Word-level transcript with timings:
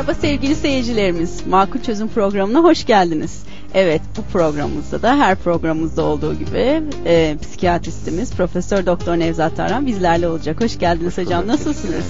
Merhaba 0.00 0.14
sevgili 0.20 0.54
seyircilerimiz. 0.54 1.46
Makul 1.46 1.80
Çözüm 1.82 2.08
programına 2.08 2.58
hoş 2.58 2.86
geldiniz. 2.86 3.42
Evet 3.74 4.00
bu 4.16 4.22
programımızda 4.32 5.02
da 5.02 5.16
her 5.18 5.36
programımızda 5.36 6.02
olduğu 6.02 6.34
gibi 6.34 6.82
e, 7.06 7.36
psikiyatristimiz 7.42 8.32
Profesör 8.32 8.86
Doktor 8.86 9.16
Nevzat 9.18 9.56
Tarhan 9.56 9.86
bizlerle 9.86 10.28
olacak. 10.28 10.60
Hoş 10.64 10.78
geldiniz 10.78 11.18
hocam. 11.18 11.46
Nasılsınız? 11.46 12.04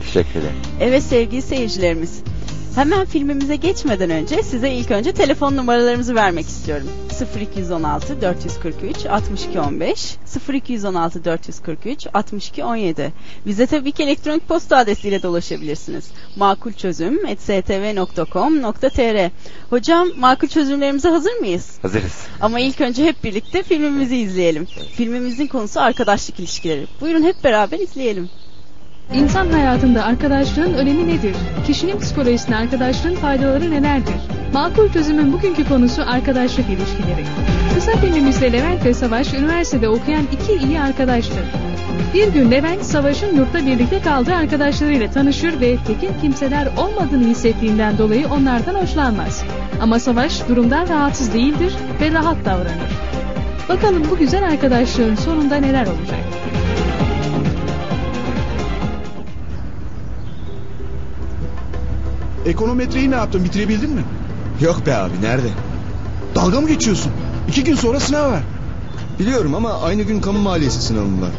Teşekkür 0.00 0.40
ederim. 0.40 0.56
Evet 0.80 1.02
sevgili 1.02 1.42
seyircilerimiz. 1.42 2.22
Hemen 2.76 3.04
filmimize 3.04 3.56
geçmeden 3.56 4.10
önce 4.10 4.42
size 4.42 4.72
ilk 4.72 4.90
önce 4.90 5.12
telefon 5.12 5.56
numaralarımızı 5.56 6.14
vermek 6.14 6.46
istiyorum. 6.46 6.88
0216 7.40 8.22
443 8.22 9.06
62 9.06 9.60
15 9.60 10.16
0216 10.48 11.24
443 11.24 12.06
62 12.14 12.64
17 12.64 13.12
Bize 13.46 13.66
tabii 13.66 13.92
ki 13.92 14.02
elektronik 14.02 14.48
posta 14.48 14.76
adresiyle 14.76 15.22
de 15.22 15.28
ulaşabilirsiniz. 15.28 16.10
makulçözüm.stv.com.tr 16.36 19.30
Hocam 19.70 20.08
makul 20.16 20.48
çözümlerimize 20.48 21.08
hazır 21.08 21.32
mıyız? 21.32 21.78
Hazırız. 21.82 22.26
Ama 22.40 22.60
ilk 22.60 22.80
önce 22.80 23.04
hep 23.04 23.24
birlikte 23.24 23.62
filmimizi 23.62 24.16
izleyelim. 24.16 24.66
Filmimizin 24.96 25.46
konusu 25.46 25.80
arkadaşlık 25.80 26.40
ilişkileri. 26.40 26.86
Buyurun 27.00 27.22
hep 27.22 27.44
beraber 27.44 27.78
izleyelim. 27.78 28.28
İnsan 29.14 29.50
hayatında 29.50 30.04
arkadaşlığın 30.04 30.74
önemi 30.74 31.08
nedir? 31.08 31.36
Kişinin 31.66 31.98
psikolojisine 31.98 32.56
arkadaşlığın 32.56 33.14
faydaları 33.14 33.70
nelerdir? 33.70 34.14
Makul 34.52 34.92
çözümün 34.92 35.32
bugünkü 35.32 35.68
konusu 35.68 36.02
arkadaşlık 36.02 36.66
ilişkileri. 36.66 37.24
Kısa 37.74 37.92
filmimizde 37.92 38.52
Levent 38.52 38.84
ve 38.84 38.94
Savaş 38.94 39.34
üniversitede 39.34 39.88
okuyan 39.88 40.24
iki 40.32 40.66
iyi 40.66 40.80
arkadaştır. 40.80 41.44
Bir 42.14 42.28
gün 42.32 42.50
Levent, 42.50 42.82
Savaş'ın 42.82 43.36
yurtta 43.36 43.66
birlikte 43.66 44.00
kaldığı 44.00 44.34
arkadaşlarıyla 44.34 45.10
tanışır 45.10 45.60
ve 45.60 45.76
tekin 45.86 46.20
kimseler 46.20 46.68
olmadığını 46.76 47.26
hissettiğinden 47.26 47.98
dolayı 47.98 48.28
onlardan 48.28 48.74
hoşlanmaz. 48.74 49.44
Ama 49.80 49.98
Savaş 49.98 50.48
durumdan 50.48 50.88
rahatsız 50.88 51.34
değildir 51.34 51.74
ve 52.00 52.12
rahat 52.12 52.44
davranır. 52.44 52.90
Bakalım 53.68 54.02
bu 54.10 54.16
güzel 54.16 54.44
arkadaşlığın 54.44 55.14
sonunda 55.14 55.56
neler 55.56 55.86
olacak? 55.86 56.20
Ekonometreyi 62.46 63.10
ne 63.10 63.14
yaptın 63.14 63.44
bitirebildin 63.44 63.90
mi? 63.90 64.04
Yok 64.60 64.86
be 64.86 64.96
abi 64.96 65.22
nerede? 65.22 65.48
Dalga 66.34 66.60
mı 66.60 66.68
geçiyorsun? 66.68 67.12
İki 67.48 67.64
gün 67.64 67.74
sonra 67.74 68.00
sınav 68.00 68.30
var. 68.30 68.42
Biliyorum 69.18 69.54
ama 69.54 69.80
aynı 69.82 70.02
gün 70.02 70.20
kamu 70.20 70.38
maliyesi 70.38 70.82
sınavım 70.82 71.22
var. 71.22 71.30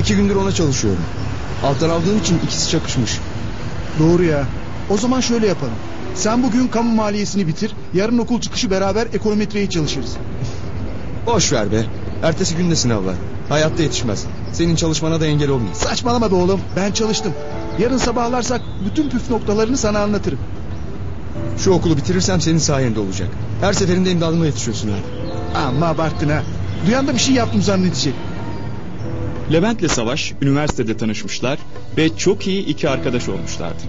İki 0.00 0.16
gündür 0.16 0.36
ona 0.36 0.52
çalışıyorum. 0.52 1.02
Alttan 1.64 1.88
aldığım 1.88 2.18
için 2.18 2.38
ikisi 2.44 2.70
çakışmış. 2.70 3.20
Doğru 3.98 4.24
ya. 4.24 4.44
O 4.90 4.96
zaman 4.98 5.20
şöyle 5.20 5.46
yapalım. 5.46 5.74
Sen 6.14 6.42
bugün 6.42 6.68
kamu 6.68 6.94
maliyesini 6.94 7.46
bitir. 7.46 7.74
Yarın 7.94 8.18
okul 8.18 8.40
çıkışı 8.40 8.70
beraber 8.70 9.06
ekonometreyi 9.12 9.70
çalışırız. 9.70 10.16
Boş 11.26 11.52
ver 11.52 11.72
be. 11.72 11.84
Ertesi 12.22 12.56
günde 12.56 12.76
sınav 12.76 13.04
var. 13.04 13.14
Hayatta 13.48 13.82
yetişmez. 13.82 14.24
Senin 14.52 14.76
çalışmana 14.76 15.20
da 15.20 15.26
engel 15.26 15.50
olmayız. 15.50 15.78
Saçmalama 15.78 16.30
be 16.30 16.34
oğlum. 16.34 16.60
Ben 16.76 16.92
çalıştım. 16.92 17.32
Yarın 17.78 17.96
sabahlarsak 17.96 18.60
bütün 18.86 19.10
püf 19.10 19.30
noktalarını 19.30 19.76
sana 19.76 19.98
anlatırım. 19.98 20.38
Şu 21.58 21.70
okulu 21.70 21.96
bitirirsem 21.96 22.40
senin 22.40 22.58
sayende 22.58 23.00
olacak. 23.00 23.28
Her 23.60 23.72
seferinde 23.72 24.10
imdadıma 24.10 24.46
yetişiyorsun 24.46 24.88
abi. 24.88 25.58
Amma 25.58 25.86
abarttın 25.86 26.28
ha. 26.28 26.42
Duyan 26.86 27.06
da 27.06 27.14
bir 27.14 27.18
şey 27.18 27.34
yaptım 27.34 27.62
zannedecek. 27.62 28.14
Levent'le 29.52 29.88
Savaş 29.90 30.32
üniversitede 30.42 30.96
tanışmışlar 30.96 31.58
ve 31.96 32.16
çok 32.16 32.46
iyi 32.46 32.66
iki 32.66 32.88
arkadaş 32.88 33.28
olmuşlardı. 33.28 33.82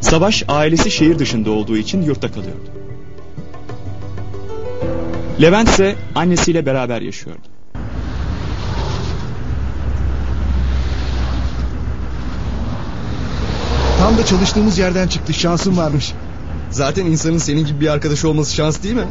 Savaş 0.00 0.44
ailesi 0.48 0.90
şehir 0.90 1.18
dışında 1.18 1.50
olduğu 1.50 1.76
için 1.76 2.02
yurtta 2.02 2.32
kalıyordu. 2.32 2.70
Levent 5.40 5.68
ise 5.68 5.96
annesiyle 6.14 6.66
beraber 6.66 7.00
yaşıyordu. 7.00 7.59
Tam 14.20 14.26
da 14.26 14.30
çalıştığımız 14.30 14.78
yerden 14.78 15.08
çıktı. 15.08 15.34
Şansın 15.34 15.76
varmış. 15.76 16.12
Zaten 16.70 17.06
insanın 17.06 17.38
senin 17.38 17.66
gibi 17.66 17.80
bir 17.80 17.88
arkadaşı 17.88 18.28
olması 18.28 18.54
şans 18.54 18.82
değil 18.82 18.94
mi? 18.94 19.06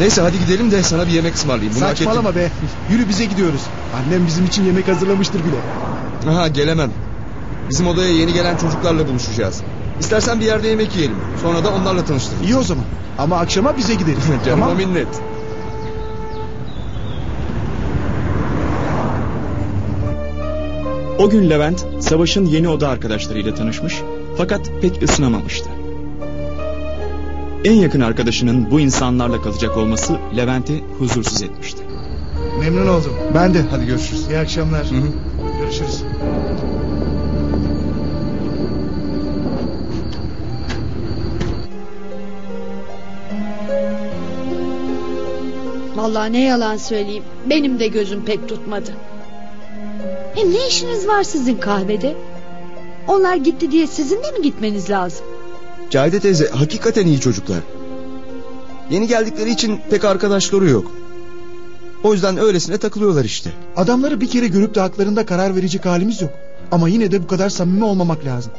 Neyse 0.00 0.20
hadi 0.22 0.38
gidelim 0.38 0.70
de 0.70 0.82
sana 0.82 1.06
bir 1.06 1.12
yemek 1.12 1.34
ısmarlayayım. 1.34 1.74
Bunu. 1.74 1.80
Saçmalama 1.80 2.34
be. 2.34 2.50
Yürü 2.90 3.08
bize 3.08 3.24
gidiyoruz. 3.24 3.60
Annem 3.96 4.26
bizim 4.26 4.44
için 4.44 4.64
yemek 4.64 4.88
hazırlamıştır 4.88 5.40
bile. 5.40 5.56
Aha 6.30 6.48
gelemem. 6.48 6.90
Bizim 7.70 7.86
odaya 7.86 8.12
yeni 8.12 8.32
gelen 8.32 8.56
çocuklarla 8.56 9.08
buluşacağız. 9.08 9.60
İstersen 10.00 10.40
bir 10.40 10.46
yerde 10.46 10.68
yemek 10.68 10.96
yiyelim. 10.96 11.16
Sonra 11.42 11.64
da 11.64 11.70
onlarla 11.70 12.04
tanıştırırız. 12.04 12.44
İyi 12.44 12.56
o 12.56 12.62
zaman. 12.62 12.84
Ama 13.18 13.36
akşama 13.36 13.76
bize 13.76 13.94
gideriz. 13.94 14.22
Canıma 14.46 14.66
tamam. 14.66 14.76
minnet. 14.76 15.08
O 21.18 21.30
gün 21.30 21.50
Levent, 21.50 21.86
Savaş'ın 22.00 22.46
yeni 22.46 22.68
oda 22.68 22.88
arkadaşlarıyla 22.88 23.54
tanışmış 23.54 24.02
fakat 24.36 24.70
pek 24.82 25.02
ısınamamıştı. 25.02 25.68
En 27.64 27.72
yakın 27.72 28.00
arkadaşının 28.00 28.70
bu 28.70 28.80
insanlarla 28.80 29.42
kalacak 29.42 29.76
olması 29.76 30.18
Levent'i 30.36 30.84
huzursuz 30.98 31.42
etmişti. 31.42 31.82
Memnun 32.60 32.86
oldum. 32.86 33.12
Ben 33.34 33.54
de. 33.54 33.62
Hadi 33.70 33.86
görüşürüz. 33.86 34.28
İyi 34.28 34.38
akşamlar. 34.38 34.86
Hı 34.90 34.94
hı. 34.94 35.08
Görüşürüz. 35.60 36.04
Vallahi 45.96 46.32
ne 46.32 46.44
yalan 46.44 46.76
söyleyeyim. 46.76 47.24
Benim 47.50 47.78
de 47.78 47.86
gözüm 47.86 48.24
pek 48.24 48.48
tutmadı. 48.48 48.90
Hem 50.34 50.52
ne 50.52 50.66
işiniz 50.68 51.08
var 51.08 51.22
sizin 51.22 51.56
kahvede? 51.56 52.16
Onlar 53.08 53.36
gitti 53.36 53.70
diye 53.70 53.86
sizin 53.86 54.22
de 54.22 54.30
mi 54.30 54.42
gitmeniz 54.42 54.90
lazım? 54.90 55.26
Cahide 55.90 56.20
teyze 56.20 56.48
hakikaten 56.48 57.06
iyi 57.06 57.20
çocuklar. 57.20 57.60
Yeni 58.90 59.06
geldikleri 59.06 59.50
için 59.50 59.80
pek 59.90 60.04
arkadaşları 60.04 60.68
yok. 60.68 60.92
O 62.04 62.12
yüzden 62.12 62.36
öylesine 62.36 62.78
takılıyorlar 62.78 63.24
işte. 63.24 63.50
Adamları 63.76 64.20
bir 64.20 64.28
kere 64.28 64.48
görüp 64.48 64.74
de 64.74 64.80
haklarında 64.80 65.26
karar 65.26 65.56
verecek 65.56 65.86
halimiz 65.86 66.22
yok. 66.22 66.30
Ama 66.72 66.88
yine 66.88 67.12
de 67.12 67.22
bu 67.22 67.26
kadar 67.26 67.48
samimi 67.50 67.84
olmamak 67.84 68.24
lazım. 68.24 68.52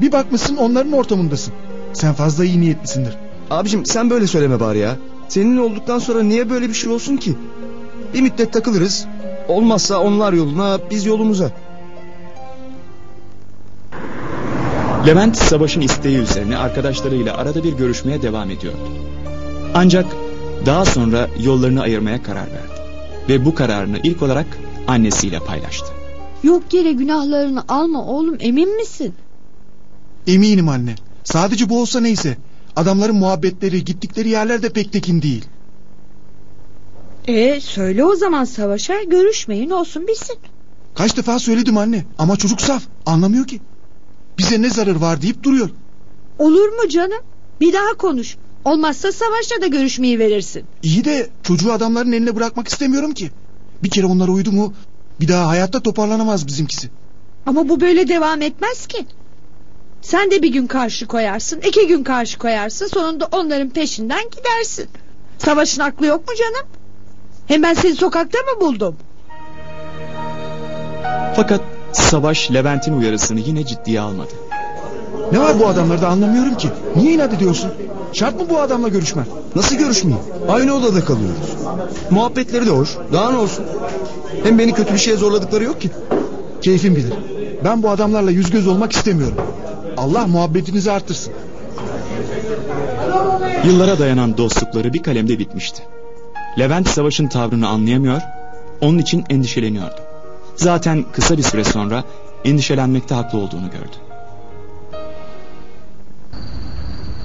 Bir 0.00 0.12
bakmışsın 0.12 0.56
onların 0.56 0.92
ortamındasın. 0.92 1.54
Sen 1.92 2.14
fazla 2.14 2.44
iyi 2.44 2.60
niyetlisindir. 2.60 3.16
Abicim 3.50 3.86
sen 3.86 4.10
böyle 4.10 4.26
söyleme 4.26 4.60
bari 4.60 4.78
ya. 4.78 4.96
Senin 5.28 5.56
olduktan 5.56 5.98
sonra 5.98 6.22
niye 6.22 6.50
böyle 6.50 6.68
bir 6.68 6.74
şey 6.74 6.92
olsun 6.92 7.16
ki? 7.16 7.36
Bir 8.14 8.22
müddet 8.22 8.52
takılırız. 8.52 9.06
Olmazsa 9.48 10.00
onlar 10.00 10.32
yoluna 10.32 10.78
biz 10.90 11.06
yolumuza. 11.06 11.50
Levent 15.06 15.36
Savaş'ın 15.36 15.80
isteği 15.80 16.18
üzerine 16.18 16.56
arkadaşlarıyla 16.56 17.36
arada 17.36 17.64
bir 17.64 17.72
görüşmeye 17.72 18.22
devam 18.22 18.50
ediyordu. 18.50 18.78
Ancak 19.74 20.06
daha 20.66 20.84
sonra 20.84 21.28
yollarını 21.40 21.82
ayırmaya 21.82 22.22
karar 22.22 22.46
verdi. 22.46 22.78
Ve 23.28 23.44
bu 23.44 23.54
kararını 23.54 23.98
ilk 24.02 24.22
olarak 24.22 24.46
annesiyle 24.88 25.38
paylaştı. 25.40 25.86
Yok 26.42 26.74
yere 26.74 26.92
günahlarını 26.92 27.64
alma 27.68 28.04
oğlum 28.04 28.36
emin 28.40 28.76
misin? 28.76 29.14
Eminim 30.26 30.68
anne. 30.68 30.94
Sadece 31.24 31.68
bu 31.68 31.80
olsa 31.80 32.00
neyse. 32.00 32.36
Adamların 32.76 33.16
muhabbetleri 33.16 33.84
gittikleri 33.84 34.28
yerler 34.28 34.62
de 34.62 34.68
pek 34.68 34.92
tekin 34.92 35.22
değil. 35.22 35.44
E 37.28 37.60
söyle 37.60 38.04
o 38.04 38.16
zaman 38.16 38.44
savaşa 38.44 39.02
görüşmeyin 39.02 39.70
olsun 39.70 40.06
bilsin. 40.08 40.36
Kaç 40.94 41.16
defa 41.16 41.38
söyledim 41.38 41.76
anne 41.76 42.04
ama 42.18 42.36
çocuk 42.36 42.60
saf 42.60 42.82
anlamıyor 43.06 43.46
ki. 43.46 43.60
Bize 44.38 44.62
ne 44.62 44.70
zarar 44.70 44.96
var 44.96 45.22
deyip 45.22 45.42
duruyor. 45.42 45.70
Olur 46.38 46.68
mu 46.68 46.88
canım? 46.88 47.20
Bir 47.60 47.72
daha 47.72 47.94
konuş. 47.98 48.36
Olmazsa 48.64 49.12
savaşla 49.12 49.62
da 49.62 49.66
görüşmeyi 49.66 50.18
verirsin. 50.18 50.64
İyi 50.82 51.04
de 51.04 51.30
çocuğu 51.42 51.72
adamların 51.72 52.12
eline 52.12 52.36
bırakmak 52.36 52.68
istemiyorum 52.68 53.14
ki. 53.14 53.30
Bir 53.82 53.90
kere 53.90 54.06
onlar 54.06 54.28
uydu 54.28 54.52
mu 54.52 54.74
bir 55.20 55.28
daha 55.28 55.48
hayatta 55.48 55.80
toparlanamaz 55.80 56.46
bizimkisi. 56.46 56.90
Ama 57.46 57.68
bu 57.68 57.80
böyle 57.80 58.08
devam 58.08 58.42
etmez 58.42 58.86
ki. 58.86 59.06
Sen 60.02 60.30
de 60.30 60.42
bir 60.42 60.52
gün 60.52 60.66
karşı 60.66 61.06
koyarsın, 61.06 61.60
iki 61.60 61.86
gün 61.86 62.04
karşı 62.04 62.38
koyarsın, 62.38 62.86
sonunda 62.86 63.28
onların 63.32 63.70
peşinden 63.70 64.24
gidersin. 64.36 64.88
Savaşın 65.38 65.80
aklı 65.82 66.06
yok 66.06 66.28
mu 66.28 66.34
canım? 66.38 66.77
Hem 67.48 67.62
ben 67.62 67.74
seni 67.74 67.94
sokakta 67.94 68.38
mı 68.38 68.60
buldum? 68.60 68.96
Fakat 71.36 71.60
Savaş 71.92 72.52
Levent'in 72.52 72.92
uyarısını 72.92 73.40
yine 73.40 73.66
ciddiye 73.66 74.00
almadı. 74.00 74.32
Ne 75.32 75.40
var 75.40 75.60
bu 75.60 75.66
adamlarda 75.66 76.08
anlamıyorum 76.08 76.54
ki. 76.54 76.68
Niye 76.96 77.12
inat 77.12 77.34
ediyorsun? 77.34 77.70
Şart 78.12 78.40
mı 78.40 78.46
bu 78.50 78.60
adamla 78.60 78.88
görüşmen? 78.88 79.24
Nasıl 79.56 79.76
görüşmeyeyim? 79.76 80.24
Aynı 80.48 80.74
odada 80.74 81.04
kalıyoruz. 81.04 81.56
Muhabbetleri 82.10 82.66
de 82.66 82.70
hoş. 82.70 82.88
Daha 83.12 83.30
ne 83.30 83.36
olsun? 83.36 83.64
Hem 84.42 84.58
beni 84.58 84.72
kötü 84.72 84.94
bir 84.94 84.98
şeye 84.98 85.16
zorladıkları 85.16 85.64
yok 85.64 85.80
ki. 85.80 85.90
Keyfim 86.62 86.96
bilir. 86.96 87.12
Ben 87.64 87.82
bu 87.82 87.90
adamlarla 87.90 88.30
yüz 88.30 88.50
göz 88.50 88.66
olmak 88.66 88.92
istemiyorum. 88.92 89.36
Allah 89.96 90.26
muhabbetinizi 90.26 90.92
artırsın. 90.92 91.32
Yıllara 93.64 93.98
dayanan 93.98 94.36
dostlukları 94.36 94.92
bir 94.92 95.02
kalemde 95.02 95.38
bitmişti. 95.38 95.82
Levent 96.58 96.88
Savaş'ın 96.88 97.28
tavrını 97.28 97.68
anlayamıyor, 97.68 98.20
onun 98.80 98.98
için 98.98 99.24
endişeleniyordu. 99.30 100.00
Zaten 100.56 101.04
kısa 101.12 101.38
bir 101.38 101.42
süre 101.42 101.64
sonra 101.64 102.04
endişelenmekte 102.44 103.14
haklı 103.14 103.38
olduğunu 103.38 103.70
gördü. 103.70 103.96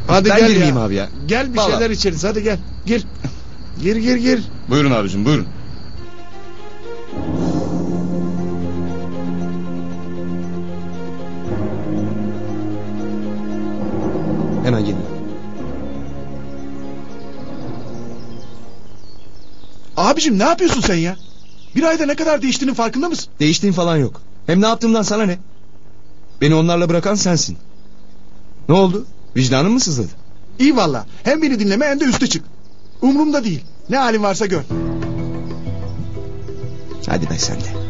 Hadi 0.08 0.30
Ben 0.30 0.38
gel 0.38 0.48
girmeyeyim 0.48 0.78
ya. 0.78 0.84
abi 0.84 0.96
ya. 0.96 1.10
Gel 1.26 1.54
bir 1.54 1.58
Vallahi. 1.58 1.72
şeyler 1.72 1.90
içeriz 1.90 2.24
hadi 2.24 2.44
gel. 2.44 2.58
Gir. 2.86 3.06
Gir 3.82 3.96
gir 3.96 4.16
gir. 4.16 4.42
Buyurun 4.70 4.92
abicim 4.92 5.26
buyurun. 5.26 5.48
Abicim 19.98 20.40
ne 20.40 20.44
yapıyorsun 20.44 20.82
sen 20.82 20.96
ya? 20.96 21.16
Bir 21.76 21.84
ayda 21.84 22.06
ne 22.06 22.16
kadar 22.16 22.42
değiştiğinin 22.42 22.76
farkında 22.76 23.10
mısın? 23.10 23.30
Değiştiğin 23.40 23.74
falan 23.74 23.98
yok. 23.98 24.22
Hem 24.46 24.62
ne 24.62 24.68
yaptığımdan 24.68 25.02
sana 25.02 25.26
ne? 25.26 25.40
Beni 26.42 26.56
onlarla 26.56 26.90
bırakan 26.90 27.16
sensin. 27.16 27.58
Ne 28.70 28.76
oldu? 28.76 29.06
Vicdanın 29.36 29.72
mı 29.72 29.80
sızladı? 29.80 30.10
İyi 30.60 30.76
valla. 30.76 31.06
Hem 31.24 31.42
beni 31.42 31.60
dinleme 31.60 31.86
hem 31.86 32.00
de 32.00 32.06
üste 32.06 32.28
çık. 32.28 32.44
Umrumda 33.02 33.44
değil. 33.44 33.64
Ne 33.90 33.98
halin 33.98 34.24
varsa 34.24 34.46
gör. 34.46 34.62
Hadi 37.08 37.30
be 37.30 37.38
sen 37.38 37.58
de. 37.58 37.84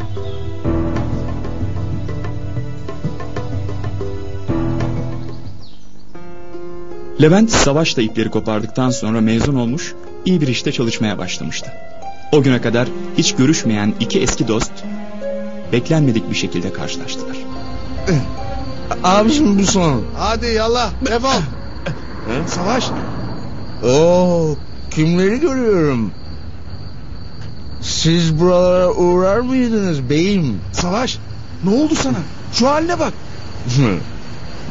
Levent 7.22 7.52
Savaş'la 7.52 8.02
ipleri 8.02 8.30
kopardıktan 8.30 8.90
sonra 8.90 9.22
mezun 9.22 9.56
olmuş, 9.56 9.94
iyi 10.26 10.42
bir 10.42 10.48
işte 10.48 10.72
çalışmaya 10.72 11.18
başlamıştı. 11.18 11.74
O 12.32 12.42
güne 12.42 12.62
kadar 12.62 12.88
hiç 13.18 13.36
görüşmeyen 13.36 13.94
iki 14.00 14.20
eski 14.22 14.48
dost 14.48 14.72
beklenmedik 15.72 16.30
bir 16.30 16.36
şekilde 16.36 16.74
karşılaştılar. 16.74 17.38
Abi 19.04 19.32
şimdi 19.32 19.64
bu 19.64 19.66
son. 19.66 20.04
Hadi 20.18 20.46
yallah 20.46 20.92
defol. 21.06 21.42
Savaş. 22.48 22.90
Oo, 23.84 24.56
kimleri 24.92 25.40
görüyorum? 25.40 26.12
Siz 27.82 28.40
buralara 28.40 28.92
uğrar 28.92 29.40
mıydınız 29.40 30.10
beyim? 30.10 30.62
Savaş. 30.72 31.18
Ne 31.64 31.70
oldu 31.70 31.96
sana? 31.96 32.18
Şu 32.54 32.70
haline 32.70 33.00
bak. 33.00 33.14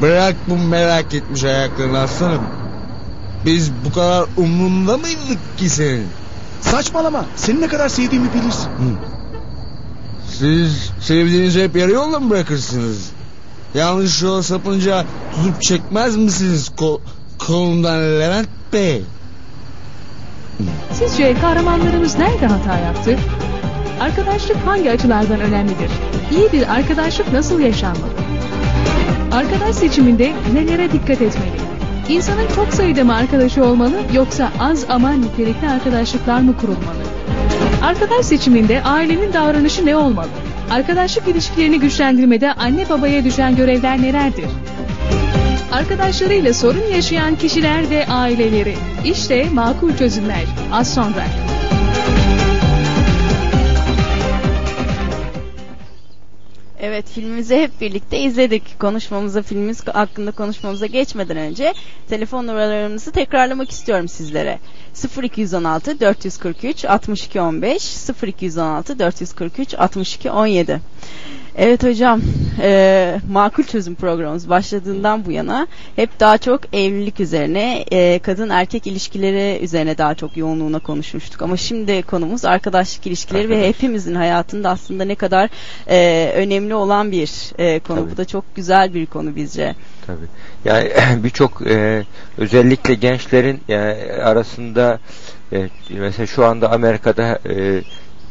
Bırak 0.02 0.37
bu 0.48 0.56
merak 0.56 1.14
etmiş 1.14 1.44
ayaklarını 1.44 1.98
aslanım. 1.98 2.43
Biz 3.47 3.71
bu 3.85 3.93
kadar 3.93 4.25
umrunda 4.37 4.97
mıydık 4.97 5.59
ki 5.59 5.69
senin? 5.69 6.06
Saçmalama. 6.61 7.25
Seni 7.37 7.61
ne 7.61 7.69
kadar 7.69 7.89
sevdiğimi 7.89 8.29
bilirsin. 8.35 8.71
Siz 10.39 10.91
sevdiğinizi 11.00 11.62
hep 11.62 11.77
yarı 11.77 11.91
yolda 11.91 12.21
mı 12.21 12.31
bırakırsınız? 12.31 13.11
Yanlış 13.75 14.23
yola 14.23 14.43
sapınca 14.43 15.05
tutup 15.37 15.62
çekmez 15.62 16.17
misiniz 16.17 16.71
kol, 16.77 17.00
kolundan 17.39 17.99
Levent 17.99 18.49
Bey? 18.73 19.03
Sizce 20.93 21.35
kahramanlarımız 21.41 22.19
nerede 22.19 22.47
hata 22.47 22.79
yaptı? 22.79 23.19
Arkadaşlık 24.00 24.56
hangi 24.67 24.91
açılardan 24.91 25.41
önemlidir? 25.41 25.91
İyi 26.33 26.53
bir 26.53 26.75
arkadaşlık 26.75 27.33
nasıl 27.33 27.61
yaşanmalı? 27.61 28.12
Arkadaş 29.33 29.77
seçiminde 29.77 30.33
nelere 30.55 30.93
dikkat 30.93 31.23
etmeli? 31.23 31.53
İnsanın 32.08 32.46
çok 32.54 32.75
sayıda 32.75 33.04
mı 33.04 33.14
arkadaşı 33.14 33.64
olmalı 33.64 33.94
yoksa 34.14 34.52
az 34.60 34.84
ama 34.88 35.12
nitelikli 35.12 35.69
arkadaşlıklar 35.69 36.40
mı 36.40 36.56
kurulmalı? 36.56 37.02
Arkadaş 37.82 38.26
seçiminde 38.26 38.82
ailenin 38.82 39.32
davranışı 39.32 39.87
ne 39.87 39.96
olmalı? 39.96 40.28
Arkadaşlık 40.70 41.28
ilişkilerini 41.28 41.81
güçlendirmede 41.81 42.52
anne 42.52 42.88
babaya 42.88 43.25
düşen 43.25 43.56
görevler 43.56 44.02
nelerdir? 44.02 44.46
Arkadaşlarıyla 45.72 46.54
sorun 46.54 46.87
yaşayan 46.94 47.37
kişiler 47.37 47.90
ve 47.90 48.06
aileleri. 48.06 48.75
İşte 49.05 49.46
makul 49.52 49.96
çözümler. 49.96 50.44
Az 50.72 50.94
sonra. 50.94 51.25
Evet 56.82 57.11
filmimizi 57.11 57.56
hep 57.56 57.81
birlikte 57.81 58.19
izledik. 58.19 58.81
Konuşmamıza 58.81 59.43
filmimiz 59.43 59.87
hakkında 59.88 60.31
konuşmamıza 60.31 60.87
geçmeden 60.87 61.37
önce 61.37 61.75
telefon 62.08 62.46
numaralarımızı 62.46 63.12
tekrarlamak 63.12 63.70
istiyorum 63.70 64.08
sizlere. 64.08 64.58
0216 65.23 66.00
443 66.00 66.84
62 66.84 67.40
15 67.40 67.94
0216 68.23 68.99
443 68.99 69.75
62 69.75 70.31
17 70.31 70.81
Evet 71.56 71.82
hocam, 71.84 72.20
e, 72.60 73.20
makul 73.31 73.62
çözüm 73.62 73.94
programımız 73.94 74.49
başladığından 74.49 75.25
bu 75.25 75.31
yana 75.31 75.66
hep 75.96 76.20
daha 76.20 76.38
çok 76.38 76.75
evlilik 76.75 77.20
üzerine, 77.20 77.84
e, 77.93 78.19
kadın 78.19 78.49
erkek 78.49 78.87
ilişkileri 78.87 79.64
üzerine 79.64 79.99
daha 79.99 80.14
çok 80.14 80.37
yoğunluğuna 80.37 80.78
konuşmuştuk. 80.78 81.43
Ama 81.43 81.56
şimdi 81.56 82.02
konumuz 82.02 82.44
arkadaşlık 82.44 83.06
ilişkileri 83.06 83.49
ve 83.49 83.69
hepimizin 83.69 84.14
hayatında 84.14 84.70
aslında 84.70 85.04
ne 85.04 85.14
kadar 85.14 85.50
e, 85.88 86.32
önemli 86.37 86.75
olan 86.75 87.12
bir 87.12 87.52
e, 87.58 87.81
konu. 87.81 88.00
Tabii. 88.00 88.10
Bu 88.10 88.16
da 88.16 88.25
çok 88.25 88.56
güzel 88.56 88.94
bir 88.94 89.06
konu 89.06 89.37
bizce. 89.37 89.75
Tabii. 90.06 90.26
Yani 90.64 90.90
birçok 91.25 91.66
e, 91.66 92.05
özellikle 92.38 92.94
gençlerin 92.94 93.60
yani 93.69 93.96
arasında 94.22 94.98
e, 95.52 95.69
mesela 95.90 96.26
şu 96.26 96.44
anda 96.44 96.72
Amerika'da 96.72 97.38
e, 97.48 97.82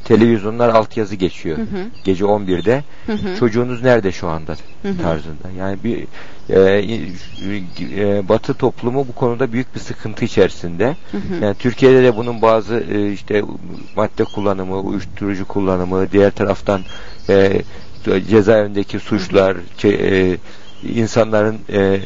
televizyonlar 0.05 0.69
altyazı 0.69 1.15
geçiyor. 1.15 1.57
Hı 1.57 1.61
hı. 1.61 1.85
Gece 2.03 2.25
11'de. 2.25 2.83
Hı 3.05 3.13
hı. 3.13 3.39
Çocuğunuz 3.39 3.83
nerede 3.83 4.11
şu 4.11 4.27
anda 4.27 4.55
Hı 4.81 4.89
hı. 4.89 4.97
tarzında. 5.01 5.49
Yani 5.57 5.77
bir 5.83 6.07
e, 6.49 6.59
e, 7.97 8.29
Batı 8.29 8.53
toplumu 8.53 9.07
bu 9.07 9.13
konuda 9.13 9.53
büyük 9.53 9.75
bir 9.75 9.79
sıkıntı 9.79 10.25
içerisinde. 10.25 10.95
Hı 11.11 11.17
hı. 11.17 11.43
Yani 11.43 11.55
Türkiye'de 11.55 12.03
de 12.03 12.15
bunun 12.17 12.41
bazı 12.41 12.75
e, 12.75 13.11
işte 13.11 13.43
madde 13.95 14.23
kullanımı, 14.23 14.79
uyuşturucu 14.79 15.45
kullanımı, 15.47 16.11
diğer 16.11 16.31
taraftan 16.31 16.81
e, 17.29 17.61
cezaevindeki 18.29 18.99
suçlar, 18.99 19.57
çe- 19.79 20.33
e, 20.33 20.37
insanların 20.83 21.59
e, 21.73 21.99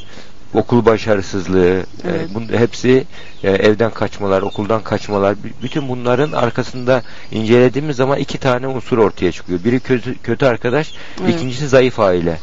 okul 0.56 0.86
başarısızlığı, 0.86 1.76
e, 1.80 1.84
Evet. 2.10 2.30
bunun 2.34 2.48
hepsi 2.58 3.04
e, 3.44 3.52
evden 3.52 3.92
kaçmalar, 3.92 4.42
okuldan 4.42 4.82
kaçmalar, 4.84 5.36
bütün 5.64 5.90
bunların 5.90 6.32
arkasında 6.32 7.02
incelediğimiz 7.32 7.96
zaman 7.96 8.20
iki 8.20 8.38
tane 8.38 8.68
unsur 8.68 8.98
ortaya 8.98 9.32
çıkıyor. 9.32 9.64
Biri 9.64 9.80
kötü, 9.80 10.18
kötü 10.18 10.46
arkadaş, 10.46 10.92
Evet. 11.22 11.36
ikincisi 11.36 11.68
zayıf 11.68 12.00
aile. 12.00 12.40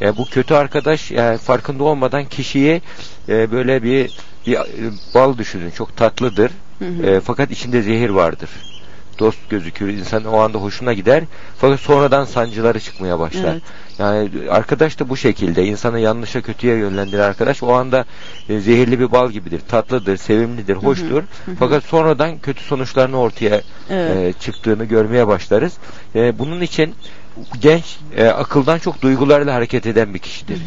Yani 0.00 0.16
bu 0.16 0.24
kötü 0.24 0.54
arkadaş 0.54 1.10
yani 1.10 1.38
farkında 1.38 1.84
olmadan 1.84 2.24
kişiyi 2.24 2.82
e, 3.28 3.52
böyle 3.52 3.82
bir 3.82 4.10
bir 4.46 4.54
e, 4.54 4.64
bal 5.14 5.38
düşünün. 5.38 5.70
Çok 5.70 5.96
tatlıdır. 5.96 6.50
Hı 6.78 6.84
hı. 6.84 7.06
E, 7.06 7.20
fakat 7.20 7.50
içinde 7.50 7.82
zehir 7.82 8.10
vardır. 8.10 8.50
Dost 9.18 9.50
gözükür. 9.50 9.88
insan 9.88 10.24
o 10.24 10.38
anda 10.38 10.58
hoşuna 10.58 10.92
gider. 10.92 11.24
Fakat 11.58 11.80
sonradan 11.80 12.24
sancıları 12.24 12.80
çıkmaya 12.80 13.18
başlar. 13.18 13.52
Evet. 13.52 13.62
Yani 13.98 14.30
arkadaş 14.50 15.00
da 15.00 15.08
bu 15.08 15.16
şekilde. 15.16 15.64
insanı 15.64 16.00
yanlışa 16.00 16.40
kötüye 16.40 16.76
yönlendiren 16.76 17.22
arkadaş 17.22 17.62
o 17.62 17.72
anda 17.72 18.04
e, 18.48 18.60
zehirli 18.60 19.00
bir 19.00 19.12
bal 19.12 19.30
gibidir. 19.30 19.60
Tatlıdır, 19.68 20.16
sevimlidir, 20.16 20.74
hoştur. 20.76 21.22
Fakat 21.58 21.84
sonradan 21.84 22.38
kötü 22.38 22.62
sonuçlarını 22.64 23.18
ortaya 23.18 23.60
Evet. 23.90 24.36
e, 24.36 24.40
çıktığını 24.40 24.84
görmeye 24.84 25.26
başlarız. 25.26 25.72
E, 26.14 26.38
bunun 26.38 26.60
için 26.60 26.94
genç 27.60 27.98
e, 28.16 28.26
akıldan 28.26 28.78
çok 28.78 29.02
duygularla 29.02 29.54
hareket 29.54 29.86
eden 29.86 30.14
bir 30.14 30.18
kişidir. 30.18 30.58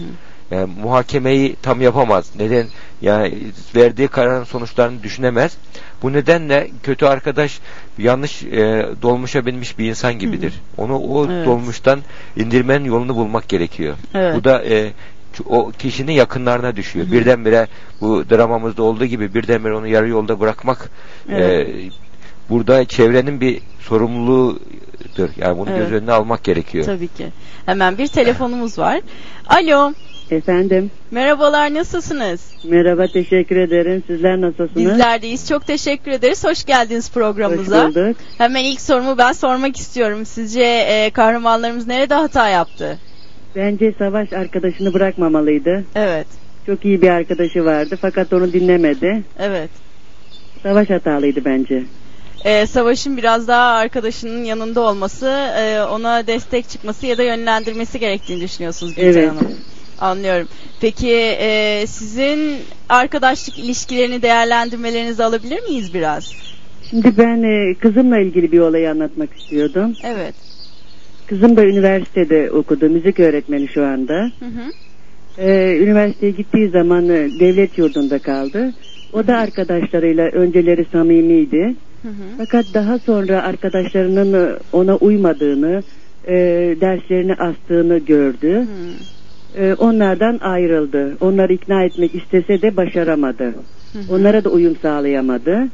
Yani 0.51 0.73
muhakemeyi 0.81 1.55
tam 1.61 1.81
yapamaz. 1.81 2.31
Neden? 2.39 2.67
Yani 3.01 3.37
verdiği 3.75 4.07
kararın 4.07 4.43
sonuçlarını 4.43 5.03
düşünemez. 5.03 5.57
Bu 6.03 6.13
nedenle 6.13 6.69
kötü 6.83 7.05
arkadaş 7.05 7.59
yanlış 7.97 8.43
e, 8.43 8.85
dolmuşa 9.01 9.45
binmiş 9.45 9.79
bir 9.79 9.89
insan 9.89 10.19
gibidir. 10.19 10.53
Onu 10.77 10.97
o 10.99 11.25
Evet. 11.25 11.45
dolmuştan 11.45 11.99
indirmenin 12.35 12.85
yolunu 12.85 13.15
bulmak 13.15 13.49
gerekiyor. 13.49 13.95
Evet. 14.13 14.35
Bu 14.35 14.43
da 14.43 14.63
e, 14.65 14.91
o 15.45 15.71
kişinin 15.79 16.11
yakınlarına 16.11 16.75
düşüyor. 16.75 17.11
Birdenbire 17.11 17.67
bu 18.01 18.29
dramamızda 18.29 18.83
olduğu 18.83 19.05
gibi 19.05 19.33
birdenbire 19.33 19.73
onu 19.75 19.87
yarı 19.87 20.09
yolda 20.09 20.39
bırakmak 20.39 20.89
Evet. 21.29 21.69
e, 21.69 21.89
burada 22.49 22.85
çevrenin 22.85 23.41
bir 23.41 23.61
sorumluluğudur. 23.79 25.29
Yani 25.37 25.57
bunu 25.57 25.69
Evet. 25.69 25.79
göz 25.79 25.91
önüne 26.01 26.11
almak 26.11 26.43
gerekiyor. 26.43 26.85
Tabii 26.85 27.07
ki. 27.07 27.27
Hemen 27.65 27.97
bir 27.97 28.07
telefonumuz 28.07 28.79
var. 28.79 29.01
Alo. 29.47 29.93
Efendim, 30.31 30.91
Merhabalar 31.11 31.73
nasılsınız? 31.73 32.41
merhaba 32.63 33.07
teşekkür 33.07 33.55
ederim. 33.55 34.03
Sizler 34.07 34.41
nasılsınız? 34.41 34.75
Bizlerdeyiz. 34.75 35.47
Çok 35.49 35.67
teşekkür 35.67 36.11
ederiz. 36.11 36.43
Hoş 36.43 36.65
geldiniz 36.65 37.05
Hoş 37.07 37.13
programımıza. 37.13 37.87
bulduk. 37.87 38.17
Hemen 38.37 38.63
ilk 38.63 38.81
sorumu 38.81 39.17
ben 39.17 39.31
sormak 39.31 39.77
istiyorum. 39.77 40.25
Sizce 40.25 40.63
e, 40.63 41.09
kahramanlarımız 41.09 41.87
nerede 41.87 42.13
hata 42.13 42.49
yaptı? 42.49 42.97
Bence 43.55 43.93
Savaş 43.99 44.33
arkadaşını 44.33 44.93
bırakmamalıydı. 44.93 45.83
Evet. 45.95 46.27
Çok 46.65 46.85
iyi 46.85 47.01
bir 47.01 47.09
arkadaşı 47.09 47.65
vardı 47.65 47.97
fakat 48.01 48.33
onu 48.33 48.53
dinlemedi. 48.53 49.23
Evet. 49.39 49.69
Savaş 50.63 50.89
hatalıydı 50.89 51.45
bence. 51.45 51.83
E, 52.45 52.65
Savaş'ın 52.65 53.17
biraz 53.17 53.47
daha 53.47 53.65
arkadaşının 53.71 54.43
yanında 54.43 54.81
olması, 54.81 55.25
e, 55.59 55.81
ona 55.83 56.27
destek 56.27 56.69
çıkması 56.69 57.05
ya 57.05 57.17
da 57.17 57.23
yönlendirmesi 57.23 57.99
gerektiğini 57.99 58.41
düşünüyorsunuz 58.41 58.95
Gülten 58.95 59.07
Evet. 59.19 59.29
Hanım. 59.29 59.55
Anlıyorum. 60.01 60.47
Peki 60.81 61.13
e, 61.39 61.83
sizin 61.87 62.57
arkadaşlık 62.89 63.59
ilişkilerini 63.59 64.21
değerlendirmelerinizi 64.21 65.23
alabilir 65.23 65.63
miyiz 65.63 65.93
biraz? 65.93 66.33
Şimdi 66.89 67.17
ben 67.17 67.43
e, 67.43 67.73
kızımla 67.73 68.19
ilgili 68.19 68.51
bir 68.51 68.59
olayı 68.59 68.89
anlatmak 68.89 69.29
istiyordum. 69.39 69.93
Evet. 70.03 70.35
Kızım 71.27 71.57
da 71.57 71.65
üniversitede 71.65 72.51
okudu. 72.51 72.89
Müzik 72.89 73.19
öğretmeni 73.19 73.67
şu 73.67 73.85
anda. 73.85 74.31
Hı 74.39 74.45
hı. 74.45 74.71
Ee, 75.37 75.77
üniversiteye 75.81 76.31
gittiği 76.31 76.69
zaman 76.69 77.09
e, 77.09 77.29
devlet 77.39 77.77
yurdunda 77.77 78.19
kaldı. 78.19 78.73
O 79.13 79.27
da 79.27 79.37
arkadaşlarıyla 79.37 80.25
önceleri 80.25 80.85
samimiydi. 80.91 81.75
Hı 82.01 82.07
hı. 82.07 82.13
Fakat 82.37 82.65
daha 82.73 82.99
sonra 82.99 83.43
arkadaşlarının 83.43 84.33
e, 84.33 84.57
ona 84.73 84.95
uymadığını, 84.95 85.83
e, 86.27 86.35
derslerini 86.81 87.33
astığını 87.33 87.97
gördü. 87.97 88.55
Hı. 88.55 88.65
E, 89.57 89.73
onlardan 89.73 90.37
ayrıldı. 90.41 91.17
Onları 91.21 91.53
ikna 91.53 91.83
etmek 91.83 92.15
istese 92.15 92.61
de 92.61 92.77
başaramadı. 92.77 93.43
Hı 93.93 93.99
hı. 93.99 94.15
Onlara 94.15 94.43
da 94.43 94.49
uyum 94.49 94.75
sağlayamadı. 94.81 95.67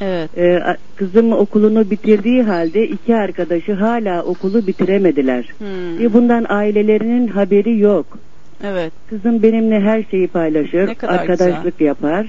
Evet. 0.00 0.38
E, 0.38 0.56
a- 0.56 0.76
kızım 0.96 1.32
okulunu 1.32 1.90
bitirdiği 1.90 2.42
halde 2.42 2.86
iki 2.88 3.16
arkadaşı 3.16 3.72
hala 3.72 4.22
okulu 4.22 4.66
bitiremediler. 4.66 5.54
Ve 5.98 6.12
bundan 6.12 6.46
ailelerinin 6.48 7.28
haberi 7.28 7.78
yok. 7.78 8.06
Evet. 8.64 8.92
Kızım 9.10 9.42
benimle 9.42 9.80
her 9.80 10.02
şeyi 10.10 10.28
paylaşır, 10.28 10.88
arkadaşlık 11.02 11.80
yapar. 11.80 12.26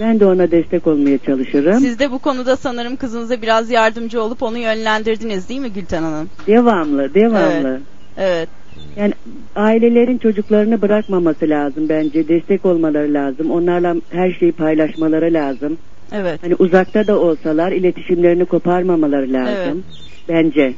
Ben 0.00 0.20
de 0.20 0.26
ona 0.26 0.50
destek 0.50 0.86
olmaya 0.86 1.18
çalışırım. 1.18 1.80
Siz 1.80 1.98
de 1.98 2.10
bu 2.10 2.18
konuda 2.18 2.56
sanırım 2.56 2.96
kızınıza 2.96 3.42
biraz 3.42 3.70
yardımcı 3.70 4.22
olup 4.22 4.42
onu 4.42 4.58
yönlendirdiniz 4.58 5.48
değil 5.48 5.60
mi 5.60 5.72
Gülten 5.72 6.02
Hanım? 6.02 6.30
Devamlı, 6.46 7.14
devamlı. 7.14 7.80
Evet. 8.16 8.48
Yani 8.96 9.12
ailelerin 9.56 10.18
çocuklarını 10.18 10.82
bırakmaması 10.82 11.48
lazım 11.48 11.88
bence. 11.88 12.28
Destek 12.28 12.66
olmaları 12.66 13.14
lazım. 13.14 13.50
Onlarla 13.50 13.96
her 14.10 14.30
şeyi 14.32 14.52
paylaşmaları 14.52 15.32
lazım. 15.32 15.78
Evet. 16.12 16.42
Hani 16.42 16.54
uzakta 16.54 17.06
da 17.06 17.18
olsalar 17.18 17.72
iletişimlerini 17.72 18.44
koparmamaları 18.44 19.32
lazım. 19.32 19.84
Bence. 20.28 20.74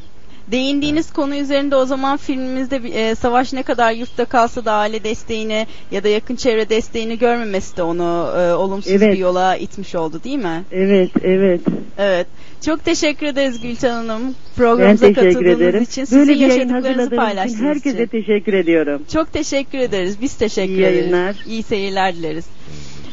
Değindiğiniz 0.47 1.13
konu 1.13 1.37
üzerinde 1.37 1.77
o 1.77 1.85
zaman 1.85 2.17
filmimizde 2.17 2.77
e, 2.77 3.15
Savaş 3.15 3.53
ne 3.53 3.63
kadar 3.63 3.93
yurtta 3.93 4.25
kalsa 4.25 4.65
da 4.65 4.73
aile 4.73 5.05
desteğini 5.05 5.67
ya 5.91 6.05
da 6.05 6.09
yakın 6.09 6.37
çevre 6.37 6.69
desteğini 6.69 7.19
görmemesi 7.19 7.77
de 7.77 7.83
onu 7.83 8.31
e, 8.39 8.53
olumsuz 8.53 8.93
Evet. 8.93 9.13
bir 9.13 9.19
yola 9.19 9.57
itmiş 9.57 9.95
oldu 9.95 10.21
değil 10.25 10.39
mi? 10.39 10.65
Evet, 10.73 11.11
evet. 11.23 11.61
Evet. 11.99 12.27
Çok 12.65 12.85
teşekkür 12.85 13.27
ederiz 13.27 13.61
Gülten 13.61 13.91
Hanım. 13.91 14.23
Ben 14.27 14.35
Programımıza 14.57 15.07
teşekkür 15.07 15.33
katıldığınız 15.33 15.61
ederim. 15.61 15.83
için, 15.83 16.05
sizin 16.05 16.19
Böyle 16.19 16.33
bir 16.33 16.37
yaşadıklarınızı 16.37 16.75
hazırladığınız 16.75 17.07
için 17.07 17.17
paylaştığınız 17.17 17.63
herkese 17.63 17.97
için. 18.05 18.07
teşekkür 18.07 18.53
ediyorum. 18.53 19.03
Çok 19.13 19.33
teşekkür 19.33 19.79
ederiz. 19.79 20.17
Biz 20.23 20.35
teşekkür 20.35 20.73
İyi 20.73 20.83
ederiz. 20.83 20.97
yayınlar. 20.99 21.37
İyi 21.47 21.63
seyirler 21.63 22.15
dileriz. 22.17 22.45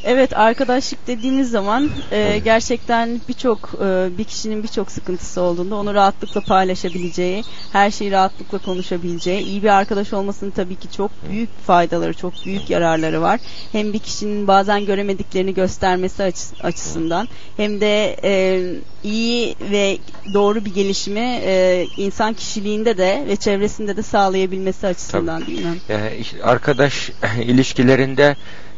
Evet 0.03 0.37
arkadaşlık 0.37 1.07
dediğiniz 1.07 1.51
zaman 1.51 1.89
e, 2.11 2.39
gerçekten 2.43 3.21
birçok 3.29 3.69
e, 3.83 4.17
bir 4.17 4.23
kişinin 4.23 4.63
birçok 4.63 4.91
sıkıntısı 4.91 5.41
olduğunda 5.41 5.75
onu 5.75 5.93
rahatlıkla 5.93 6.41
paylaşabileceği, 6.41 7.43
her 7.71 7.91
şeyi 7.91 8.11
rahatlıkla 8.11 8.57
konuşabileceği, 8.57 9.41
iyi 9.43 9.63
bir 9.63 9.67
arkadaş 9.67 10.13
olmasının 10.13 10.51
tabii 10.51 10.75
ki 10.75 10.91
çok 10.97 11.11
büyük 11.29 11.49
faydaları, 11.67 12.13
çok 12.13 12.33
büyük 12.45 12.69
yararları 12.69 13.21
var. 13.21 13.39
Hem 13.71 13.93
bir 13.93 13.99
kişinin 13.99 14.47
bazen 14.47 14.85
göremediklerini 14.85 15.53
göstermesi 15.53 16.23
açı- 16.23 16.55
açısından 16.63 17.27
hem 17.57 17.81
de 17.81 18.15
e, 18.23 18.61
iyi 19.03 19.55
ve 19.71 19.97
doğru 20.33 20.65
bir 20.65 20.73
gelişimi 20.73 21.39
e, 21.45 21.85
insan 21.97 22.33
kişiliğinde 22.33 22.97
de 22.97 23.23
ve 23.27 23.35
çevresinde 23.35 23.97
de 23.97 24.03
sağlayabilmesi 24.03 24.87
açısından 24.87 25.45
değil 25.47 25.65
mi? 25.65 25.77
İşte 26.19 26.43
arkadaş 26.43 27.11
ilişkilerinde 27.43 28.35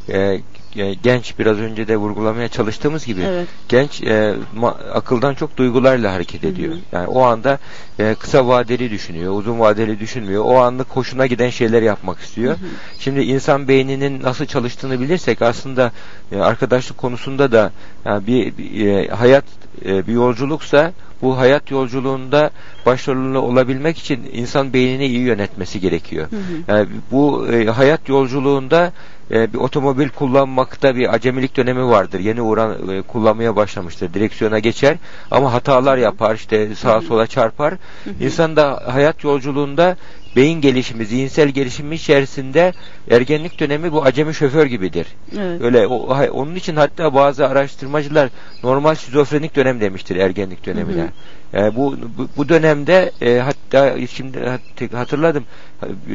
e, 0.10 0.40
e, 0.76 0.94
genç 0.94 1.40
biraz 1.40 1.58
önce 1.58 1.88
de 1.88 1.98
vurgulamaya 1.98 2.48
çalıştığımız 2.48 3.06
gibi 3.06 3.22
Evet. 3.22 3.48
genç 3.70 4.02
e, 4.02 4.36
ma- 4.58 4.90
akıldan 4.92 5.34
çok 5.34 5.58
duygularla 5.58 6.14
hareket 6.14 6.44
ediyor. 6.44 6.74
Hı 6.74 6.78
hı. 6.78 6.82
Yani 6.92 7.08
o 7.08 7.22
anda 7.24 7.60
e, 8.00 8.16
kısa 8.20 8.48
vadeli 8.48 8.92
düşünüyor, 8.92 9.34
uzun 9.38 9.60
vadeli 9.60 10.00
düşünmüyor. 10.00 10.44
O 10.46 10.58
anlık 10.58 10.88
hoşuna 10.90 11.26
giden 11.26 11.50
şeyler 11.50 11.82
yapmak 11.82 12.20
istiyor. 12.20 12.52
Hı 12.54 12.58
hı. 12.58 12.68
Şimdi 13.00 13.20
insan 13.22 13.68
beyninin 13.68 14.24
nasıl 14.24 14.46
çalıştığını 14.46 15.00
bilirsek 15.00 15.42
aslında 15.42 15.92
e, 16.32 16.40
arkadaşlık 16.40 16.98
konusunda 16.98 17.52
da 17.52 17.72
yani 18.06 18.28
bir, 18.28 18.58
bir, 18.58 18.88
e, 18.88 19.08
hayat 19.08 19.46
e, 19.86 20.08
bir 20.08 20.14
yolculuksa 20.14 20.94
bu 21.22 21.38
hayat 21.38 21.72
yolculuğunda 21.72 22.50
başarılı 22.86 23.42
olabilmek 23.42 23.98
için 23.98 24.30
insan 24.34 24.74
beynini 24.74 25.06
iyi 25.06 25.20
yönetmesi 25.20 25.80
gerekiyor. 25.80 26.28
Hı 26.32 26.36
hı. 26.36 26.42
Yani 26.68 26.88
bu 27.12 27.48
e, 27.48 27.66
hayat 27.66 28.10
yolculuğunda 28.10 28.92
e, 29.32 29.54
bir 29.54 29.58
otomobil 29.58 30.10
kullanmakta 30.10 30.96
bir 30.96 31.14
acemilik 31.14 31.58
dönemi 31.58 31.88
vardır. 31.88 32.20
Yeni 32.20 32.42
uğran 32.42 32.90
e, 32.90 33.02
kullanmaya 33.02 33.56
başlamıştır. 33.56 34.14
Direksiyona 34.14 34.60
geçer 34.60 34.98
ama 35.32 35.54
hatalar 35.54 35.98
yapar, 35.98 36.36
işte 36.36 36.76
sağa 36.76 37.02
sola 37.02 37.28
çarpar. 37.28 37.74
İnsan 38.20 38.56
da 38.56 38.84
hayat 38.88 39.24
yolculuğunda 39.24 39.98
beyin 40.36 40.62
gelişimi, 40.62 41.06
zihinsel 41.06 41.50
gelişimi 41.50 41.96
içerisinde 41.96 42.74
ergenlik 43.10 43.60
dönemi 43.60 43.92
bu 43.92 44.04
acemi 44.04 44.34
şoför 44.34 44.66
gibidir. 44.66 45.08
Evet. 45.38 45.62
Öyle 45.62 45.88
o, 45.88 45.96
onun 46.32 46.56
için 46.56 46.76
hatta 46.76 47.14
bazı 47.14 47.48
araştırmacılar 47.48 48.30
normal 48.64 48.96
şizofrenik 48.96 49.56
dönem 49.56 49.82
demiştir 49.82 50.16
ergenlik 50.16 50.66
dönemine. 50.66 51.02
Hı 51.02 51.10
Yani 51.54 51.76
bu, 51.76 51.98
bu 52.18 52.28
bu 52.38 52.50
dönemde 52.50 53.12
e, 53.22 53.38
hatta 53.40 54.08
şimdi 54.08 54.40
hat- 54.40 54.94
hatırladım 54.94 55.46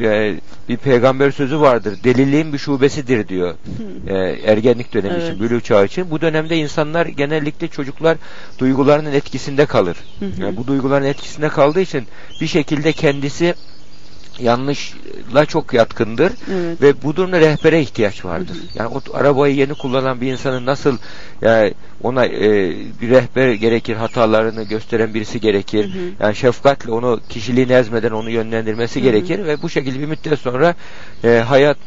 e, 0.03 0.35
bir 0.69 0.76
peygamber 0.76 1.31
sözü 1.31 1.61
vardır. 1.61 1.99
Deliliğin 2.05 2.53
bir 2.53 2.59
şubesidir 2.59 3.29
diyor. 3.29 3.55
E, 4.09 4.15
ergenlik 4.53 4.95
dönemi 4.95 5.15
Evet. 5.15 5.23
için, 5.25 5.41
bülü 5.41 5.61
çağı 5.61 5.85
için. 5.85 6.11
Bu 6.11 6.21
dönemde 6.21 6.57
insanlar 6.57 7.07
genellikle 7.07 7.69
çocuklar 7.69 8.17
duygularının 8.59 9.12
etkisinde 9.12 9.67
kalır. 9.67 9.97
Hı 10.19 10.25
hı. 10.26 10.43
Yani 10.43 10.57
bu 10.57 10.67
duyguların 10.67 11.05
etkisinde 11.05 11.49
kaldığı 11.49 11.81
için 11.81 12.07
bir 12.41 12.47
şekilde 12.47 12.93
kendisi 12.93 13.55
yanlışla 14.40 15.47
çok 15.47 15.73
yatkındır 15.75 16.33
Evet. 16.52 16.83
ve 16.83 17.02
bu 17.02 17.16
durumda 17.16 17.40
rehbere 17.40 17.81
ihtiyaç 17.81 18.25
vardır. 18.25 18.57
Yani 18.75 18.88
o 18.88 19.16
arabayı 19.16 19.55
yeni 19.55 19.75
kullanan 19.75 20.21
bir 20.21 20.33
insanın 20.33 20.66
nasıl 20.66 20.99
yani 21.43 21.75
ona 22.02 22.26
e, 22.26 22.75
bir 23.00 23.11
rehber 23.11 23.52
gerekir, 23.52 23.97
hatalarını 23.97 24.62
gösteren 24.62 25.14
birisi 25.14 25.40
gerekir. 25.40 25.85
Hı 25.85 25.88
hı. 25.99 26.02
Yani 26.21 26.37
şefkatle 26.37 26.93
onu 26.93 27.21
kişiliğini 27.28 27.73
ezmeden 27.73 28.11
onu 28.11 28.31
yönlendirmesi 28.31 28.95
Hı 28.95 29.00
hı. 29.00 29.05
gerekir 29.05 29.47
ve 29.47 29.62
bu 29.62 29.69
şekilde 29.69 30.00
bir 30.00 30.07
müddet 30.07 30.38
sonra 30.38 30.75
e, 31.25 31.28
hayat 31.49 31.78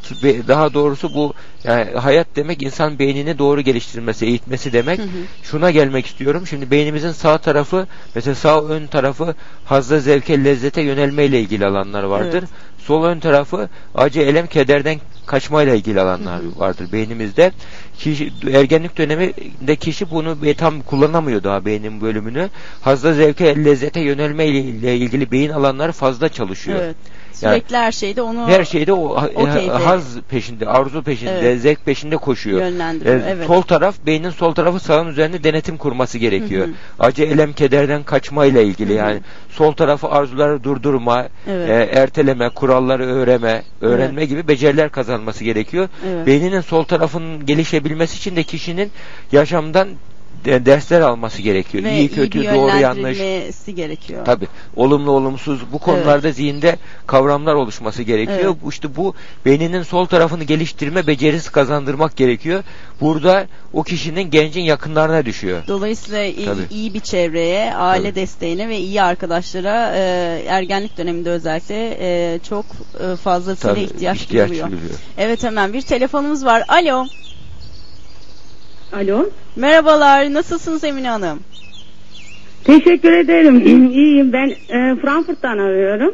daha 0.48 0.74
doğrusu 0.74 1.14
bu 1.14 1.34
yani 1.64 1.92
hayat 1.92 2.28
demek 2.36 2.64
insan 2.64 3.00
beynini 3.00 3.40
doğru 3.40 3.62
geliştirmesi, 3.62 4.26
eğitmesi 4.26 4.74
demek. 4.74 5.00
Hı 5.00 5.04
hı. 5.04 5.08
Şuna 5.44 5.72
gelmek 5.72 6.06
istiyorum. 6.06 6.48
Şimdi 6.48 6.72
beynimizin 6.72 7.12
sağ 7.12 7.38
tarafı 7.38 7.88
mesela 8.16 8.36
sağ 8.36 8.62
ön 8.64 8.88
tarafı 8.88 9.36
hazda 9.66 10.00
zevke 10.00 10.44
lezzete 10.44 10.82
yönelmeyle 10.82 11.40
ilgili 11.40 11.66
alanlar 11.66 12.04
vardır. 12.04 12.30
Evet. 12.34 12.39
Sol 12.78 13.04
ön 13.04 13.20
tarafı 13.20 13.70
acı 13.96 14.22
elem 14.22 14.48
kederden 14.48 15.00
kaçmayla 15.26 15.76
ilgili 15.76 16.02
alanlar 16.02 16.42
vardır 16.58 16.92
beynimizde. 16.92 17.52
Kişi, 17.98 18.34
ergenlik 18.52 18.98
döneminde 18.98 19.76
kişi 19.76 20.12
bunu 20.12 20.38
tam 20.58 20.82
kullanamıyor 20.82 21.44
daha 21.44 21.66
beynin 21.66 22.02
bölümünü. 22.02 22.50
Hazda 22.82 23.14
zevke 23.14 23.66
lezzete 23.66 24.00
yönelme 24.00 24.48
ile 24.48 24.98
ilgili 24.98 25.32
beyin 25.32 25.50
alanları 25.50 25.92
fazla 25.92 26.30
çalışıyor. 26.30 26.80
Evet. 26.84 26.96
Sürekli 27.40 27.78
her 27.78 27.92
şeyde 27.92 28.22
onu 28.22 28.48
Her 28.48 28.64
şeyde 28.66 28.94
o 28.94 29.18
O 29.36 29.46
keyfe. 29.46 29.72
haz 29.72 30.20
peşinde, 30.30 30.66
arzu 30.68 31.04
peşinde, 31.04 31.40
Evet. 31.40 31.62
zevk 31.62 31.86
peşinde 31.86 32.18
koşuyor. 32.18 32.60
yönlendiriyor. 32.60 33.16
Ee, 33.16 33.24
evet. 33.30 33.48
Sol 33.48 33.62
taraf, 33.62 33.96
beynin 34.06 34.30
sol 34.30 34.54
tarafı 34.54 34.80
sağın 34.80 35.08
üzerinde 35.08 35.44
denetim 35.44 35.78
kurması 35.78 36.18
gerekiyor. 36.18 36.68
Hı 36.68 36.72
hı. 36.72 36.74
Acı, 37.00 37.24
elem, 37.24 37.54
kederden 37.54 38.04
kaçmayla 38.04 38.62
ilgili 38.62 38.90
Hı 38.90 38.94
hı. 38.94 38.98
yani. 38.98 39.20
Sol 39.50 39.72
tarafı 39.72 40.08
arzuları 40.10 40.64
durdurma, 40.64 41.28
Evet. 41.48 41.70
e, 41.70 42.00
erteleme, 42.00 42.50
kuralları 42.50 43.06
öğreme, 43.06 43.64
öğrenme 43.82 44.26
gibi 44.26 44.48
beceriler 44.48 44.90
kazanması 44.90 45.44
gerekiyor. 45.44 45.90
Evet. 46.08 46.28
Beyninin 46.28 46.62
sol 46.62 46.84
tarafının 46.84 47.46
gelişebilmesi 47.46 48.18
için 48.18 48.36
de 48.36 48.44
kişinin 48.44 48.92
yaşamdan 49.32 49.88
dersler 50.46 51.02
alması 51.02 51.42
gerekiyor. 51.42 51.84
Ve 51.84 51.98
iyi 52.00 52.10
kötü 52.10 52.42
bir 52.42 52.54
doğru 52.54 52.78
yanlış. 52.78 53.18
gerekiyor. 53.76 54.26
Tabi 54.26 54.48
olumlu 54.76 55.12
olumsuz 55.12 55.60
bu 55.74 55.80
konularda 55.80 56.32
zihinde 56.32 56.78
kavramlar 57.08 57.56
oluşması 57.56 58.04
gerekiyor. 58.04 58.40
Evet. 58.64 58.74
İşte 58.74 58.96
bu 58.96 59.14
beyninin 59.46 59.84
sol 59.84 60.06
tarafını 60.06 60.44
geliştirme 60.44 61.08
becerisi 61.08 61.52
kazandırmak 61.52 62.16
gerekiyor. 62.16 62.64
Burada 63.02 63.48
o 63.74 63.84
kişinin 63.84 64.32
gencin 64.32 64.62
yakınlarına 64.62 65.26
düşüyor. 65.26 65.64
Dolayısıyla 65.68 66.24
iyi, 66.24 66.46
Tabii. 66.46 66.62
iyi 66.72 66.94
bir 66.94 67.00
çevreye, 67.00 67.76
aile 67.76 68.04
Tabii. 68.10 68.16
desteğine 68.16 68.70
ve 68.70 68.78
iyi 68.78 69.02
arkadaşlara 69.02 69.92
e, 69.96 70.00
ergenlik 70.48 70.98
döneminde 70.98 71.30
özellikle 71.30 71.98
e, 72.00 72.40
çok 72.50 72.66
e, 73.04 73.16
fazlasıyla 73.16 73.74
Tabii, 73.76 73.84
ihtiyaç, 73.84 74.30
duyuluyor. 74.30 74.72
duyuluyor. 74.72 74.92
Evet 75.18 75.44
hemen 75.44 75.74
bir 75.74 75.82
telefonumuz 75.82 76.46
var. 76.46 76.64
Alo. 76.68 77.06
Alo. 78.94 79.30
Merhabalar. 79.56 80.34
Nasılsınız 80.34 80.84
Emine 80.84 81.10
Hanım? 81.10 81.40
Teşekkür 82.64 83.12
ederim. 83.12 83.62
İyiyim. 83.92 84.34
Ben 84.34 84.48
e, 84.50 84.96
Frankfurt'tan 84.96 85.58
arıyorum. 85.58 86.14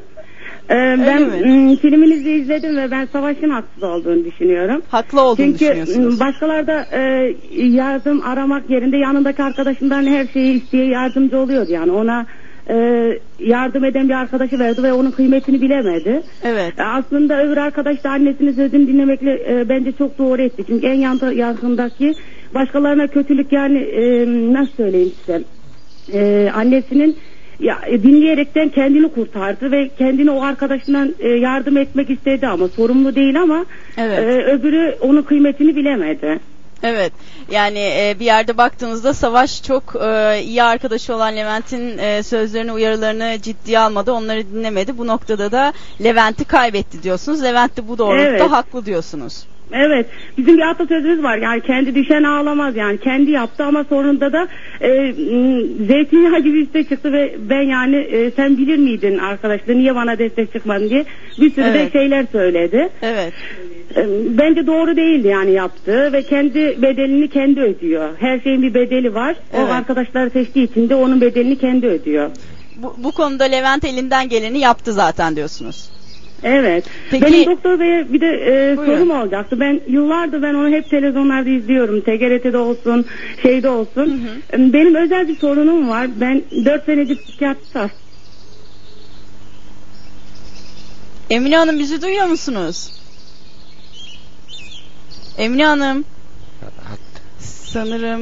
E, 0.69 0.75
ben 1.07 1.21
mi? 1.21 1.77
filminizi 1.77 2.31
izledim 2.31 2.77
ve 2.77 2.91
ben 2.91 3.05
savaşın 3.05 3.49
haksız 3.49 3.83
olduğunu 3.83 4.25
düşünüyorum. 4.25 4.81
Haklı 4.89 5.21
olduğunu 5.21 5.45
Çünkü 5.45 5.59
düşünüyorsunuz. 5.59 6.19
m, 6.21 6.25
başkalarda 6.27 6.85
e, 6.91 7.33
yardım 7.57 8.21
aramak 8.25 8.69
yerinde 8.69 8.97
yanındaki 8.97 9.43
arkadaşından 9.43 10.03
her 10.05 10.27
şeyi 10.27 10.63
isteye 10.63 10.85
yardımcı 10.85 11.39
oluyordu. 11.39 11.71
Yani 11.71 11.91
ona 11.91 12.25
e, 12.69 12.75
yardım 13.39 13.83
eden 13.85 14.09
bir 14.09 14.13
arkadaşı 14.13 14.59
verdi 14.59 14.83
ve 14.83 14.93
onun 14.93 15.11
kıymetini 15.11 15.61
bilemedi. 15.61 16.21
Evet. 16.43 16.79
E, 16.79 16.83
Aslında 16.83 17.43
öbür 17.45 17.57
arkadaş 17.57 18.03
da 18.03 18.09
annesinin 18.09 18.51
sözünü 18.53 18.87
dinlemekle 18.87 19.31
e, 19.49 19.69
bence 19.69 19.91
çok 19.91 20.17
doğru 20.17 20.41
etti. 20.41 20.63
Çünkü 20.67 20.87
en 20.87 20.93
yan 20.93 21.31
yakındaki 21.31 22.13
başkalarına 22.55 23.07
kötülük 23.07 23.51
yani 23.51 23.77
e, 23.77 24.25
nasıl 24.53 24.73
söyleyeyim 24.73 25.11
size 25.25 25.41
e, 26.13 26.51
annesinin 26.55 27.17
ya, 27.59 27.79
e, 27.87 28.03
dinleyerekten 28.03 28.69
kendini 28.69 29.07
kurtardı 29.11 29.71
ve 29.71 29.89
kendini 29.97 30.31
o 30.31 30.41
arkadaşından 30.41 31.15
e, 31.19 31.29
yardım 31.29 31.77
etmek 31.77 32.09
istedi 32.09 32.47
ama 32.47 32.67
sorumlu 32.67 33.15
değil 33.15 33.41
ama 33.41 33.65
Evet. 33.97 34.19
e, 34.19 34.43
öbürü 34.43 34.97
onun 35.01 35.21
kıymetini 35.21 35.75
bilemedi. 35.75 36.39
Evet. 36.83 37.13
Yani 37.51 37.79
e, 37.79 38.15
bir 38.19 38.25
yerde 38.25 38.57
baktığınızda 38.57 39.13
Savaş 39.13 39.63
çok 39.63 39.95
e, 39.95 40.41
iyi 40.41 40.63
arkadaşı 40.63 41.15
olan 41.15 41.35
Levent'in 41.35 41.97
e, 41.97 42.23
sözlerini, 42.23 42.71
uyarılarını 42.71 43.37
ciddiye 43.41 43.79
almadı. 43.79 44.11
Onları 44.11 44.51
dinlemedi. 44.53 44.97
Bu 44.97 45.07
noktada 45.07 45.51
da 45.51 45.73
Levent'i 46.03 46.45
kaybetti 46.45 47.03
diyorsunuz. 47.03 47.43
Levent 47.43 47.77
de 47.77 47.87
bu 47.87 47.97
doğrultuda 47.97 48.27
Evet. 48.27 48.41
haklı 48.41 48.85
diyorsunuz. 48.85 49.45
Evet. 49.73 50.05
Bizim 50.37 50.57
bir 50.57 50.69
atasözümüz 50.69 51.23
var. 51.23 51.37
Yani 51.37 51.61
kendi 51.61 51.95
düşen 51.95 52.23
ağlamaz. 52.23 52.75
Yani 52.75 52.97
kendi 52.97 53.31
yaptı 53.31 53.63
ama 53.63 53.83
sonunda 53.83 54.33
da 54.33 54.47
e, 54.81 55.13
zeytinyağı 55.87 56.39
gibi 56.39 56.61
üste 56.61 56.83
çıktı 56.83 57.13
ve 57.13 57.35
ben 57.49 57.61
yani 57.61 57.95
e, 57.95 58.31
sen 58.31 58.57
bilir 58.57 58.77
miydin 58.77 59.17
arkadaşlar 59.17 59.75
niye 59.75 59.95
bana 59.95 60.19
destek 60.19 60.53
çıkmadın 60.53 60.89
diye 60.89 61.05
bir 61.41 61.51
sürü 61.51 61.65
Evet. 61.65 61.93
de 61.93 61.99
şeyler 61.99 62.25
söyledi. 62.31 62.89
Evet. 63.01 63.33
E, 63.95 64.05
Bence 64.37 64.67
doğru 64.67 64.95
değildi 64.97 65.27
yani 65.27 65.51
yaptığı 65.51 66.13
ve 66.13 66.23
kendi 66.23 66.81
bedelini 66.81 67.27
kendi 67.27 67.61
ödüyor. 67.61 68.09
Her 68.19 68.39
şeyin 68.39 68.61
bir 68.61 68.73
bedeli 68.73 69.13
var. 69.13 69.35
Evet. 69.53 69.69
O 69.69 69.73
arkadaşları 69.73 70.29
seçtiği 70.29 70.71
için 70.71 70.89
de 70.89 70.95
onun 70.95 71.21
bedelini 71.21 71.57
kendi 71.57 71.87
ödüyor. 71.87 72.29
Bu, 72.77 72.95
bu 72.97 73.11
konuda 73.11 73.43
Levent 73.43 73.85
elinden 73.85 74.29
geleni 74.29 74.59
yaptı 74.59 74.93
zaten 74.93 75.35
diyorsunuz. 75.35 75.89
Evet. 76.43 76.85
Peki- 77.11 77.25
Benim 77.25 77.45
doktor 77.45 77.79
beye 77.79 78.13
bir 78.13 78.21
de 78.21 78.27
e, 78.27 78.77
Buyurun. 78.77 78.95
sorum 78.95 79.11
olacaktı. 79.11 79.59
Ben 79.59 79.81
yıllardır 79.87 80.41
ben 80.41 80.53
onu 80.53 80.69
hep 80.69 80.89
televizyonlarda 80.89 81.49
izliyorum. 81.49 82.01
TGRT'de 82.01 82.57
olsun, 82.57 83.05
şeyde 83.41 83.69
olsun. 83.69 84.29
E, 84.53 84.57
Benim 84.73 84.95
özel 84.95 85.27
bir 85.27 85.35
sorunum 85.35 85.89
var. 85.89 86.07
Ben 86.21 86.43
4 86.65 86.85
senedir 86.85 87.17
psikiyatrist 87.17 87.75
hastayım. 87.75 87.91
Emine 91.29 91.57
Hanım 91.57 91.79
bizi 91.79 92.01
duyuyor 92.01 92.25
musunuz? 92.25 92.91
Emine 95.37 95.65
Hanım 95.65 96.05
sanırım 97.39 98.21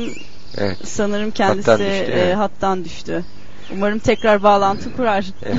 Evet. 0.58 0.78
sanırım 0.84 1.32
kendisi 1.32 1.72
Hattan 1.72 1.88
düştü, 1.88 2.12
e, 2.12 2.34
hattan 2.34 2.86
düştü. 2.86 3.24
Umarım 3.74 4.00
tekrar 4.00 4.44
bağlantı 4.44 4.96
kurar. 4.96 5.26
Evet. 5.46 5.58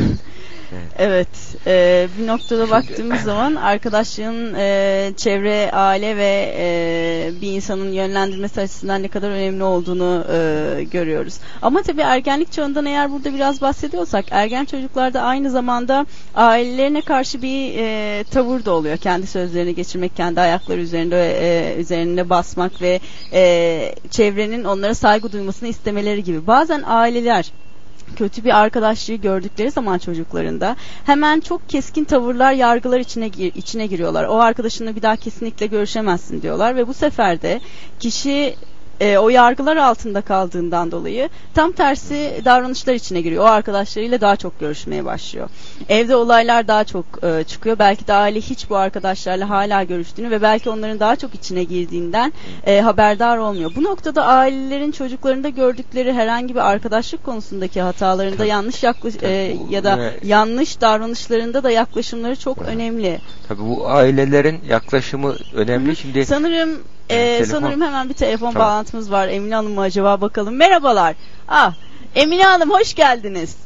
Evet, 0.99 1.29
e, 1.67 2.09
bir 2.19 2.27
noktada 2.27 2.71
baktığımız 2.71 3.21
zaman 3.21 3.55
arkadaşlığın 3.55 4.55
e, 4.55 5.13
çevre, 5.17 5.71
aile 5.73 6.17
ve 6.17 6.55
e, 6.59 7.31
bir 7.41 7.53
insanın 7.53 7.93
yönlendirmesi 7.93 8.61
açısından 8.61 9.03
ne 9.03 9.09
kadar 9.09 9.31
önemli 9.31 9.65
olduğunu 9.65 10.25
e, 10.33 10.85
görüyoruz. 10.85 11.35
Ama 11.63 11.83
tabii 11.83 12.01
ergenlik 12.01 12.53
çağından 12.53 12.87
eğer 12.87 13.11
burada 13.11 13.35
biraz 13.35 13.61
bahsediyorsak, 13.61 14.25
ergen 14.31 14.65
çocuklarda 14.65 15.23
aynı 15.23 15.51
zamanda 15.51 16.07
ailelerine 16.35 17.01
karşı 17.01 17.43
bir 17.43 17.75
e, 17.79 18.25
tavır 18.25 18.65
da 18.65 18.73
oluyor. 18.73 18.97
Kendi 18.97 19.27
sözlerini 19.27 19.75
geçirmek, 19.75 20.17
kendi 20.17 20.41
ayakları 20.41 20.81
üzerinde 20.81 21.39
e, 21.41 21.77
üzerinde 21.81 22.31
basmak 22.31 22.83
ve 22.83 23.01
e, 23.33 23.95
çevrenin 24.11 24.65
onlara 24.65 24.95
saygı 24.95 25.33
duymasını 25.33 25.69
istemeleri 25.69 26.25
gibi. 26.25 26.47
Bazen 26.47 26.83
aileler 26.87 27.53
kötü 28.17 28.45
bir 28.45 28.59
arkadaşlığı 28.61 29.15
gördükleri 29.15 29.71
zaman 29.71 29.99
çocuklarında 29.99 30.77
hemen 31.07 31.41
çok 31.41 31.69
keskin 31.69 32.05
tavırlar, 32.05 32.53
yargılar 32.53 33.01
içine 33.01 33.29
gir- 33.29 33.53
içine 33.55 33.87
giriyorlar. 33.87 34.25
O 34.25 34.41
arkadaşınla 34.41 34.97
bir 34.97 35.03
daha 35.03 35.17
kesinlikle 35.17 35.67
görüşemezsin 35.67 36.43
diyorlar 36.43 36.77
ve 36.77 36.89
bu 36.89 36.95
sefer 36.95 37.43
de 37.43 37.61
kişi 38.01 38.57
e, 39.01 39.19
o 39.19 39.29
yargılar 39.29 39.77
altında 39.77 40.21
kaldığından 40.21 40.91
dolayı 40.91 41.29
tam 41.55 41.73
tersi 41.73 42.43
davranışlar 42.45 42.95
içine 42.95 43.21
giriyor. 43.21 43.45
O 43.45 43.47
arkadaşlarıyla 43.47 44.21
daha 44.21 44.37
çok 44.37 44.61
görüşmeye 44.61 45.05
başlıyor. 45.05 45.49
Evde 45.89 46.17
olaylar 46.17 46.69
daha 46.69 46.85
çok 46.85 47.05
e, 47.23 47.45
çıkıyor. 47.45 47.79
Belki 47.79 48.07
de 48.07 48.13
aile 48.13 48.41
hiç 48.41 48.71
bu 48.71 48.77
arkadaşlarla 48.77 49.49
hala 49.49 49.83
görüştüğünü 49.83 50.31
ve 50.31 50.43
belki 50.43 50.71
onların 50.71 51.01
daha 51.01 51.17
çok 51.17 51.35
içine 51.35 51.65
girdiğinden 51.65 52.33
e, 52.67 52.81
haberdar 52.81 53.39
olmuyor. 53.39 53.73
Bu 53.77 53.83
noktada 53.83 54.25
ailelerin 54.25 54.93
çocuklarında 54.93 55.49
gördükleri 55.49 56.13
herhangi 56.13 56.55
bir 56.55 56.71
arkadaşlık 56.71 57.25
konusundaki 57.25 57.81
hatalarında 57.81 58.45
yanlış 58.45 58.83
yaklaş 58.83 59.15
e, 59.23 59.57
ya 59.71 59.85
da 59.85 60.13
yanlış 60.25 60.81
davranışlarında 60.81 61.63
da 61.63 61.71
yaklaşımları 61.71 62.37
çok 62.37 62.63
önemli. 62.63 63.21
Tabii 63.49 63.63
bu 63.63 63.89
ailelerin 63.89 64.61
yaklaşımı 64.69 65.35
önemli. 65.55 65.97
Şimdi 65.97 66.27
Sanırım 66.27 66.79
e, 67.09 67.15
telefon. 67.17 67.61
sanırım 67.61 67.81
hemen 67.81 68.09
bir 68.09 68.15
telefon 68.15 68.53
Tamam. 68.53 68.69
Bağlantımız 68.95 69.13
var. 69.13 69.29
Emine 69.29 69.55
Hanım 69.55 69.73
mı 69.75 69.81
acaba 69.81 70.21
bakalım. 70.21 70.57
Merhabalar. 70.57 71.15
Ah, 71.49 71.75
Emine 72.15 72.43
Hanım 72.43 72.71
hoş 72.71 72.95
geldiniz. 72.95 73.57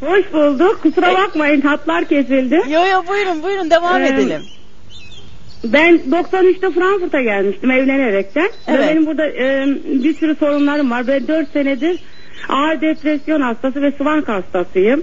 Hoş 0.00 0.32
bulduk. 0.32 0.82
Kusura 0.82 1.14
bakmayın 1.14 1.60
hatlar 1.60 2.04
kesildi. 2.04 2.54
Yo 2.54 2.86
yo 2.86 3.02
buyurun 3.08 3.42
buyurun 3.42 3.70
devam 3.70 4.02
Ee, 4.02 4.06
edelim. 4.08 4.42
Ben 5.64 6.00
93'te 6.10 6.70
Frankfurt'a 6.70 7.20
gelmiştim 7.20 7.70
evlenerekten. 7.70 8.50
Evet. 8.68 8.80
Ve 8.80 8.88
benim 8.90 9.06
burada 9.06 9.26
e, 9.26 9.66
bir 9.84 10.14
sürü 10.14 10.34
sorunlarım 10.36 10.90
var. 10.90 11.06
Ben 11.06 11.28
4 11.28 11.52
senedir 11.52 12.00
ağır 12.48 12.80
depresyon 12.80 13.40
hastası 13.40 13.82
ve 13.82 13.92
svank 13.92 14.28
hastasıyım. 14.28 15.02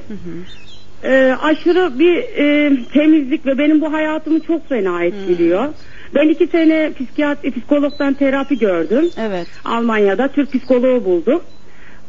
E, 1.04 1.36
aşırı 1.42 2.00
bir 2.00 2.18
e, 2.18 2.72
temizlik 2.94 3.46
ve 3.46 3.58
benim 3.58 3.82
bu 3.82 3.94
hayatımı 3.94 4.39
çok 4.39 4.70
fena 4.70 5.04
etkiliyor. 5.04 5.66
Ben 6.15 6.30
iki 6.30 6.47
sene 6.47 6.93
psikiyatri, 6.93 7.52
psikologdan 7.52 8.13
terapi 8.13 8.60
gördüm. 8.60 9.10
Evet. 9.17 9.47
Almanya'da 9.65 10.28
Türk 10.28 10.54
psikoloğu 10.54 11.06
buldum. 11.06 11.41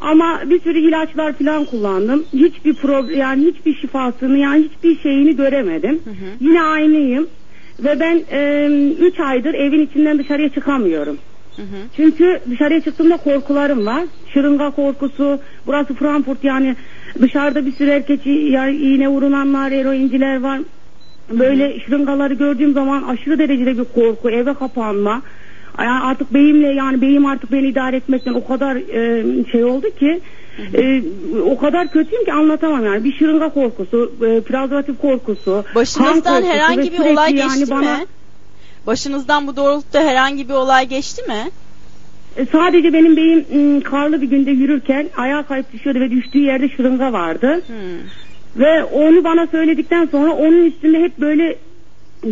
Ama 0.01 0.43
bir 0.47 0.61
sürü 0.61 0.79
ilaçlar 0.79 1.33
falan 1.33 1.65
kullandım. 1.65 2.25
Hiçbir 2.33 2.75
problem 2.75 3.19
yani 3.19 3.47
hiçbir 3.47 3.75
şifasını 3.75 4.39
yani 4.39 4.65
hiçbir 4.65 4.99
şeyini 5.03 5.37
göremedim. 5.37 6.03
Yine 6.41 6.63
aynıyım. 6.63 7.29
Ve 7.85 8.01
ben 8.01 8.17
3 9.01 9.21
aydır 9.21 9.55
evin 9.55 9.87
içinden 9.87 10.19
dışarıya 10.19 10.49
çıkamıyorum. 10.49 11.19
Hı 11.57 11.63
hı. 11.63 11.77
Çünkü 11.97 12.41
dışarıya 12.51 12.81
çıktığımda 12.81 13.17
korkularım 13.17 13.87
var. 13.87 14.05
Şırınga 14.35 14.71
korkusu. 14.71 15.39
Burası 15.67 15.95
Frankfurt 15.95 16.45
yani 16.45 16.77
dışarıda 17.23 17.67
bir 17.67 17.73
sürü 17.73 17.91
erkek 17.91 18.27
yani 18.27 18.77
iğne 18.77 19.09
vurunanlar, 19.09 19.73
eroinciler 19.73 20.41
var. 20.41 20.61
Böyle 21.31 21.81
şırıngaları 21.81 22.35
gördüğüm 22.35 22.73
zaman 22.73 23.03
aşırı 23.03 23.39
derecede 23.39 23.79
bir 23.79 23.85
korku, 23.85 24.31
eve 24.31 24.55
kapanma. 24.55 25.23
Yani 25.79 26.05
artık 26.05 26.35
beyimle 26.35 26.69
yani 26.73 27.01
beyim 27.01 27.27
artık 27.27 27.53
beni 27.53 27.69
idare 27.69 27.97
etmekten 27.97 28.33
o 28.33 28.47
kadar 28.47 28.77
e, 28.77 29.25
şey 29.53 29.65
oldu 29.65 29.87
ki 29.99 30.21
e, 30.75 31.03
o 31.51 31.59
kadar 31.59 31.89
kötüyüm 31.89 32.25
ki 32.25 32.33
anlatamam 32.33 32.85
yani. 32.85 33.05
Bir 33.05 33.13
şırınga 33.19 33.49
korkusu, 33.49 34.13
e, 34.27 34.41
prezervatif 34.41 34.99
korkusu, 35.01 35.65
Başınızdan 35.75 36.21
korkusu 36.21 36.47
herhangi 36.53 36.93
bir 36.93 36.99
olay 36.99 37.35
yani 37.35 37.59
geçti 37.59 37.71
bana- 37.71 37.97
mi? 37.99 38.07
Başınızdan 38.87 39.47
bu 39.47 39.57
doğrultuda 39.57 40.01
herhangi 40.01 40.49
bir 40.49 40.55
olay 40.55 40.89
geçti 40.89 41.23
mi? 41.29 41.51
E, 42.37 42.47
Sadece 42.47 42.93
benim 42.93 43.17
beyim 43.17 43.81
karlı 43.81 44.23
bir 44.23 44.27
günde 44.27 44.51
yürürken 44.51 45.09
ayağa 45.17 45.43
kayıp 45.43 45.73
düşüyordu 45.73 46.01
ve 46.01 46.11
düştüğü 46.11 46.39
yerde 46.39 46.69
şırınga 46.69 47.13
vardı. 47.13 47.63
Hmm. 47.67 47.75
Ve 48.57 48.85
onu 48.85 49.25
bana 49.25 49.47
söyledikten 49.47 50.07
sonra 50.07 50.33
onun 50.33 50.65
üstünde 50.65 51.01
hep 51.01 51.21
böyle 51.21 51.57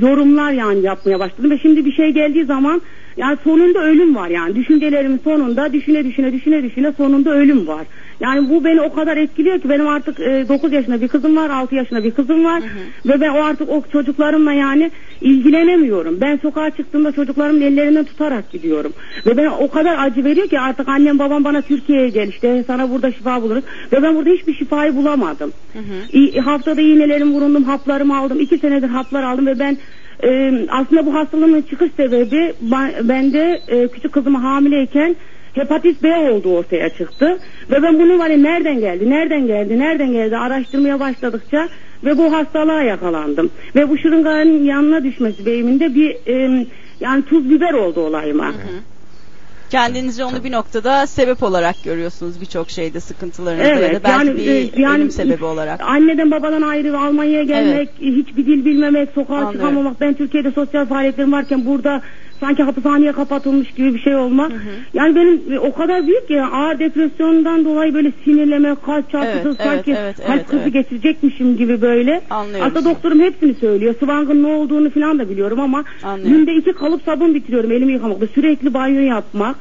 yorumlar 0.00 0.52
yani 0.52 0.82
yapmaya 0.82 1.20
başladım. 1.20 1.50
Ve 1.50 1.58
şimdi 1.58 1.84
bir 1.84 1.92
şey 1.92 2.10
geldiği 2.10 2.44
zaman 2.44 2.82
Yani 3.16 3.36
sonunda 3.44 3.78
ölüm 3.84 4.16
var 4.16 4.28
yani. 4.28 4.56
Düşüncelerimin 4.56 5.20
sonunda 5.24 5.72
düşüne 5.72 6.04
düşüne 6.04 6.32
düşüne 6.32 6.62
düşüne 6.62 6.92
sonunda 6.96 7.30
ölüm 7.30 7.66
var. 7.66 7.86
Yani 8.20 8.50
bu 8.50 8.64
beni 8.64 8.80
o 8.80 8.92
kadar 8.94 9.16
etkiliyor 9.16 9.60
ki 9.60 9.68
benim 9.68 9.88
artık 9.88 10.20
e, 10.20 10.44
9 10.48 10.72
yaşında 10.72 11.00
bir 11.00 11.08
kızım 11.08 11.36
var, 11.36 11.50
6 11.50 11.74
yaşında 11.74 12.04
bir 12.04 12.10
kızım 12.10 12.44
var 12.44 12.62
ve 13.06 13.20
ben 13.20 13.28
o 13.30 13.42
artık 13.44 13.68
o 13.70 13.82
çocuklarımla 13.92 14.52
yani 14.52 14.90
ilgilenemiyorum. 15.20 16.20
Ben 16.20 16.36
sokağa 16.42 16.70
çıktığımda 16.70 17.12
çocuklarımın 17.12 17.60
ellerinden 17.60 18.04
tutarak 18.04 18.50
gidiyorum. 18.50 18.92
Ve 19.26 19.36
ben 19.36 19.46
o 19.46 19.70
kadar 19.70 19.96
acı 20.06 20.24
veriyor 20.24 20.48
ki 20.48 20.60
artık 20.60 20.88
annem 20.88 21.18
babam 21.18 21.44
bana 21.44 21.62
Türkiye'ye 21.62 22.08
gel 22.08 22.28
işte 22.28 22.64
sana 22.66 22.90
burada 22.90 23.12
şifa 23.12 23.42
buluruz. 23.42 23.64
Ve 23.92 24.02
ben 24.02 24.14
burada 24.16 24.30
hiçbir 24.30 24.54
şifayı 24.54 24.96
bulamadım. 24.96 25.52
İ- 26.12 26.38
haftada 26.40 26.80
iğnelerim 26.80 27.32
vurundum, 27.32 27.64
haplarımı 27.64 28.18
aldım. 28.18 28.40
2 28.40 28.58
senedir 28.58 28.88
haplar 28.88 29.22
aldım 29.22 29.46
ve 29.46 29.58
ben 29.58 29.76
e, 30.24 30.52
aslında 30.70 31.06
bu 31.06 31.14
hastalığın 31.14 31.62
çıkış 31.62 31.92
sebebi 31.96 32.54
bende 33.02 33.60
e, 33.68 33.88
küçük 33.88 34.12
kızımı 34.12 34.38
hamileyken 34.38 35.16
hepatit 35.54 36.02
B 36.02 36.30
olduğu 36.30 36.56
ortaya 36.56 36.88
çıktı. 36.88 37.38
Ve 37.70 37.82
ben 37.82 38.00
bunu 38.00 38.22
hani 38.22 38.42
nereden 38.42 38.80
geldi, 38.80 39.10
nereden 39.10 39.46
geldi, 39.46 39.78
nereden 39.78 40.12
geldi 40.12 40.36
araştırmaya 40.36 41.00
başladıkça 41.00 41.68
ve 42.04 42.18
bu 42.18 42.32
hastalığa 42.32 42.82
yakalandım. 42.82 43.50
Ve 43.76 43.88
bu 43.88 43.98
şırınganın 43.98 44.64
yanına 44.64 45.04
düşmesi 45.04 45.46
beyiminde 45.46 45.94
bir 45.94 46.16
e, 46.26 46.66
yani 47.00 47.24
tuz 47.24 47.50
biber 47.50 47.72
oldu 47.72 48.00
olayıma. 48.00 48.52
Kendinizce 49.72 50.24
onu 50.24 50.44
bir 50.44 50.52
noktada 50.52 51.06
sebep 51.06 51.42
olarak 51.42 51.84
görüyorsunuz 51.84 52.40
birçok 52.40 52.70
şeyde 52.70 53.00
sıkıntılarınızda 53.00 53.68
ya 53.68 53.76
Evet, 53.76 53.94
da 53.94 54.04
belki 54.04 54.26
yani, 54.26 54.38
bir 54.38 54.46
e, 54.46 54.80
yani 54.82 54.96
ölüm 54.96 55.10
sebebi 55.10 55.44
olarak. 55.44 55.80
Anneden 55.80 56.30
babadan 56.30 56.62
ayrı 56.62 56.98
Almanya'ya 56.98 57.44
gelmek, 57.44 57.88
hiçbir 58.00 58.46
dil 58.46 58.64
bilmemek, 58.64 59.08
sokağa 59.14 59.34
Anlıyorum. 59.34 59.52
çıkamamak. 59.52 60.00
Ben 60.00 60.14
Türkiye'de 60.14 60.50
sosyal 60.50 60.86
faaliyetlerim 60.86 61.32
varken 61.32 61.66
burada 61.66 62.02
sanki 62.42 62.62
hapishaneye 62.62 63.12
kapatılmış 63.12 63.70
gibi 63.72 63.94
bir 63.94 63.98
şey 63.98 64.16
olmak. 64.16 64.52
Yani 64.94 65.16
benim 65.16 65.52
e, 65.52 65.58
o 65.58 65.74
kadar 65.74 66.06
büyük 66.06 66.28
ki 66.28 66.42
ağır 66.42 66.78
depresyondan 66.78 67.64
dolayı 67.64 67.94
böyle 67.94 68.12
sinirleme, 68.24 68.76
kalp 68.86 69.10
çarpısı 69.10 69.48
Evet, 69.48 69.56
sanki 69.64 69.90
evet, 69.90 70.16
evet, 70.18 70.26
kalp 70.26 70.36
evet, 70.36 70.46
krizi 70.48 70.62
evet. 70.62 70.72
geçirecekmişim 70.72 71.56
gibi 71.56 71.80
böyle. 71.82 72.22
Anlıyorum. 72.30 72.66
Aslında 72.66 72.90
doktorum 72.90 73.20
hepsini 73.20 73.54
söylüyor. 73.54 73.94
Sıvangın 74.00 74.42
ne 74.42 74.46
olduğunu 74.46 74.90
falan 74.90 75.18
da 75.18 75.28
biliyorum 75.30 75.60
ama 75.60 75.84
Anlıyorum. 76.02 76.36
günde 76.36 76.54
iki 76.54 76.72
kalıp 76.72 77.02
sabun 77.02 77.34
bitiriyorum 77.34 77.72
elimi 77.72 77.92
yıkamakta. 77.92 78.26
Sürekli 78.26 78.74
banyo 78.74 79.00
yapmak. 79.00 79.56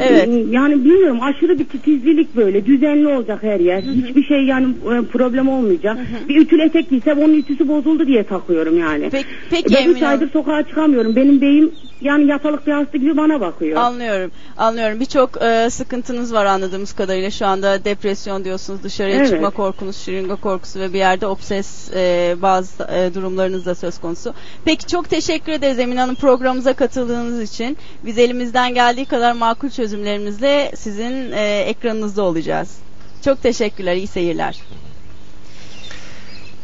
Evet. 0.00 0.28
Yani 0.50 0.84
bilmiyorum 0.84 1.18
aşırı 1.22 1.58
bir 1.58 1.64
titizlilik 1.64 2.36
böyle 2.36 2.66
düzenli 2.66 3.08
olacak 3.08 3.42
her 3.42 3.60
yer. 3.60 3.82
Hiçbir 3.82 4.24
şey 4.24 4.44
yani 4.44 4.66
e, 4.66 5.02
problem 5.02 5.48
olmayacak. 5.48 5.98
Bir 6.28 6.36
ütül 6.36 6.60
etek 6.60 6.90
giysem 6.90 7.18
onun 7.18 7.34
ütüsü 7.34 7.68
bozuldu 7.68 8.06
diye 8.06 8.22
takıyorum 8.24 8.78
yani. 8.78 9.08
Peki, 9.12 9.26
peki 9.50 9.64
Ben 9.74 9.80
üç 9.80 9.86
Emine 9.86 9.98
Hanım. 10.04 10.20
aydır 10.20 10.32
sokağa 10.32 10.62
çıkamıyorum. 10.62 11.16
Benim 11.16 11.40
beyim 11.40 11.70
yani 12.04 12.26
yatalık 12.26 12.66
bir 12.66 12.72
hasta 12.72 12.98
gibi 12.98 13.16
bana 13.16 13.40
bakıyor. 13.40 13.76
Anlıyorum. 13.76 14.30
Anlıyorum. 14.56 15.00
Birçok 15.00 15.42
e, 15.42 15.70
sıkıntınız 15.70 16.34
var 16.34 16.46
anladığımız 16.46 16.92
kadarıyla. 16.92 17.30
Şu 17.30 17.46
anda 17.46 17.84
depresyon 17.84 18.44
diyorsunuz, 18.44 18.82
dışarıya 18.82 19.16
Evet. 19.16 19.28
çıkma 19.28 19.50
korkunuz, 19.50 19.96
şırınga 19.96 20.36
korkusu 20.36 20.80
ve 20.80 20.92
bir 20.92 20.98
yerde 20.98 21.26
obses 21.26 21.90
e, 21.94 22.36
bazı 22.42 22.84
e, 22.84 23.14
durumlarınız 23.14 23.66
da 23.66 23.74
söz 23.74 23.98
konusu. 24.00 24.34
Peki 24.64 24.86
çok 24.86 25.10
teşekkür 25.10 25.52
ederiz 25.52 25.78
Emine 25.78 26.00
Hanım 26.00 26.14
programımıza 26.14 26.72
katıldığınız 26.72 27.42
için. 27.42 27.76
Biz 28.04 28.18
elimizden 28.18 28.74
geldiği 28.74 29.04
kadar 29.04 29.32
makul 29.32 29.68
çözümlerimizle 29.70 30.72
sizin 30.76 31.32
e, 31.32 31.58
ekranınızda 31.58 32.22
olacağız. 32.22 32.76
Çok 33.24 33.42
teşekkürler. 33.42 33.96
iyi 33.96 34.06
seyirler. 34.06 34.60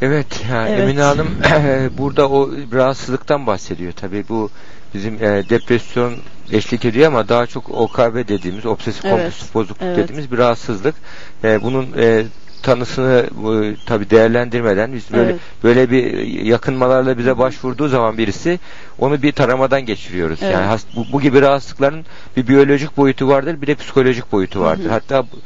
Evet, 0.03 0.45
ha, 0.51 0.69
Evet. 0.69 0.81
Emine 0.81 1.03
Hanım 1.03 1.29
burada 1.99 2.29
o 2.29 2.51
rahatsızlıktan 2.73 3.47
bahsediyor. 3.47 3.93
Tabii 3.93 4.25
bu 4.29 4.51
bizim 4.95 5.15
e, 5.15 5.49
depresyon 5.51 6.15
eşlik 6.53 6.85
ediyor 6.85 7.07
ama 7.07 7.29
daha 7.29 7.47
çok 7.47 7.71
OKB 7.71 8.29
dediğimiz, 8.29 8.67
obsesif 8.67 9.05
Evet, 9.05 9.17
kompulsif 9.17 9.55
bozukluk 9.55 9.83
evet. 9.83 9.97
dediğimiz 9.97 10.33
bir 10.33 10.39
rahatsızlık. 10.39 10.95
E, 11.45 11.63
bunun 11.63 11.87
e, 11.99 12.25
tanısını 12.63 13.27
e, 13.65 13.75
tabii 13.87 14.11
değerlendirmeden 14.11 14.93
biz 14.93 15.13
böyle 15.13 15.31
Evet. 15.31 15.41
böyle 15.65 15.91
bir 15.91 16.19
yakınmalarla 16.27 17.19
bize 17.19 17.39
başvurduğu 17.39 17.89
zaman 17.89 18.19
birisi 18.19 18.59
onu 18.99 19.23
bir 19.23 19.33
taramadan 19.33 19.87
geçiriyoruz. 19.87 20.39
Evet. 20.43 20.55
Yani 20.55 20.79
bu, 20.97 21.07
bu 21.13 21.21
gibi 21.21 21.41
rahatsızlıkların 21.41 22.07
bir 22.37 22.47
biyolojik 22.49 22.97
boyutu 22.97 23.29
vardır, 23.29 23.63
bir 23.63 23.67
de 23.67 23.75
psikolojik 23.75 24.33
boyutu 24.33 24.61
vardır. 24.61 24.91
Hatta 24.91 25.23
bu- 25.23 25.39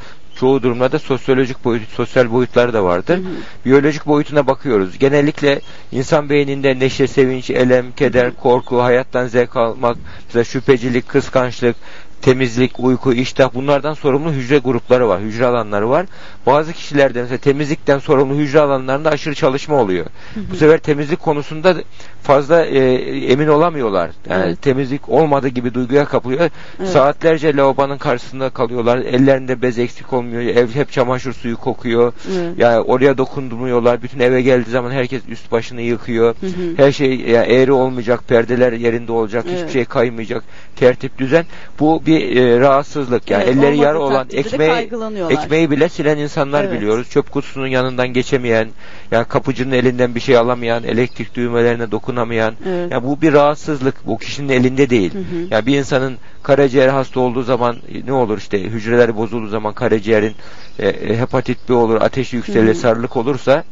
çoğu 0.44 0.62
durumlarda 0.62 0.98
sosyolojik 0.98 1.64
boyut, 1.64 1.88
sosyal 1.88 2.30
boyutları 2.30 2.72
da 2.72 2.84
vardır. 2.84 3.20
Biyolojik 3.64 4.06
boyutuna 4.06 4.46
bakıyoruz. 4.46 4.98
Genellikle 4.98 5.60
insan 5.92 6.28
beyninde 6.30 6.78
neşe, 6.78 7.06
sevinç, 7.06 7.50
elem, 7.50 7.92
keder, 7.92 8.36
korku, 8.36 8.82
hayattan 8.82 9.26
zevk 9.26 9.56
almak, 9.56 9.96
mesela 10.26 10.44
şüphecilik, 10.44 11.08
kıskançlık, 11.08 11.76
temizlik, 12.24 12.80
uyku, 12.80 13.12
iştah 13.12 13.54
bunlardan 13.54 13.94
sorumlu 13.94 14.32
hücre 14.32 14.58
grupları 14.58 15.08
var, 15.08 15.20
hücre 15.20 15.46
alanları 15.46 15.90
var. 15.90 16.06
Bazı 16.46 16.72
kişilerde 16.72 17.22
mesela 17.22 17.38
temizlikten 17.38 17.98
sorumlu 17.98 18.34
hücre 18.34 18.60
alanlarında 18.60 19.10
aşırı 19.10 19.34
çalışma 19.34 19.76
oluyor. 19.76 20.06
Bu 20.50 20.56
sefer 20.56 20.78
temizlik 20.78 21.20
konusunda 21.20 21.74
fazla 22.22 22.64
e, 22.64 22.94
emin 23.32 23.48
olamıyorlar. 23.48 24.10
Yani 24.30 24.44
Evet. 24.46 24.62
temizlik 24.62 25.08
olmadığı 25.08 25.48
gibi 25.48 25.74
duyguya 25.74 26.04
kapılıyor. 26.04 26.50
Evet. 26.80 26.88
Saatlerce 26.88 27.56
lavabonun 27.56 27.98
karşısında 27.98 28.50
kalıyorlar. 28.50 28.98
Ellerinde 28.98 29.62
bez 29.62 29.78
eksik 29.78 30.12
olmuyor. 30.12 30.42
Ev 30.42 30.68
hep 30.68 30.92
çamaşır 30.92 31.32
suyu 31.32 31.56
kokuyor. 31.56 32.12
Evet. 32.32 32.58
Yani 32.58 32.80
oraya 32.80 33.18
dokundurmuyorlar. 33.18 34.02
Bütün 34.02 34.20
eve 34.20 34.42
geldiği 34.42 34.70
zaman 34.70 34.90
herkes 34.90 35.22
üst 35.28 35.52
başını 35.52 35.80
yıkıyor. 35.80 36.34
Hı 36.40 36.46
hı. 36.46 36.76
Her 36.76 36.92
şey 36.92 37.20
yani 37.20 37.52
eğri 37.52 37.72
olmayacak, 37.72 38.28
perdeler 38.28 38.72
yerinde 38.72 39.12
olacak, 39.12 39.44
Evet. 39.48 39.58
hiçbir 39.58 39.72
şey 39.72 39.84
kaymayacak. 39.84 40.44
Tertip, 40.76 41.18
düzen. 41.18 41.44
Bu 41.80 42.02
bir 42.06 42.13
e, 42.16 42.60
rahatsızlık. 42.60 43.30
Yani 43.30 43.44
Evet, 43.46 43.56
elleri 43.56 43.78
yarı 43.78 44.00
olan 44.00 44.26
ekmeği 44.32 44.90
ekmeği 45.30 45.70
bile 45.70 45.88
silen 45.88 46.18
insanlar 46.18 46.64
Evet. 46.64 46.72
biliyoruz. 46.72 47.10
Çöp 47.10 47.32
kutusunun 47.32 47.66
yanından 47.66 48.08
geçemeyen, 48.08 48.68
yani 49.10 49.24
kapıcının 49.24 49.72
elinden 49.72 50.14
bir 50.14 50.20
şey 50.20 50.36
alamayan, 50.36 50.84
elektrik 50.84 51.34
düğmelerine 51.34 51.90
dokunamayan. 51.90 52.54
Evet. 52.68 52.92
Yani 52.92 53.04
bu 53.04 53.20
bir 53.22 53.32
rahatsızlık. 53.32 54.06
Bu 54.06 54.18
kişinin 54.18 54.48
elinde 54.48 54.90
değil. 54.90 55.14
Hı 55.14 55.18
hı. 55.18 55.46
Yani 55.50 55.66
bir 55.66 55.78
insanın 55.78 56.16
karaciğer 56.42 56.88
hasta 56.88 57.20
olduğu 57.20 57.42
zaman 57.42 57.76
e, 57.94 58.06
ne 58.06 58.12
olur 58.12 58.38
işte 58.38 58.62
hücreleri 58.62 59.16
bozulduğu 59.16 59.48
zaman 59.48 59.74
karaciğerin 59.74 60.34
e, 60.78 60.88
e, 60.88 61.18
hepatit 61.18 61.68
B 61.68 61.72
olur, 61.72 62.00
ateşi 62.00 62.36
yükselir, 62.36 62.66
Hı 62.66 62.70
hı. 62.70 62.74
sarılık 62.74 63.16
olursa 63.16 63.64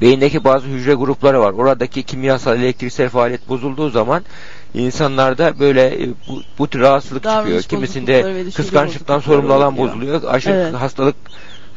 beyindeki 0.00 0.44
bazı 0.44 0.66
hücre 0.66 0.94
grupları 0.94 1.40
var. 1.40 1.52
Oradaki 1.52 2.02
kimyasal 2.02 2.56
elektriksel 2.56 3.08
faaliyet 3.08 3.48
bozulduğu 3.48 3.90
zaman 3.90 4.24
insanlarda 4.74 5.58
böyle 5.58 6.02
e, 6.02 6.08
bu, 6.28 6.42
bu 6.58 6.68
tür 6.68 6.80
rahatsızlık 6.80 7.24
Davranış 7.24 7.62
çıkıyor. 7.62 7.62
Kimisinde 7.62 8.44
kıskançlıktan 8.54 9.20
sorumlu 9.20 9.52
alan 9.52 9.76
bozuluyor. 9.76 10.22
Aşırı 10.24 10.54
Evet. 10.54 10.74
hastalık 10.74 11.16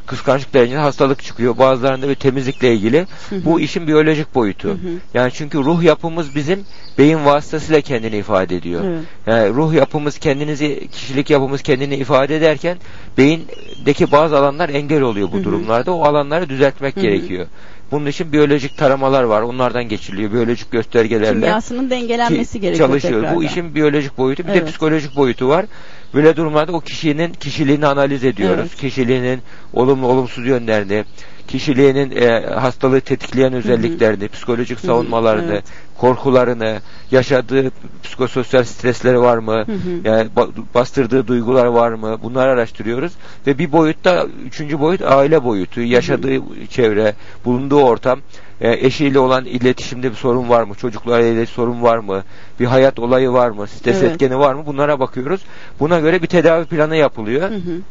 kıskançlık 0.10 0.54
derecesinde 0.54 0.82
hastalık 0.82 1.24
çıkıyor. 1.24 1.58
Bazılarında 1.58 2.10
bir 2.10 2.16
temizlikle 2.16 2.74
ilgili. 2.74 3.08
Bu 3.32 3.60
işin 3.60 3.88
biyolojik 3.88 4.36
boyutu. 4.36 4.78
Yani 5.14 5.32
çünkü 5.34 5.58
ruh 5.58 5.84
yapımız 5.84 6.36
bizim 6.36 6.66
beyin 6.98 7.26
vasıtasıyla 7.26 7.82
kendini 7.82 8.18
ifade 8.18 8.56
ediyor. 8.56 8.82
Evet. 8.84 9.04
Yani 9.28 9.50
ruh 9.50 9.74
yapımız 9.74 10.20
kendinizi, 10.20 10.88
kişilik 10.92 11.30
yapımız 11.30 11.62
kendini 11.62 11.96
ifade 11.96 12.36
ederken 12.36 12.78
beyindeki 13.18 14.12
bazı 14.12 14.38
alanlar 14.38 14.70
engel 14.70 15.02
oluyor 15.02 15.32
bu 15.32 15.44
durumlarda. 15.44 15.92
O 15.96 16.04
alanları 16.04 16.50
düzeltmek 16.50 16.96
gerekiyor. 16.96 17.48
Bunun 17.92 18.06
için 18.06 18.34
biyolojik 18.34 18.78
taramalar 18.78 19.24
var. 19.24 19.42
Onlardan 19.42 19.84
geçiliyor. 19.84 20.32
Biyolojik 20.34 20.72
göstergelerle 20.72 21.30
Kimyasının 21.40 21.90
dengelenmesi 21.90 22.54
ki- 22.54 22.60
gerekiyor 22.62 22.88
çalışıyor. 22.90 23.14
tekrardan. 23.14 23.36
Bu 23.36 23.44
işin 23.44 23.76
biyolojik 23.76 24.18
boyutu. 24.18 24.44
Bir 24.44 24.50
Evet. 24.52 24.62
de 24.62 24.66
psikolojik 24.66 25.16
boyutu 25.16 25.48
var. 25.50 25.66
Böyle 26.14 26.36
durumlarda 26.36 26.72
o 26.72 26.80
kişinin 26.80 27.34
kişiliğini 27.34 27.88
analiz 27.88 28.24
ediyoruz. 28.24 28.60
Evet. 28.60 28.76
Kişiliğinin 28.76 29.40
olumlu 29.74 30.08
olumsuz 30.08 30.48
yönlerini, 30.48 31.04
kişiliğinin 31.48 32.12
e, 32.16 32.46
hastalığı 32.46 33.02
tetikleyen 33.02 33.54
özelliklerini, 33.54 34.28
psikolojik 34.28 34.80
savunmalarını, 34.80 35.52
evet. 35.52 35.64
Korkularını, 36.00 36.80
yaşadığı 37.12 37.72
psikososyal 38.04 38.64
stresleri 38.64 39.22
var 39.22 39.38
mı? 39.38 39.66
hı. 39.68 40.08
Yani 40.08 40.30
ba- 40.36 40.50
bastırdığı 40.76 41.28
duygular 41.28 41.66
var 41.66 41.92
mı? 41.92 42.18
Bunları 42.24 42.52
araştırıyoruz. 42.52 43.14
Ve 43.48 43.58
bir 43.58 43.72
boyutta, 43.72 44.26
üçüncü 44.46 44.80
boyut 44.80 45.02
aile 45.02 45.44
boyutu, 45.44 45.82
yaşadığı 45.82 46.42
çevre, 46.70 47.14
bulunduğu 47.46 47.82
ortam, 47.82 48.20
e, 48.62 48.86
eşiyle 48.86 49.20
olan 49.20 49.46
iletişimde 49.46 50.12
bir 50.12 50.16
sorun 50.16 50.50
var 50.50 50.64
mı? 50.64 50.76
Çocuklarla 50.76 51.26
ilgili 51.26 51.48
sorun 51.48 51.82
var 51.82 51.98
mı? 51.98 52.24
Bir 52.60 52.66
hayat 52.66 53.00
olayı 53.00 53.32
var 53.32 53.50
mı? 53.50 53.68
Stres 53.68 53.98
Evet. 54.02 54.12
etkeni 54.12 54.40
var 54.40 54.54
mı? 54.54 54.66
Bunlara 54.66 55.00
bakıyoruz. 55.00 55.42
Buna 55.80 56.00
göre 56.00 56.22
bir 56.22 56.28
tedavi 56.28 56.66
planı 56.66 56.96
yapılıyor. 56.96 57.50
Hı 57.50 57.56
hı. 57.56 57.82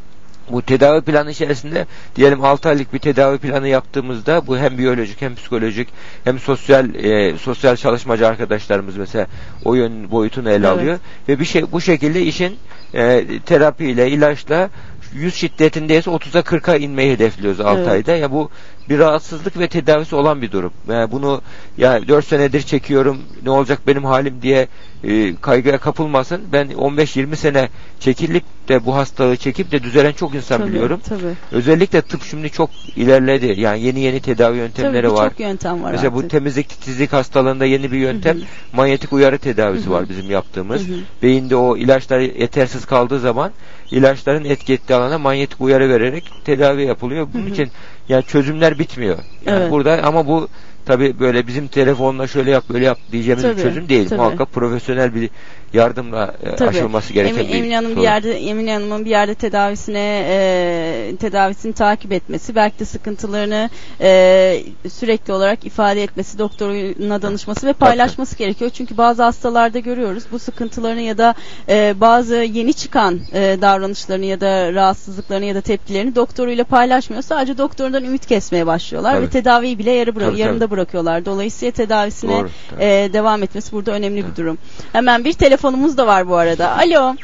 Bu 0.50 0.62
tedavi 0.62 1.00
planı 1.00 1.30
içerisinde 1.30 1.86
diyelim 2.16 2.44
6 2.44 2.68
aylık 2.68 2.92
bir 2.92 2.98
tedavi 2.98 3.38
planı 3.38 3.68
yaptığımızda 3.68 4.46
bu 4.46 4.58
hem 4.58 4.78
biyolojik 4.78 5.22
hem 5.22 5.34
psikolojik 5.34 5.88
hem 6.24 6.38
sosyal 6.38 6.94
e, 6.94 7.38
sosyal 7.38 7.76
çalışmacı 7.76 8.28
arkadaşlarımız 8.28 8.96
mesela 8.96 9.26
o 9.64 9.74
yön 9.74 10.10
boyutunu 10.10 10.48
ele 10.48 10.56
Evet. 10.56 10.66
alıyor 10.66 10.98
ve 11.28 11.40
bir 11.40 11.44
şey 11.44 11.72
bu 11.72 11.80
şekilde 11.80 12.22
işin 12.22 12.56
e, 12.94 13.24
terapiyle 13.46 14.10
ilaçla 14.10 14.70
100 15.12 15.34
şiddetindeyse 15.34 16.10
30'a 16.10 16.40
40'a 16.40 16.76
inmeyi 16.76 17.12
hedefliyoruz 17.12 17.60
6 17.60 17.78
Evet. 17.78 17.88
ayda. 17.88 18.16
Ya 18.16 18.30
bu 18.30 18.50
bir 18.88 18.98
rahatsızlık 18.98 19.58
ve 19.58 19.68
tedavisi 19.68 20.16
olan 20.16 20.42
bir 20.42 20.52
durum. 20.52 20.72
Yani 20.88 21.12
bunu 21.12 21.42
ya 21.78 22.08
4 22.08 22.24
senedir 22.26 22.62
çekiyorum 22.62 23.18
ne 23.42 23.50
olacak 23.50 23.80
benim 23.86 24.04
halim 24.04 24.42
diye 24.42 24.68
e, 25.04 25.34
kaygıya 25.36 25.78
kapılmasın. 25.78 26.40
Ben 26.52 26.68
15-20 26.70 27.36
sene 27.36 27.68
çekilip 28.00 28.44
de 28.68 28.86
bu 28.86 28.94
hastalığı 28.96 29.36
çekip 29.36 29.72
de 29.72 29.82
düzelen 29.82 30.12
çok 30.12 30.34
insan 30.34 30.58
Tabii, 30.58 30.68
biliyorum. 30.68 31.00
Tabii. 31.08 31.34
Özellikle 31.52 32.02
tıp 32.02 32.22
şimdi 32.24 32.50
çok 32.50 32.70
ilerledi. 32.96 33.60
Yani 33.60 33.80
yeni 33.82 34.00
yeni 34.00 34.20
tedavi 34.20 34.56
yöntemleri 34.56 35.06
Tabii 35.06 35.14
var. 35.14 35.24
birçok 35.30 35.40
yöntem 35.40 35.82
var 35.82 35.92
Mesela 35.92 36.14
bu 36.14 36.18
artık. 36.18 36.30
temizlik 36.30 36.68
titizlik 36.68 37.12
hastalığında 37.12 37.64
yeni 37.64 37.92
bir 37.92 37.98
yöntem 37.98 38.36
Hı 38.36 38.40
hı. 38.40 38.44
manyetik 38.72 39.12
uyarı 39.12 39.38
tedavisi 39.38 39.86
Hı 39.86 39.90
hı. 39.90 39.94
var 39.94 40.08
bizim 40.08 40.30
yaptığımız. 40.30 40.88
Hı 40.88 40.92
hı. 40.92 40.98
Beyinde 41.22 41.56
o 41.56 41.76
ilaçlar 41.76 42.18
yetersiz 42.20 42.84
kaldığı 42.86 43.20
zaman 43.20 43.52
ilaçların 43.90 44.44
etki 44.44 44.72
ettiği 44.72 44.94
alana 44.94 45.18
manyetik 45.18 45.60
uyarı 45.60 45.88
vererek 45.88 46.32
tedavi 46.44 46.82
yapılıyor. 46.82 47.28
Bunun 47.34 47.44
Hı 47.44 47.48
hı. 47.48 47.52
için 47.52 47.70
yani 48.08 48.24
çözümler 48.24 48.78
bitmiyor. 48.78 49.18
Yani 49.46 49.58
Evet. 49.60 49.70
burada 49.70 50.02
ama 50.02 50.26
bu 50.26 50.48
tabi 50.88 51.20
böyle 51.20 51.46
bizim 51.46 51.68
telefonla 51.68 52.26
şöyle 52.26 52.50
yap 52.50 52.64
böyle 52.72 52.84
yap 52.84 52.98
diyeceğimiz 53.12 53.44
bir 53.44 53.50
Tabii, 53.50 53.62
çözüm 53.62 53.88
değil. 53.88 54.08
tabii. 54.08 54.20
Muhakkak 54.20 54.52
profesyonel 54.52 55.14
bir 55.14 55.30
yardımla 55.72 56.34
e, 56.42 56.56
Tabii. 56.56 56.68
aşılması 56.68 57.12
gereken 57.12 57.38
Emin, 57.38 57.48
bir 57.52 57.54
Emine 57.58 57.74
Hanım 57.74 57.90
bir 57.90 57.94
sorun. 57.94 58.04
yerde 58.04 58.32
Emine 58.38 58.72
Hanım'ın 58.72 59.04
bir 59.04 59.10
yerde 59.10 59.34
tedavisine 59.34 60.24
e, 60.28 61.16
tedavisini 61.20 61.72
takip 61.72 62.12
etmesi, 62.12 62.54
belki 62.54 62.78
de 62.78 62.84
sıkıntılarını 62.84 63.70
e, 64.00 64.62
sürekli 64.92 65.32
olarak 65.32 65.64
ifade 65.66 66.02
etmesi, 66.02 66.38
doktoruna 66.38 67.22
danışması 67.22 67.66
ve 67.66 67.72
paylaşması 67.72 68.36
gerekiyor. 68.38 68.70
Çünkü 68.74 68.96
bazı 68.96 69.22
hastalarda 69.22 69.78
görüyoruz 69.78 70.22
bu 70.32 70.38
sıkıntılarını 70.38 71.00
ya 71.00 71.18
da 71.18 71.34
e, 71.68 71.94
bazı 72.00 72.34
yeni 72.36 72.74
çıkan 72.74 73.20
e, 73.32 73.58
davranışlarını 73.60 74.24
ya 74.24 74.40
da 74.40 74.72
rahatsızlıklarını 74.72 75.44
ya 75.44 75.54
da 75.54 75.60
tepkilerini 75.60 76.14
doktoruyla 76.14 76.64
paylaşmıyor. 76.64 77.22
Sadece 77.22 77.58
doktorundan 77.58 78.04
ümit 78.04 78.26
kesmeye 78.26 78.66
başlıyorlar 78.66 79.14
Tabii. 79.14 79.26
ve 79.26 79.30
tedaviyi 79.30 79.78
bile 79.78 79.90
yarı 79.90 80.10
bıra- 80.10 80.24
Tabii, 80.30 80.38
yarımda 80.40 80.64
bırakıyorlar. 80.82 81.24
Dolayısıyla 81.24 81.72
tedavisine 81.72 82.32
Doğru, 82.32 82.48
e, 82.80 82.86
devam 83.12 83.42
etmesi 83.42 83.72
burada 83.72 83.92
önemli 83.92 84.24
bir 84.30 84.36
durum. 84.36 84.58
Hemen 84.92 85.24
bir 85.24 85.32
telefonumuz 85.32 85.96
da 85.96 86.06
var 86.06 86.28
bu 86.28 86.36
arada. 86.36 86.76
Alo. 86.78 87.14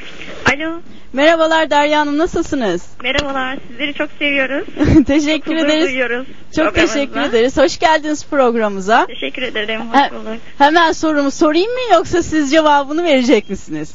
Alo, 0.55 0.81
Merhabalar 1.13 1.71
Derya 1.71 2.01
Hanım 2.01 2.19
nasılsınız? 2.19 2.83
merhabalar. 3.03 3.59
Sizleri 3.69 3.95
çok 3.95 4.11
seviyoruz. 4.19 4.67
teşekkür 5.07 5.55
Huzur 5.55 5.67
ederiz. 5.67 5.85
duyuyoruz 5.87 6.27
Çok 6.57 6.75
teşekkür 6.75 7.21
ederiz. 7.21 7.57
Hoş 7.59 7.79
geldiniz 7.79 8.27
programımıza. 8.27 9.07
Teşekkür 9.07 9.43
ederim. 9.43 9.81
Hoş 9.81 10.11
bulduk. 10.13 10.39
Hemen 10.59 10.93
sorumu 10.93 11.31
sorayım 11.31 11.71
mı 11.73 11.95
yoksa 11.95 12.23
siz 12.23 12.51
cevabını 12.51 13.05
verecek 13.05 13.51
misiniz? 13.51 13.95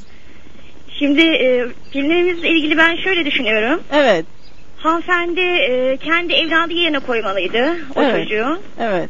Şimdi 1.00 1.22
e, 1.22 1.66
filmlerimizle 1.94 2.50
ilgili 2.50 2.78
ben 2.78 2.96
şöyle 3.04 3.26
düşünüyorum. 3.26 3.82
Evet, 3.94 4.26
Hanımefendi 4.78 5.42
e, 5.42 5.98
kendi 5.98 6.34
evladı 6.34 6.74
yerine 6.74 7.00
koymalıydı 7.00 7.76
o 7.96 8.02
Evet. 8.04 8.24
çocuğu. 8.24 8.60
evet. 8.80 9.10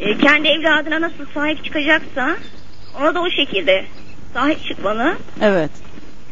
E, 0.00 0.18
kendi 0.18 0.48
evladına 0.48 1.00
nasıl 1.00 1.26
sahip 1.34 1.64
çıkacaksa 1.64 2.36
ona 3.00 3.14
da 3.14 3.20
o 3.20 3.30
şekilde 3.30 3.84
sahip 4.34 4.64
çıkmalı. 4.64 5.16
Evet, 5.42 5.70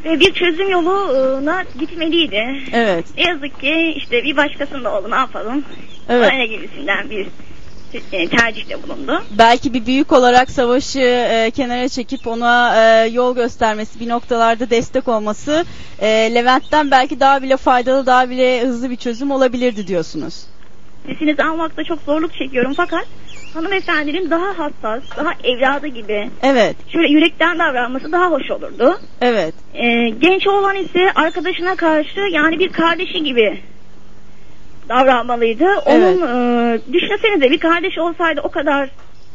Ve 0.05 0.21
bir 0.21 0.33
çözüm 0.35 0.71
yoluna 0.71 1.65
gitmeliydi. 1.81 2.47
evet, 2.73 3.05
Ne 3.17 3.23
yazık 3.23 3.61
ki 3.61 3.93
işte 3.97 4.25
bir 4.25 4.37
başkasının 4.37 4.85
oğlu 4.85 5.11
ne 5.11 5.15
yapalım? 5.15 5.65
evet. 6.09 6.31
Aynı 6.33 6.45
gibisinden 6.45 7.11
bir 7.11 7.27
e, 8.13 8.29
tercihte 8.29 8.83
bulundu. 8.83 9.23
Belki 9.39 9.75
bir 9.75 9.87
büyük 9.87 10.13
olarak 10.13 10.51
savaşı 10.51 11.01
e, 11.01 11.51
kenara 11.57 11.89
çekip 11.89 12.27
ona 12.27 12.77
e, 12.77 13.09
yol 13.09 13.35
göstermesi, 13.35 14.01
bir 14.01 14.09
noktalarda 14.09 14.71
destek 14.71 15.09
olması 15.09 15.65
e, 16.01 16.07
Levent'ten 16.35 16.91
belki 16.91 17.21
daha 17.21 17.43
bile 17.43 17.57
faydalı, 17.57 18.07
daha 18.07 18.31
bile 18.31 18.61
hızlı 18.61 18.91
bir 18.91 18.97
çözüm 18.97 19.31
olabilirdi 19.31 19.87
diyorsunuz. 19.87 20.35
Sesinizi 21.09 21.43
almakta 21.43 21.85
çok 21.85 22.03
zorluk 22.03 22.35
çekiyorum 22.35 22.75
fakat 22.77 23.07
hanımefendinin 23.55 24.31
daha 24.31 24.59
hassas, 24.59 25.03
daha 25.17 25.33
evladı 25.45 25.87
gibi 25.87 26.31
Evet, 26.43 26.77
şöyle 26.93 27.09
yürekten 27.09 27.59
davranması 27.59 28.13
daha 28.13 28.31
hoş 28.31 28.51
olurdu. 28.51 28.99
evet, 29.21 29.55
Ee, 29.75 30.09
genç 30.09 30.47
oğlan 30.47 30.77
ise 30.77 31.13
arkadaşına 31.15 31.77
karşı 31.77 32.21
yani 32.33 32.59
bir 32.59 32.69
kardeşi 32.73 33.23
gibi 33.23 33.61
davranmalıydı. 34.89 35.67
Onun 35.87 36.17
e, 36.23 36.79
düşünsenize 36.93 37.51
bir 37.51 37.59
kardeş 37.59 37.99
olsaydı 37.99 38.41
o 38.45 38.51
kadar 38.51 38.91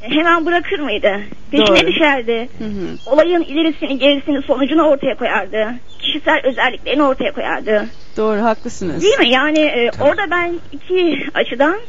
hemen 0.09 0.45
bırakır 0.45 0.79
mıydı? 0.79 1.11
Peşine 1.51 1.67
Doğru. 1.67 1.87
düşerdi. 1.87 2.49
Hı 2.57 2.65
hı. 2.65 3.11
Olayın 3.13 3.41
ilerisini 3.41 3.99
gerisini 3.99 4.41
sonucunu 4.41 4.83
ortaya 4.83 5.15
koyardı. 5.15 5.73
Kişisel 5.99 6.41
özelliklerini 6.43 7.03
ortaya 7.03 7.31
koyardı. 7.33 7.85
Doğru, 8.17 8.41
haklısınız. 8.41 9.03
Değil 9.03 9.19
mi? 9.19 9.29
Yani 9.29 9.59
e, 9.59 9.91
orada 10.01 10.31
ben 10.31 10.53
iki 10.71 11.27
açıdan 11.33 11.79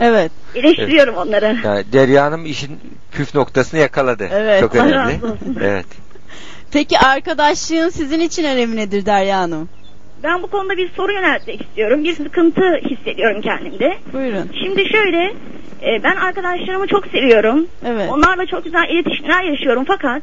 Evet, 0.00 0.32
eleştiriyorum 0.54 1.14
onları. 1.14 1.56
Yani 1.64 1.84
Derya 1.92 2.24
Hanım 2.24 2.46
işin 2.46 2.80
püf 3.12 3.34
noktasını 3.34 3.80
yakaladı. 3.80 4.28
Evet. 4.32 4.60
Çok 4.60 4.74
önemli. 4.74 5.14
Evet. 5.62 5.86
Peki 6.72 6.98
arkadaşlığın 6.98 7.88
sizin 7.88 8.20
için 8.20 8.44
önemi 8.44 8.76
nedir 8.76 9.06
Derya 9.06 9.38
Hanım? 9.38 9.68
Ben 10.22 10.42
bu 10.42 10.46
konuda 10.46 10.76
bir 10.76 10.90
soru 10.96 11.12
yöneltmek 11.12 11.62
istiyorum. 11.62 12.04
Bir 12.04 12.14
sıkıntı 12.14 12.62
hissediyorum 12.90 13.40
kendimde. 13.42 13.94
Buyurun. 14.12 14.50
Şimdi 14.64 14.88
şöyle, 14.88 15.34
e, 15.86 16.02
ben 16.02 16.16
arkadaşlarımı 16.16 16.86
çok 16.86 17.06
seviyorum. 17.06 17.66
Evet. 17.86 18.10
Onlarla 18.10 18.46
çok 18.46 18.64
güzel 18.64 18.88
iletişimler 18.88 19.42
yaşıyorum 19.42 19.84
fakat 19.86 20.22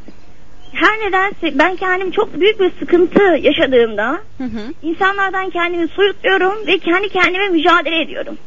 her 0.73 1.07
nedense 1.07 1.59
ben 1.59 1.75
kendim 1.75 2.11
çok 2.11 2.39
büyük 2.39 2.59
bir 2.59 2.71
sıkıntı 2.79 3.23
yaşadığımda 3.41 4.19
Hı 4.37 4.43
hı. 4.43 4.73
insanlardan 4.83 5.49
kendimi 5.49 5.87
soyutluyorum 5.87 6.67
ve 6.67 6.77
kendi 6.77 7.09
kendime 7.09 7.47
mücadele 7.47 8.01
ediyorum. 8.01 8.37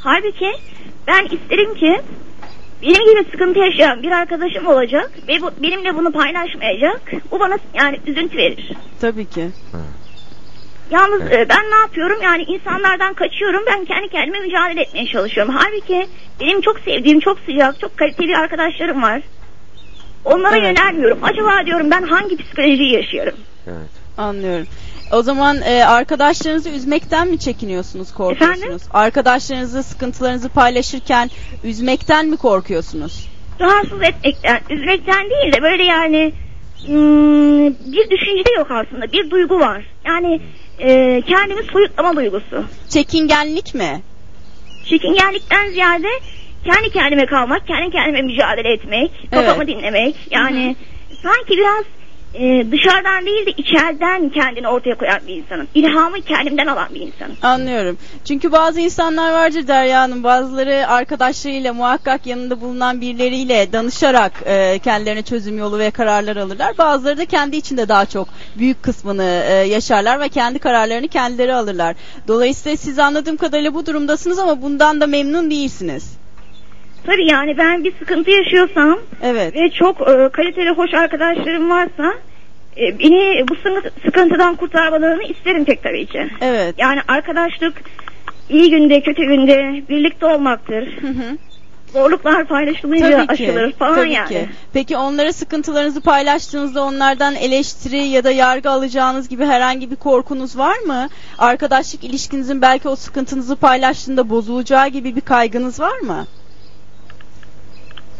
Halbuki 0.00 0.52
ben 1.06 1.24
isterim 1.24 1.74
ki 1.74 2.00
benim 2.82 3.10
gibi 3.10 3.30
sıkıntı 3.30 3.58
yaşayan 3.58 4.02
bir 4.02 4.10
arkadaşım 4.10 4.66
olacak 4.66 5.10
ve 5.28 5.42
bu, 5.42 5.50
benimle 5.62 5.96
bunu 5.96 6.12
paylaşmayacak. 6.12 7.12
Bu 7.30 7.40
bana 7.40 7.58
yani 7.74 8.00
üzüntü 8.06 8.36
verir. 8.36 8.72
Tabii 9.00 9.24
ki. 9.26 9.48
Yalnız 10.90 11.22
e, 11.22 11.46
ben 11.48 11.70
ne 11.70 11.76
yapıyorum? 11.80 12.18
Yani 12.22 12.42
insanlardan 12.42 13.14
kaçıyorum. 13.14 13.62
Ben 13.66 13.84
kendi 13.84 14.08
kendime 14.08 14.40
mücadele 14.40 14.80
etmeye 14.80 15.06
çalışıyorum. 15.06 15.54
Halbuki 15.56 16.06
benim 16.40 16.60
çok 16.60 16.78
sevdiğim, 16.78 17.20
çok 17.20 17.38
sıcak, 17.38 17.80
çok 17.80 17.98
kaliteli 17.98 18.36
arkadaşlarım 18.36 19.02
var. 19.02 19.22
Onlara 20.24 20.56
Evet. 20.56 20.78
yönelmiyorum. 20.78 21.18
Acaba 21.22 21.66
diyorum 21.66 21.90
ben 21.90 22.02
hangi 22.02 22.36
psikolojiyi 22.36 22.92
yaşıyorum? 22.92 23.34
Evet. 23.66 23.90
Anlıyorum. 24.18 24.66
O 25.12 25.22
zaman 25.22 25.62
e, 25.62 25.84
arkadaşlarınızı 25.84 26.70
üzmekten 26.70 27.28
mi 27.28 27.38
çekiniyorsunuz, 27.38 28.14
korkuyorsunuz? 28.14 28.64
Efendim? 28.64 28.86
Arkadaşlarınızı, 28.92 29.82
sıkıntılarınızı 29.82 30.48
paylaşırken 30.48 31.30
üzmekten 31.64 32.26
mi 32.26 32.36
korkuyorsunuz? 32.36 33.28
Rahatsız 33.60 34.02
etmekten, 34.02 34.60
üzmekten 34.70 35.30
değil 35.30 35.52
de 35.52 35.62
böyle 35.62 35.82
yani 35.84 36.32
hmm, 36.86 37.66
bir 37.92 38.10
düşünce 38.10 38.44
de 38.44 38.52
yok 38.58 38.70
aslında. 38.70 39.12
Bir 39.12 39.30
duygu 39.30 39.60
var. 39.60 39.84
Yani 40.04 40.40
e, 40.80 41.22
kendimi 41.26 41.62
soyutlama 41.62 42.16
duygusu. 42.16 42.64
Çekingenlik 42.88 43.74
mi? 43.74 44.02
Çekingenlikten 44.84 45.68
ziyade 45.70 46.08
kendi 46.64 46.90
kendime 46.90 47.26
kalmak, 47.26 47.66
kendi 47.66 47.90
kendime 47.90 48.22
mücadele 48.22 48.72
etmek, 48.72 49.10
kafamı 49.30 49.66
dinlemek. 49.66 50.14
Yani 50.30 50.76
sanki 51.22 51.56
biraz 51.56 51.84
e, 52.34 52.66
dışarıdan 52.72 53.26
değil 53.26 53.46
de 53.46 53.50
içeriden 53.50 54.28
kendini 54.28 54.68
ortaya 54.68 54.94
koyan 54.98 55.20
bir 55.26 55.36
insanım. 55.36 55.66
İlhamı 55.74 56.20
kendimden 56.20 56.66
alan 56.66 56.88
bir 56.94 57.00
insanım. 57.00 57.36
Anlıyorum. 57.42 57.98
Çünkü 58.24 58.52
bazı 58.52 58.80
insanlar 58.80 59.32
vardır 59.32 59.66
Derya 59.66 60.00
Hanım. 60.00 60.24
Bazıları 60.24 60.88
arkadaşlarıyla 60.88 61.74
muhakkak 61.74 62.26
yanında 62.26 62.60
bulunan 62.60 63.00
birileriyle 63.00 63.72
danışarak 63.72 64.32
e, 64.46 64.78
kendilerine 64.78 65.22
çözüm 65.22 65.58
yolu 65.58 65.78
ve 65.78 65.90
kararlar 65.90 66.36
alırlar. 66.36 66.78
Bazıları 66.78 67.18
da 67.18 67.24
kendi 67.24 67.56
içinde 67.56 67.88
daha 67.88 68.06
çok 68.06 68.28
büyük 68.58 68.82
kısmını 68.82 69.44
e, 69.48 69.52
yaşarlar 69.52 70.20
ve 70.20 70.28
kendi 70.28 70.58
kararlarını 70.58 71.08
kendileri 71.08 71.54
alırlar. 71.54 71.96
Dolayısıyla 72.28 72.76
siz 72.76 72.98
anladığım 72.98 73.36
kadarıyla 73.36 73.74
bu 73.74 73.86
durumdasınız 73.86 74.38
ama 74.38 74.62
bundan 74.62 75.00
da 75.00 75.06
memnun 75.06 75.50
değilsiniz. 75.50 76.20
Tabii 77.06 77.26
yani 77.30 77.58
ben 77.58 77.84
bir 77.84 77.92
sıkıntı 77.98 78.30
yaşıyorsam 78.30 78.98
Evet. 79.22 79.54
ve 79.56 79.70
çok 79.70 80.00
e, 80.00 80.28
kaliteli 80.32 80.70
hoş 80.70 80.94
arkadaşlarım 80.94 81.70
varsa 81.70 82.14
e, 82.76 82.98
beni 82.98 83.48
bu 83.48 83.54
sıkıntı- 83.54 83.90
sıkıntıdan 84.04 84.54
kurtarmalarını 84.56 85.22
isterim 85.22 85.64
tek 85.64 85.82
tabii 85.82 86.06
ki. 86.06 86.28
Evet. 86.40 86.74
Yani 86.78 87.00
arkadaşlık 87.08 87.74
iyi 88.50 88.70
günde 88.70 89.00
kötü 89.00 89.22
günde 89.24 89.82
birlikte 89.88 90.26
olmaktır. 90.26 90.86
Hı 91.00 91.06
hı. 91.08 91.36
Zorluklar 91.92 92.44
paylaşılınca 92.44 93.10
Tabii 93.26 93.36
ki. 93.36 93.44
aşılır 93.44 93.72
falan 93.72 93.94
tabii 93.94 94.12
yani. 94.12 94.28
ki. 94.28 94.48
Peki 94.72 94.96
onlara 94.96 95.32
sıkıntılarınızı 95.32 96.00
paylaştığınızda 96.00 96.82
onlardan 96.84 97.34
eleştiri 97.34 97.98
ya 97.98 98.24
da 98.24 98.30
yargı 98.30 98.70
alacağınız 98.70 99.28
gibi 99.28 99.44
herhangi 99.46 99.90
bir 99.90 99.96
korkunuz 99.96 100.58
var 100.58 100.78
mı? 100.78 101.08
Arkadaşlık 101.38 102.04
ilişkinizin 102.04 102.62
belki 102.62 102.88
o 102.88 102.96
sıkıntınızı 102.96 103.56
paylaştığında 103.56 104.30
bozulacağı 104.30 104.88
gibi 104.88 105.16
bir 105.16 105.20
kaygınız 105.20 105.80
var 105.80 105.98
mı? 105.98 106.26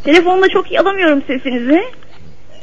Telefonda 0.03 0.49
çok 0.49 0.71
iyi 0.71 0.79
alamıyorum 0.79 1.23
sesinizi. 1.27 1.83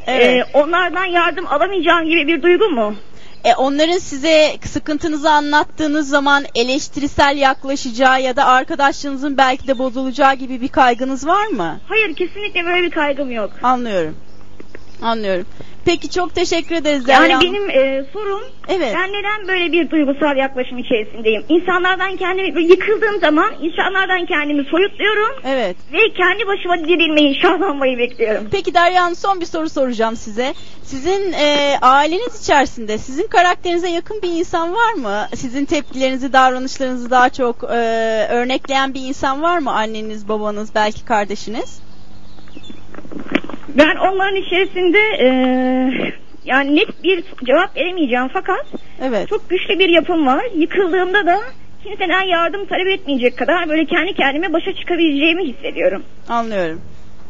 Evet. 0.06 0.26
Ee, 0.26 0.58
onlardan 0.58 1.04
yardım 1.04 1.46
alamayacağım 1.46 2.04
gibi 2.04 2.26
bir 2.26 2.42
duygu 2.42 2.70
mu? 2.70 2.94
E, 3.44 3.54
onların 3.54 3.98
size 3.98 4.56
sıkıntınızı 4.64 5.30
anlattığınız 5.30 6.08
zaman 6.08 6.44
eleştirisel 6.54 7.36
yaklaşacağı 7.36 8.22
ya 8.22 8.36
da 8.36 8.44
arkadaşlığınızın 8.44 9.36
belki 9.36 9.68
de 9.68 9.78
bozulacağı 9.78 10.34
gibi 10.34 10.60
bir 10.60 10.68
kaygınız 10.68 11.26
var 11.26 11.46
mı? 11.46 11.80
Hayır 11.88 12.16
kesinlikle 12.16 12.64
böyle 12.64 12.82
bir 12.82 12.90
kaygım 12.90 13.30
yok. 13.30 13.50
Anlıyorum. 13.62 14.16
Anlıyorum. 15.02 15.46
Peki 15.84 16.10
çok 16.10 16.34
teşekkür 16.34 16.74
ederiz 16.74 17.06
Derya 17.06 17.20
Yani 17.22 17.32
Hanım. 17.34 17.46
benim 17.54 17.70
e, 17.70 18.04
sorum 18.12 18.42
Evet. 18.68 18.94
ben 18.96 19.08
neden 19.12 19.48
böyle 19.48 19.72
bir 19.72 19.90
duygusal 19.90 20.36
yaklaşım 20.36 20.78
içerisindeyim? 20.78 21.44
İnsanlardan 21.48 22.16
kendimi 22.16 22.62
yıkıldığım 22.62 23.20
zaman 23.20 23.54
insanlardan 23.62 24.26
kendimi 24.26 24.64
soyutluyorum 24.64 25.36
Evet. 25.44 25.76
ve 25.92 25.98
kendi 26.16 26.46
başıma 26.46 26.78
dirilmeyi, 26.88 27.34
şahlanmayı 27.34 27.98
bekliyorum. 27.98 28.48
Peki 28.52 28.74
Derya 28.74 29.02
Hanım 29.04 29.16
son 29.16 29.40
bir 29.40 29.46
soru 29.46 29.68
soracağım 29.68 30.16
size. 30.16 30.54
Sizin 30.82 31.32
e, 31.32 31.78
aileniz 31.82 32.42
içerisinde 32.44 32.98
sizin 32.98 33.26
karakterinize 33.26 33.88
yakın 33.88 34.22
bir 34.22 34.28
insan 34.30 34.72
var 34.74 34.92
mı? 34.92 35.26
Sizin 35.36 35.64
tepkilerinizi, 35.64 36.32
davranışlarınızı 36.32 37.10
daha 37.10 37.28
çok 37.30 37.64
e, 37.64 37.76
örnekleyen 38.30 38.94
bir 38.94 39.00
insan 39.00 39.42
var 39.42 39.58
mı? 39.58 39.70
Anneniz, 39.72 40.28
babanız, 40.28 40.74
belki 40.74 41.04
kardeşiniz? 41.04 41.80
Ben 43.78 43.96
onların 43.96 44.36
içerisinde 44.36 44.98
e, 44.98 45.28
yani 46.44 46.76
net 46.76 47.02
bir 47.04 47.24
cevap 47.46 47.76
veremeyeceğim 47.76 48.28
fakat 48.32 48.66
Evet. 49.02 49.28
çok 49.28 49.50
güçlü 49.50 49.78
bir 49.78 49.88
yapım 49.88 50.26
var. 50.26 50.44
Yıkıldığımda 50.56 51.26
da 51.26 51.38
kimseden 51.84 52.22
yardım 52.22 52.66
talep 52.66 52.88
etmeyecek 52.88 53.36
kadar 53.38 53.68
böyle 53.68 53.84
kendi 53.84 54.14
kendime 54.14 54.52
başa 54.52 54.72
çıkabileceğimi 54.74 55.44
hissediyorum. 55.44 56.02
Anlıyorum. 56.28 56.80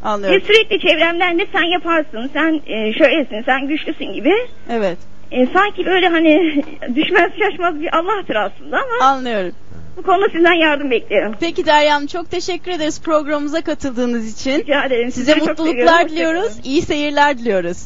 Ve 0.05 0.09
Anlıyorum. 0.09 0.41
sürekli 0.47 0.81
çevremden 0.81 1.39
de 1.39 1.47
sen 1.53 1.63
yaparsın, 1.63 2.31
sen 2.33 2.61
e, 2.67 2.93
şöylesin, 2.93 3.43
sen 3.47 3.69
güçlüsün 3.69 4.13
gibi. 4.13 4.35
Evet. 4.71 4.99
E, 5.33 5.47
sanki 5.47 5.87
böyle 5.87 6.09
hani 6.09 6.65
düşmez 6.95 7.31
şaşmaz 7.39 7.81
bir 7.81 7.97
Allah'tır 7.97 8.35
aslında 8.37 8.77
ama 8.77 9.07
Anlıyorum. 9.07 9.53
Bu 9.99 10.03
konuda 10.03 10.29
sizden 10.33 10.53
yardım 10.53 10.91
bekliyorum. 10.91 11.35
Peki 11.41 11.67
Derya 11.67 11.95
Hanım 11.95 12.07
çok 12.07 12.31
teşekkür 12.31 12.71
ederiz 12.71 13.01
programımıza 13.01 13.61
katıldığınız 13.61 14.41
için. 14.41 14.59
Rica 14.59 14.85
ederim. 14.85 15.13
Size 15.13 15.33
Sizleri 15.33 15.49
mutluluklar 15.51 16.09
diliyoruz. 16.09 16.53
İyi 16.65 16.83
seyirler 16.83 17.39
diliyoruz. 17.39 17.79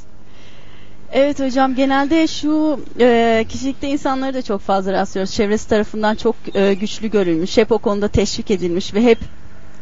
Evet 1.12 1.40
hocam 1.40 1.74
genelde 1.74 2.26
şu 2.26 2.80
e, 3.00 3.44
kişilikte 3.48 3.88
insanları 3.88 4.34
da 4.34 4.42
çok 4.42 4.60
fazla 4.60 4.92
rastlıyoruz. 4.92 5.34
Çevresi 5.34 5.68
tarafından 5.68 6.14
çok 6.14 6.36
e, 6.54 6.74
güçlü 6.74 7.10
görülmüş. 7.10 7.56
Hep 7.56 7.72
o 7.72 7.78
konuda 7.78 8.08
teşvik 8.08 8.50
edilmiş 8.50 8.94
ve 8.94 9.02
hep 9.02 9.18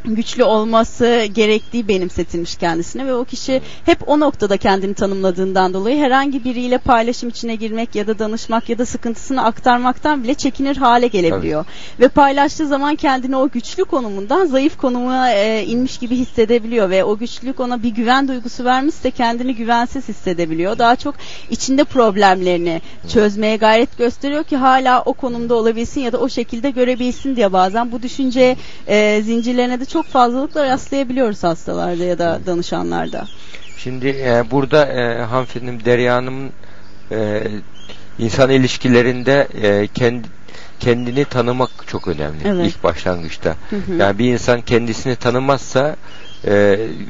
güçlü 0.04 0.44
olması 0.44 1.24
gerektiği 1.34 1.88
benimsetilmiş 1.88 2.56
kendisine 2.56 3.06
ve 3.06 3.14
o 3.14 3.24
kişi 3.24 3.62
hep 3.84 4.08
o 4.08 4.20
noktada 4.20 4.56
kendini 4.56 4.94
tanımladığından 4.94 5.74
dolayı 5.74 5.98
herhangi 5.98 6.44
biriyle 6.44 6.78
paylaşım 6.78 7.28
içine 7.28 7.54
girmek 7.54 7.94
ya 7.94 8.06
da 8.06 8.18
danışmak 8.18 8.68
ya 8.68 8.78
da 8.78 8.86
sıkıntısını 8.86 9.44
aktarmaktan 9.44 10.24
bile 10.24 10.34
çekinir 10.34 10.76
hale 10.76 11.06
gelebiliyor. 11.06 11.64
Ve 12.00 12.08
paylaştığı 12.08 12.66
zaman 12.66 12.96
kendini 12.96 13.36
o 13.36 13.48
güçlü 13.48 13.84
konumundan 13.84 14.46
zayıf 14.46 14.78
konuma 14.78 15.30
e, 15.30 15.64
inmiş 15.66 15.98
gibi 15.98 16.16
hissedebiliyor 16.16 16.90
ve 16.90 17.04
o 17.04 17.18
güçlülük 17.18 17.60
ona 17.60 17.82
bir 17.82 17.88
güven 17.88 18.28
duygusu 18.28 18.64
vermişse 18.64 19.10
kendini 19.10 19.54
güvensiz 19.54 20.08
hissedebiliyor. 20.08 20.78
Daha 20.78 20.96
çok 20.96 21.14
içinde 21.50 21.84
problemlerini 21.84 22.82
çözmeye 23.08 23.56
gayret 23.56 23.98
gösteriyor 23.98 24.44
ki 24.44 24.56
hala 24.56 25.02
o 25.02 25.12
konumda 25.12 25.54
olabilsin 25.54 26.00
ya 26.00 26.12
da 26.12 26.18
o 26.18 26.28
şekilde 26.28 26.70
görebilsin 26.70 27.36
diye 27.36 27.52
bazen 27.52 27.92
bu 27.92 28.02
düşünce 28.02 28.56
e, 28.86 29.22
zincirlerine 29.22 29.80
de 29.80 29.84
çok 29.92 30.06
fazlalıkla 30.06 30.64
rastlayabiliyoruz 30.64 31.44
hastalarda 31.44 32.04
ya 32.04 32.18
da 32.18 32.40
danışanlarda. 32.46 33.24
Şimdi 33.76 34.08
e, 34.08 34.44
burada 34.50 34.86
e, 34.86 35.22
hanımefendim 35.22 35.84
Derya 35.84 36.14
Hanım'ın 36.14 36.50
e, 37.12 37.42
insan 38.18 38.50
ilişkilerinde 38.50 39.48
e, 39.62 39.86
kendi 39.86 40.28
kendini 40.80 41.24
tanımak 41.24 41.70
çok 41.86 42.08
önemli 42.08 42.38
Evet. 42.44 42.66
ilk 42.66 42.84
başlangıçta. 42.84 43.56
Hı 43.70 43.76
hı. 43.76 43.92
Yani 43.94 44.18
bir 44.18 44.32
insan 44.32 44.60
kendisini 44.60 45.16
tanımazsa 45.16 45.96
e, 46.44 46.52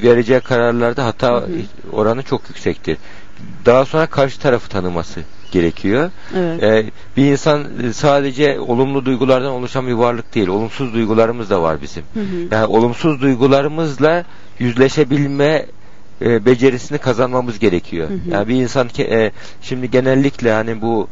vereceği 0.02 0.40
kararlarda 0.40 1.06
hata 1.06 1.28
Hı 1.32 1.36
hı. 1.36 1.46
oranı 1.92 2.22
çok 2.22 2.48
yüksektir. 2.48 2.98
Daha 3.66 3.84
sonra 3.84 4.06
karşı 4.06 4.40
tarafı 4.40 4.68
tanıması 4.68 5.20
gerekiyor. 5.52 6.10
Evet. 6.36 6.62
E, 6.62 6.84
bir 7.16 7.24
insan 7.24 7.64
e, 7.84 7.92
sadece 7.92 8.60
olumlu 8.60 9.04
duygulardan 9.04 9.50
oluşan 9.52 9.86
bir 9.86 9.92
varlık 9.92 10.34
değil. 10.34 10.48
Olumsuz 10.48 10.94
duygularımız 10.94 11.50
da 11.50 11.62
var 11.62 11.82
bizim. 11.82 12.02
Hı 12.14 12.20
hı. 12.20 12.24
Yani 12.50 12.66
olumsuz 12.66 13.20
duygularımızla 13.20 14.24
yüzleşebilme 14.58 15.66
e, 16.22 16.44
becerisini 16.46 16.98
kazanmamız 16.98 17.58
gerekiyor. 17.58 18.08
Hı 18.08 18.14
hı. 18.14 18.18
Yani 18.30 18.48
bir 18.48 18.54
insan 18.54 18.88
ke- 18.88 19.24
e, 19.26 19.32
şimdi 19.62 19.90
genellikle 19.90 20.52
hani 20.52 20.82
bu 20.82 21.08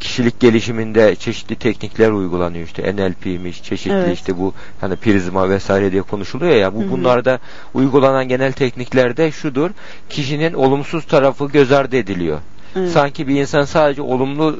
kişilik 0.00 0.40
gelişiminde 0.40 1.16
çeşitli 1.16 1.56
teknikler 1.56 2.10
uygulanıyor 2.10 2.66
işte 2.66 2.96
NLP'miş, 2.96 3.62
çeşitli 3.62 3.92
Evet. 3.92 4.14
işte 4.18 4.38
bu 4.38 4.54
hani 4.80 4.96
prizma 4.96 5.50
vesaire 5.50 5.92
diye 5.92 6.02
konuşuluyor 6.02 6.52
ya 6.56 6.74
bu 6.74 6.80
Hı 6.80 6.84
hı. 6.86 6.90
bunlarda 6.90 7.38
uygulanan 7.74 8.28
genel 8.28 8.52
tekniklerde 8.52 9.30
şudur. 9.32 9.70
Kişinin 10.08 10.52
olumsuz 10.52 11.06
tarafı 11.06 11.46
göz 11.46 11.72
ardı 11.72 11.96
ediliyor. 11.96 12.38
Evet. 12.76 12.90
Sanki 12.90 13.28
bir 13.28 13.40
insan 13.40 13.64
sadece 13.64 14.02
olumlu 14.02 14.56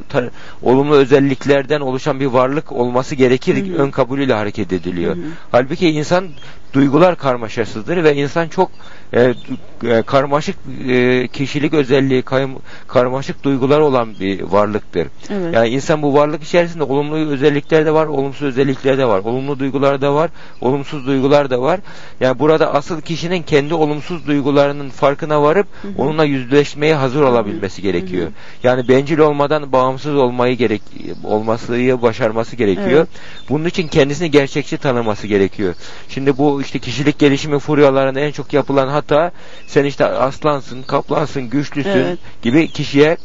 olumlu 0.63 0.95
özelliklerden 0.95 1.81
oluşan 1.81 2.21
bir 2.21 2.27
varlık 2.27 2.73
olması 2.73 3.15
gerekir 3.15 3.69
Hı 3.69 3.73
hı. 3.73 3.83
ön 3.83 3.91
kabulüyle 3.91 4.35
hareket 4.35 4.73
ediliyor. 4.73 5.17
Hı 5.17 5.21
hı. 5.21 5.25
Halbuki 5.53 5.91
insan 5.91 6.29
duygular 6.73 7.17
karmaşasıdır 7.17 8.05
ve 8.05 8.17
insan 8.17 8.49
çok 8.49 8.71
e, 9.15 9.35
e, 9.85 10.03
karmaşık 10.03 10.57
e, 10.89 11.29
kişilik 11.29 11.75
özelliği, 11.75 12.23
kayım- 12.23 12.59
karmaşık 12.89 13.43
duygular 13.45 13.81
olan 13.81 14.09
bir 14.21 14.43
varlıktır. 14.43 15.07
Evet. 15.31 15.55
Yani 15.55 15.69
insan 15.69 16.03
bu 16.03 16.15
varlık 16.15 16.43
içerisinde 16.43 16.83
olumlu 16.85 17.17
özellikler 17.17 17.87
de 17.87 17.95
var, 17.95 18.07
olumsuz 18.07 18.43
özellikler 18.43 18.99
de 18.99 19.07
var. 19.07 19.19
Olumlu 19.19 19.59
duygular 19.59 20.01
da 20.01 20.15
var, 20.15 20.31
olumsuz 20.61 21.07
duygular 21.07 21.51
da 21.51 21.63
var. 21.63 21.81
Yani 22.21 22.39
burada 22.39 22.75
asıl 22.75 23.01
kişinin 23.01 23.43
kendi 23.43 23.75
olumsuz 23.75 24.27
duygularının 24.27 24.91
farkına 24.91 25.43
varıp 25.43 25.67
Hı 25.83 25.89
hı. 25.89 25.93
onunla 25.99 26.25
yüzleşmeye 26.25 26.95
hazır 26.95 27.23
olabilmesi 27.23 27.83
gerekiyor. 27.83 28.29
Yani 28.63 28.89
bencil 28.89 29.19
olmadan 29.19 29.73
bağımsız 29.73 30.15
olmayı 30.17 30.57
gerek 30.57 30.83
olmasıyı 31.25 32.03
başarması 32.03 32.57
gerekiyor. 32.57 32.89
Evet. 32.91 33.09
Bunun 33.49 33.65
için 33.65 33.89
kendisini 33.89 34.31
gerçekçi 34.31 34.77
tanıması 34.79 35.27
gerekiyor. 35.27 35.75
Şimdi 36.09 36.39
bu 36.39 36.63
işte 36.63 36.79
kişilik 36.79 37.19
gelişimi 37.19 37.59
furyalarında 37.59 38.21
en 38.21 38.31
çok 38.33 38.53
yapılan 38.53 38.89
hata 39.03 39.33
sen 39.67 39.85
işte 39.85 40.05
aslansın, 40.05 40.83
kaplansın, 40.83 41.43
güçlüsün 41.43 41.91
Evet. 41.91 42.19
gibi 42.43 42.69
kişiye 42.69 43.17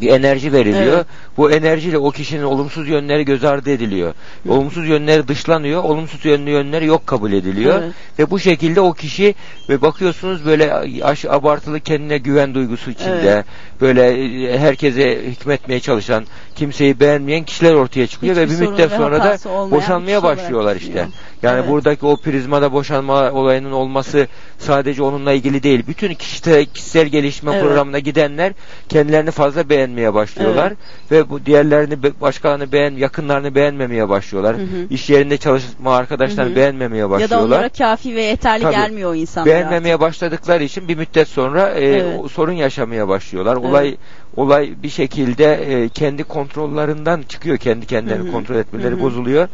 bir 0.00 0.08
enerji 0.08 0.52
veriliyor. 0.52 0.96
Evet. 0.96 1.06
Bu 1.36 1.50
enerjiyle 1.50 1.98
o 1.98 2.10
kişinin 2.10 2.42
olumsuz 2.42 2.88
yönleri 2.88 3.24
göz 3.24 3.44
ardı 3.44 3.70
ediliyor. 3.70 4.14
Olumsuz 4.48 4.88
yönleri 4.88 5.28
dışlanıyor, 5.28 5.84
olumsuz 5.84 6.24
yönlü 6.24 6.50
yönleri 6.50 6.86
yok 6.86 7.06
kabul 7.06 7.32
ediliyor. 7.32 7.82
Evet. 7.82 7.92
Ve 8.18 8.30
bu 8.30 8.38
şekilde 8.38 8.80
o 8.80 8.92
kişi 8.92 9.34
ve 9.68 9.82
bakıyorsunuz 9.82 10.46
böyle 10.46 10.74
aş, 11.04 11.24
abartılı 11.24 11.80
kendine 11.80 12.18
güven 12.18 12.54
duygusu 12.54 12.90
içinde 12.90 13.30
Evet. 13.32 13.44
böyle 13.80 14.02
e, 14.46 14.58
herkese 14.58 15.22
hükmetmeye 15.22 15.80
çalışan, 15.80 16.24
kimseyi 16.56 17.00
beğenmeyen 17.00 17.44
kişiler 17.44 17.74
ortaya 17.74 18.06
çıkıyor 18.06 18.36
Hiçbir 18.36 18.58
ve 18.58 18.60
bir 18.60 18.70
müddet 18.70 18.90
sonra 18.92 19.24
da 19.24 19.38
boşanmaya 19.70 20.22
başlıyorlar 20.22 20.76
işte. 20.76 20.86
düşünüyor. 20.86 21.06
Yani 21.42 21.58
Evet. 21.60 21.68
buradaki 21.70 22.06
o 22.06 22.16
prizmada 22.16 22.72
boşanma 22.72 23.30
olayının 23.32 23.72
olması 23.72 24.26
sadece 24.58 25.02
onunla 25.02 25.32
ilgili 25.32 25.62
değil. 25.62 25.82
Bütün 25.88 26.14
kişisel, 26.14 26.66
kişisel 26.66 27.06
gelişme 27.06 27.52
Evet. 27.52 27.62
programına 27.64 27.98
gidenler 27.98 28.52
kendilerini 28.88 29.30
fazla 29.30 29.68
beğenmeye 29.68 30.14
başlıyorlar 30.14 30.72
ve 31.10 31.30
bu 31.30 31.46
diğerlerini 31.46 32.02
başkalarını 32.20 32.72
beğen 32.72 32.90
yakınlarını 32.94 33.54
beğenmemeye 33.54 34.08
başlıyorlar. 34.08 34.56
Hı 34.56 34.60
hı. 34.62 34.66
İş 34.90 35.10
yerinde 35.10 35.36
çalışma 35.36 35.96
arkadaşlarını 35.96 36.50
Hı 36.50 36.52
hı. 36.52 36.56
beğenmemeye 36.56 37.00
Ya 37.00 37.06
da 37.06 37.10
başlıyorlar. 37.10 37.46
onlara 37.56 37.68
kafi 37.68 38.14
ve 38.14 38.22
yeterli 38.22 38.62
Tabii. 38.62 38.74
gelmiyor 38.74 39.10
o 39.10 39.14
insanlara. 39.14 39.54
Beğenmemeye 39.54 40.00
başladıkları 40.00 40.64
için 40.64 40.88
bir 40.88 40.96
müddet 40.96 41.28
sonra 41.28 41.68
e, 41.70 41.84
Evet. 41.88 42.30
sorun 42.30 42.52
yaşamaya 42.52 43.08
başlıyorlar. 43.08 43.58
Evet. 43.82 43.98
Olay 44.36 44.74
bir 44.82 44.88
şekilde 44.88 45.54
e, 45.54 45.88
kendi 45.88 46.24
kontrollerinden 46.24 47.22
çıkıyor. 47.28 47.56
Kendi 47.58 47.86
kendilerini 47.86 48.32
kontrol 48.32 48.56
etmeleri 48.56 48.90
Hı 48.94 48.96
hı. 48.96 49.00
bozuluyor 49.00 49.48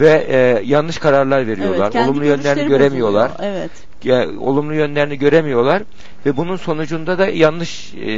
ve 0.00 0.26
e, 0.28 0.62
yanlış 0.66 0.98
kararlar 0.98 1.46
veriyorlar. 1.46 1.92
Evet, 1.94 2.08
Olumlu 2.08 2.24
yönlerini 2.24 2.68
göremiyorlar. 2.68 3.30
bozuluyor. 3.30 3.52
Evet. 3.54 3.70
Ya, 4.04 4.26
olumlu 4.40 4.74
yönlerini 4.74 5.18
göremiyorlar 5.18 5.82
ve 6.26 6.36
bunun 6.36 6.56
sonucunda 6.56 7.18
da 7.18 7.28
yanlış 7.28 7.94
e, 7.94 8.10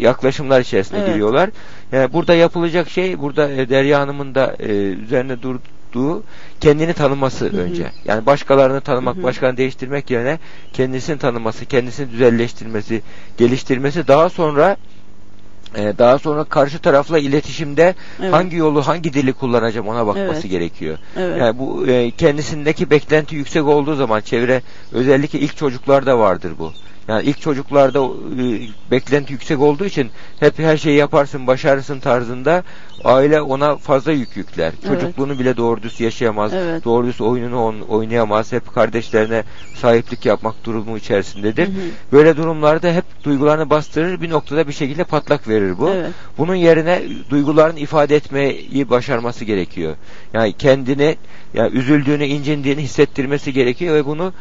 yaklaşımlar 0.00 0.60
içerisine 0.60 0.98
Evet. 0.98 1.08
giriyorlar. 1.08 1.50
Yani 1.92 2.12
burada 2.12 2.34
yapılacak 2.34 2.90
şey 2.90 3.20
burada 3.20 3.50
e, 3.50 3.68
Derya 3.68 4.00
Hanım'ın 4.00 4.34
da 4.34 4.56
e, 4.60 4.72
üzerine 4.74 5.36
durduğu 5.42 6.22
kendini 6.60 6.92
tanıması 6.92 7.44
Hı 7.44 7.56
hı. 7.56 7.60
önce. 7.60 7.86
Yani 8.04 8.26
başkalarını 8.26 8.80
tanımak, 8.80 9.16
Hı 9.16 9.20
hı. 9.20 9.22
başkalarını 9.22 9.56
değiştirmek 9.56 10.10
yerine 10.10 10.38
kendisini 10.72 11.18
tanıması, 11.18 11.66
kendisini 11.66 12.10
düzelleştirmesi, 12.10 13.02
geliştirmesi 13.36 14.08
daha 14.08 14.28
sonra 14.28 14.76
e, 15.76 15.98
daha 15.98 16.18
sonra 16.18 16.44
karşı 16.44 16.78
tarafla 16.78 17.18
iletişimde 17.18 17.94
Evet. 18.20 18.32
hangi 18.32 18.56
yolu, 18.56 18.86
hangi 18.86 19.14
dili 19.14 19.32
kullanacağım 19.32 19.88
ona 19.88 20.06
bakması 20.06 20.40
Evet. 20.40 20.50
gerekiyor. 20.50 20.98
Evet. 21.16 21.40
Yani 21.40 21.58
bu 21.58 21.86
e, 21.86 22.10
kendisindeki 22.10 22.90
beklenti 22.90 23.36
yüksek 23.36 23.64
olduğu 23.66 23.94
zaman 23.94 24.20
çevre 24.20 24.62
özellikle 24.92 25.38
ilk 25.38 25.56
çocuklarda 25.56 26.18
vardır 26.18 26.52
bu. 26.58 26.72
Yani 27.08 27.22
ilk 27.22 27.40
çocuklarda 27.40 27.98
e, 28.42 28.44
beklenti 28.90 29.32
yüksek 29.32 29.60
olduğu 29.60 29.84
için 29.84 30.10
hep 30.40 30.58
her 30.58 30.76
şeyi 30.76 30.96
yaparsın, 30.96 31.46
başarırsın 31.46 32.00
tarzında 32.00 32.62
aile 33.04 33.40
ona 33.40 33.76
fazla 33.76 34.12
yük 34.12 34.36
yükler. 34.36 34.72
Evet. 34.88 35.00
Çocukluğunu 35.00 35.38
bile 35.38 35.56
doğru 35.56 35.82
düz 35.82 36.00
yaşayamaz. 36.00 36.52
Evet. 36.54 36.84
Doğru 36.84 37.06
düz 37.06 37.20
oyununu 37.20 37.62
on- 37.62 37.80
oynayamaz. 37.80 38.52
Hep 38.52 38.74
kardeşlerine 38.74 39.44
sahiplik 39.74 40.26
yapmak 40.26 40.64
durumu 40.64 40.96
içerisindedir. 40.96 41.66
Hı 41.66 41.70
hı. 41.70 41.74
Böyle 42.12 42.36
durumlarda 42.36 42.92
hep 42.92 43.04
duygularını 43.24 43.70
bastırır. 43.70 44.20
Bir 44.20 44.30
noktada 44.30 44.68
bir 44.68 44.72
şekilde 44.72 45.04
patlak 45.04 45.48
verir 45.48 45.78
bu. 45.78 45.90
Evet. 45.90 46.10
Bunun 46.38 46.54
yerine 46.54 47.02
duygularını 47.30 47.78
ifade 47.78 48.16
etmeyi 48.16 48.90
başarması 48.90 49.44
gerekiyor. 49.44 49.96
Yani 50.32 50.52
kendini 50.52 51.16
ya 51.54 51.70
üzüldüğünü, 51.70 52.24
incindiğini 52.24 52.82
hissettirmesi 52.82 53.52
gerekiyor 53.52 53.94
ve 53.94 54.06
bunu 54.06 54.32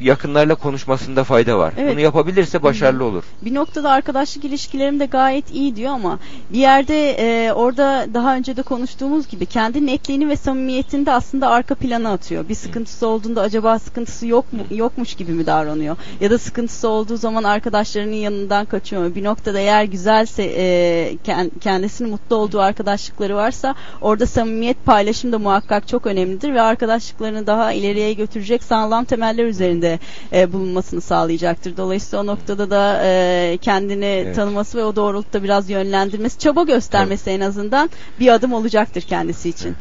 yakınlarla 0.00 0.54
konuşmasında 0.54 1.24
fayda 1.24 1.58
var. 1.58 1.74
Evet. 1.78 1.92
Bunu 1.92 2.00
yapabilirse 2.00 2.62
başarılı 2.62 3.04
olur. 3.04 3.24
bir 3.42 3.54
noktada 3.54 3.90
arkadaşlık 3.90 4.44
ilişkilerim 4.44 5.00
de 5.00 5.06
gayet 5.06 5.50
iyi 5.54 5.76
diyor 5.76 5.92
ama 5.92 6.18
bir 6.52 6.58
yerde 6.58 7.10
e, 7.10 7.52
orada 7.52 8.06
daha 8.14 8.36
önce 8.36 8.56
de 8.56 8.62
konuştuğumuz 8.62 9.28
gibi 9.28 9.46
kendi 9.46 9.86
netliğini 9.86 10.28
ve 10.28 10.36
samimiyetini 10.36 11.06
de 11.06 11.12
aslında 11.12 11.48
arka 11.48 11.74
plana 11.74 12.12
atıyor. 12.12 12.48
Bir 12.48 12.54
sıkıntısı 12.54 13.06
olduğunda 13.06 13.40
acaba 13.40 13.78
sıkıntısı 13.78 14.26
yok 14.26 14.52
mu 14.52 14.60
yokmuş 14.70 15.14
gibi 15.14 15.32
mi 15.32 15.46
davranıyor? 15.46 15.96
Ya 16.20 16.30
da 16.30 16.38
sıkıntısı 16.38 16.88
olduğu 16.88 17.16
zaman 17.16 17.44
arkadaşlarının 17.44 18.12
yanından 18.12 18.64
kaçıyor 18.66 19.02
mu? 19.02 19.14
Bir 19.14 19.24
noktada 19.24 19.58
eğer 19.58 19.84
güzelse 19.84 20.42
e, 20.42 21.16
ken- 21.26 21.50
kendisinin 21.60 22.10
mutlu 22.10 22.36
olduğu 22.36 22.60
arkadaşlıkları 22.60 23.36
varsa 23.36 23.74
orada 24.00 24.26
samimiyet 24.26 24.84
paylaşım 24.84 25.32
da 25.32 25.38
muhakkak 25.38 25.88
çok 25.88 26.06
önemlidir 26.06 26.54
ve 26.54 26.60
arkadaşlıklarını 26.60 27.46
daha 27.46 27.72
ileriye 27.72 28.12
götürecek 28.12 28.62
sağlam 28.62 29.04
temeller 29.04 29.44
üzerinde 29.68 29.98
e, 30.32 30.52
bulunmasını 30.52 31.00
sağlayacaktır. 31.00 31.76
Dolayısıyla 31.76 32.22
o 32.22 32.26
noktada 32.26 32.70
da 32.70 33.00
e, 33.04 33.58
kendini 33.62 34.04
Evet. 34.04 34.36
tanıması 34.36 34.78
ve 34.78 34.84
o 34.84 34.96
doğrultuda 34.96 35.42
biraz 35.42 35.70
yönlendirmesi, 35.70 36.38
çaba 36.38 36.62
göstermesi 36.62 37.30
en 37.30 37.40
azından 37.40 37.90
bir 38.20 38.28
adım 38.28 38.52
olacaktır 38.52 39.02
kendisi 39.02 39.48
için. 39.48 39.76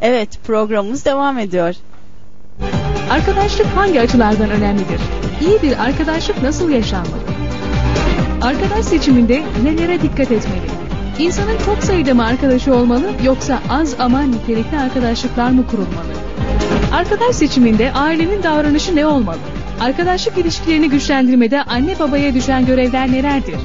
Evet, 0.00 0.28
programımız 0.46 1.04
devam 1.04 1.38
ediyor. 1.38 1.74
Arkadaşlık 3.10 3.66
hangi 3.66 4.00
açılardan 4.00 4.50
önemlidir? 4.50 5.00
İyi 5.40 5.62
bir 5.62 5.78
arkadaşlık 5.84 6.42
nasıl 6.42 6.70
yaşanmalı? 6.70 7.20
Arkadaş 8.42 8.84
seçiminde 8.84 9.42
nelere 9.64 10.02
dikkat 10.02 10.30
etmeli? 10.32 10.70
İnsanın 11.18 11.58
çok 11.66 11.84
sayıda 11.84 12.14
mı 12.14 12.24
arkadaşı 12.26 12.74
olmalı 12.74 13.10
yoksa 13.24 13.62
az 13.70 13.94
ama 13.98 14.22
nitelikli 14.22 14.78
arkadaşlıklar 14.78 15.50
mı 15.50 15.66
kurulmalı? 15.66 16.29
Arkadaş 16.92 17.36
seçiminde 17.36 17.92
ailenin 17.92 18.42
davranışı 18.42 18.96
ne 18.96 19.06
olmalı? 19.06 19.38
Arkadaşlık 19.80 20.38
ilişkilerini 20.38 20.90
güçlendirmede 20.90 21.62
anne 21.62 21.98
babaya 21.98 22.34
düşen 22.34 22.66
görevler 22.66 23.12
nelerdir? 23.12 23.56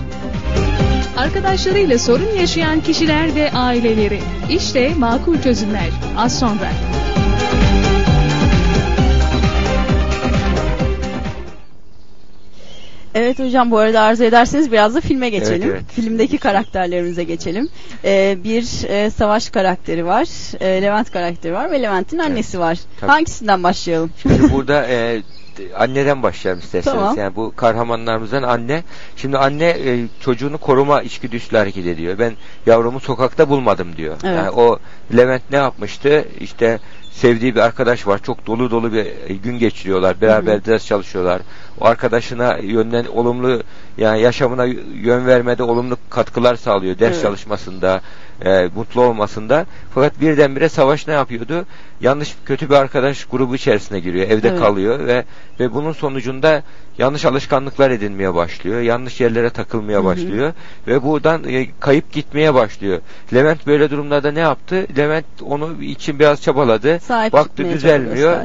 Arkadaşlarıyla 1.18 2.00
sorun 2.00 2.36
yaşayan 2.40 2.82
kişiler 2.82 3.36
ve 3.36 3.52
aileleri. 3.52 4.20
İşte 4.50 4.92
makul 4.98 5.42
çözümler. 5.42 5.90
Az 6.18 6.40
sonra. 6.40 6.70
Evet 13.16 13.40
hocam 13.40 13.72
bu 13.72 13.78
arada 13.78 14.02
arzu 14.02 14.24
ederseniz 14.24 14.72
biraz 14.72 14.96
da 14.96 15.02
filme 15.02 15.30
geçelim. 15.30 15.70
Evet, 15.70 15.82
evet. 15.82 15.92
Filmdeki 15.92 16.38
karakterlerimize 16.38 17.24
geçelim. 17.24 17.70
Ee, 18.04 18.38
bir 18.44 18.90
e, 18.90 19.10
savaş 19.10 19.50
karakteri 19.50 20.06
var, 20.06 20.28
e, 20.62 20.82
Levent 20.82 21.12
karakteri 21.12 21.54
var 21.54 21.72
ve 21.72 21.82
Levent'in 21.82 22.20
annesi 22.20 22.60
var. 22.60 22.78
Tabii. 23.00 23.12
Hangisinden 23.12 23.64
başlayalım? 23.64 24.12
Şimdi 24.22 24.54
burada 24.54 24.88
e, 24.88 25.22
anneden 25.78 26.24
başlayalım 26.24 26.62
isterseniz. 26.64 26.96
Tamam. 26.96 27.18
Yani 27.18 27.36
bu 27.36 27.54
kahramanlarımızdan 27.56 28.44
anne. 28.44 28.84
Şimdi 29.16 29.38
anne 29.38 29.70
e, 29.70 30.08
çocuğunu 30.22 30.58
koruma 30.58 31.02
içgüdüsüyle 31.02 31.58
hareket 31.58 31.88
ediyor. 31.88 32.20
Ben 32.20 32.34
yavrumu 32.66 33.00
sokakta 33.00 33.50
bulmadım 33.50 33.96
diyor. 33.98 34.16
Evet. 34.24 34.38
Yani 34.38 34.50
o 34.50 34.80
Levent 35.18 35.44
ne 35.52 35.58
yapmıştı? 35.58 36.26
İşte 36.40 36.80
sevdiği 37.16 37.56
bir 37.56 37.60
arkadaş 37.60 38.08
var. 38.08 38.24
Çok 38.24 38.48
dolu 38.48 38.72
dolu 38.72 38.94
bir 38.94 39.06
e, 39.28 39.34
gün 39.34 39.60
geçiriyorlar. 39.60 40.22
Beraber 40.22 40.66
ders 40.66 40.86
çalışıyorlar. 40.86 41.42
O 41.82 41.86
arkadaşına 41.86 42.58
yönden 42.58 43.06
olumlu 43.06 43.62
yani 43.98 44.22
yaşamına 44.22 44.66
yön 44.94 45.26
vermede 45.26 45.64
olumlu 45.64 45.98
katkılar 46.10 46.56
sağlıyor. 46.56 47.00
Ders 47.00 47.14
Evet. 47.14 47.22
çalışmasında, 47.22 48.02
e, 48.46 48.70
mutlu 48.76 49.02
olmasında. 49.02 49.66
Fakat 49.94 50.22
birdenbire 50.22 50.70
savaş 50.70 51.08
ne 51.08 51.14
yapıyordu? 51.14 51.66
Yanlış 52.02 52.36
kötü 52.46 52.70
bir 52.70 52.76
arkadaş 52.76 53.26
grubu 53.26 53.56
içerisine 53.56 54.00
giriyor. 54.00 54.30
Evde 54.30 54.50
Evet. 54.50 54.60
kalıyor 54.60 55.08
ve 55.08 55.24
ve 55.60 55.74
bunun 55.74 55.92
sonucunda 55.92 56.64
yanlış 56.98 57.26
alışkanlıklar 57.26 57.92
edinmeye 57.92 58.36
başlıyor. 58.36 58.82
Yanlış 58.82 59.22
yerlere 59.22 59.50
takılmaya 59.50 59.98
Hı 59.98 60.02
hı. 60.02 60.06
başlıyor 60.06 60.54
ve 60.88 61.04
buradan 61.04 61.44
e, 61.44 61.68
kayıp 61.80 62.14
gitmeye 62.14 62.54
başlıyor. 62.54 63.00
Levent 63.34 63.68
böyle 63.68 63.90
durumlarda 63.90 64.32
ne 64.32 64.40
yaptı? 64.40 64.88
Levent 64.98 65.26
onu 65.42 65.84
için 65.84 66.20
biraz 66.20 66.42
çabaladı. 66.42 67.00
Sahip 67.08 67.34
çıkmaya 67.34 67.68
çaba 67.68 67.74
düzelmiyor. 67.76 68.38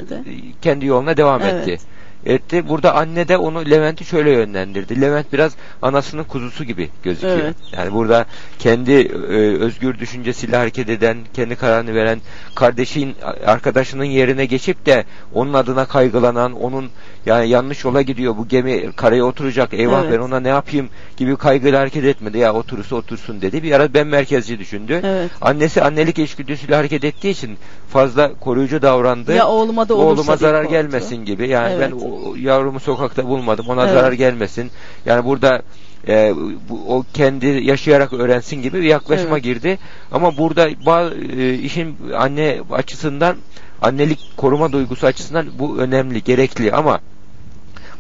Kendi 0.63 0.87
yoluna 0.87 1.17
devam 1.17 1.43
Evet. 1.43 1.69
etti 1.69 1.79
etti. 2.27 2.69
Burada 2.69 2.95
anne 2.95 3.29
de 3.29 3.37
onu 3.37 3.71
Levent'i 3.71 4.05
şöyle 4.05 4.31
yönlendirdi. 4.31 5.01
Levent 5.01 5.33
biraz 5.33 5.53
anasının 5.83 6.25
kuzusu 6.25 6.65
gibi 6.65 6.91
gözüküyor. 7.03 7.39
Evet. 7.39 7.55
Yani 7.73 7.93
burada 7.93 8.27
kendi 8.59 8.93
e, 8.93 9.59
özgür 9.59 9.99
düşüncesiyle 9.99 10.57
hareket 10.57 10.89
eden, 10.89 11.19
kendi 11.35 11.57
kararını 11.57 11.95
veren 11.95 12.21
kardeşin 12.55 13.15
arkadaşının 13.47 14.05
yerine 14.05 14.45
geçip 14.45 14.87
de 14.87 15.05
onun 15.35 15.55
adına 15.55 15.85
kaygılanan, 15.87 16.53
onun 16.53 16.91
yani 17.27 17.49
yanlış 17.49 17.85
yola 17.85 18.03
gidiyor. 18.03 18.37
Bu 18.37 18.49
gemi 18.49 18.93
karaya 18.93 19.25
oturacak. 19.25 19.75
Eyvah 19.75 20.03
Evet. 20.03 20.13
ben 20.13 20.19
ona 20.19 20.41
ne 20.41 20.49
yapayım 20.49 20.89
gibi 21.17 21.37
kaygıyla 21.37 21.81
hareket 21.81 22.05
etmedi. 22.05 22.39
Ya 22.39 22.55
oturursa 22.55 22.97
otursun 22.97 23.41
dedi. 23.43 23.63
Bir 23.63 23.73
ara 23.73 23.95
ben 23.95 24.07
merkezci 24.07 24.59
düşündü. 24.59 25.01
Evet. 25.05 25.31
Annesi 25.41 25.83
annelik 25.83 26.19
içgüdüsüyle 26.19 26.75
hareket 26.75 27.05
ettiği 27.05 27.31
için 27.31 27.57
fazla 27.91 28.35
koruyucu 28.35 28.83
davrandı. 28.83 29.35
Ya 29.35 29.49
oğluma 29.49 29.89
da 29.89 29.95
olursa 29.95 30.23
Oğluma 30.23 30.37
zarar 30.37 30.65
gelmesin 30.65 31.25
gibi. 31.25 31.49
Yani 31.49 31.73
Evet. 31.73 31.93
ben 31.93 32.10
yavrumu 32.39 32.81
sokakta 32.81 33.29
bulmadım. 33.29 33.67
Ona 33.69 33.83
Evet. 33.85 33.95
zarar 33.95 34.13
gelmesin. 34.13 34.71
Yani 35.07 35.25
burada 35.25 35.63
e, 36.09 36.35
bu, 36.69 36.97
o 36.97 37.05
kendi 37.15 37.47
yaşayarak 37.47 38.13
öğrensin 38.13 38.63
gibi 38.63 38.79
bir 38.79 38.87
yaklaşıma 38.89 39.35
Evet. 39.35 39.45
girdi. 39.45 39.79
Ama 40.13 40.37
burada 40.37 40.69
bazı, 40.87 41.15
e, 41.15 41.55
işin 41.55 41.97
anne 42.17 42.61
açısından 42.73 43.37
annelik 43.83 44.19
koruma 44.37 44.73
duygusu 44.73 45.07
açısından 45.07 45.47
bu 45.59 45.79
önemli, 45.79 46.23
gerekli 46.25 46.73
ama 46.73 47.01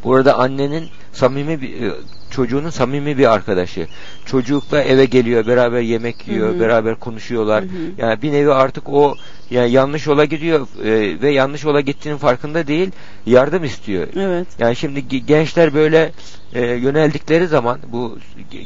burada 0.04 0.38
annenin 0.38 0.88
samimi 1.12 1.60
bir 1.60 1.82
e, 1.82 1.92
çocuğunun 2.30 2.70
samimi 2.70 3.18
bir 3.18 3.32
arkadaşı. 3.32 3.86
Çocukla 4.26 4.82
eve 4.82 5.04
geliyor, 5.04 5.46
beraber 5.46 5.80
yemek 5.80 6.28
yiyor, 6.28 6.50
Hı 6.50 6.54
hı. 6.56 6.60
beraber 6.60 6.94
konuşuyorlar. 6.94 7.64
Hı 7.64 7.66
hı. 7.66 7.70
Yani 7.98 8.22
bir 8.22 8.32
nevi 8.32 8.52
artık 8.52 8.88
o 8.88 9.16
yani 9.50 9.70
yanlış 9.70 10.06
yola 10.06 10.24
gidiyor 10.24 10.66
e, 10.84 11.20
ve 11.22 11.30
yanlış 11.30 11.64
yola 11.64 11.80
gittiğinin 11.80 12.18
farkında 12.18 12.66
değil, 12.66 12.90
yardım 13.26 13.64
istiyor. 13.64 14.06
Evet. 14.16 14.46
Yani 14.58 14.76
şimdi 14.76 15.00
ge- 15.00 15.26
gençler 15.26 15.74
böyle 15.74 16.12
e, 16.54 16.66
yöneldikleri 16.66 17.46
zaman 17.46 17.78
bu 17.92 18.18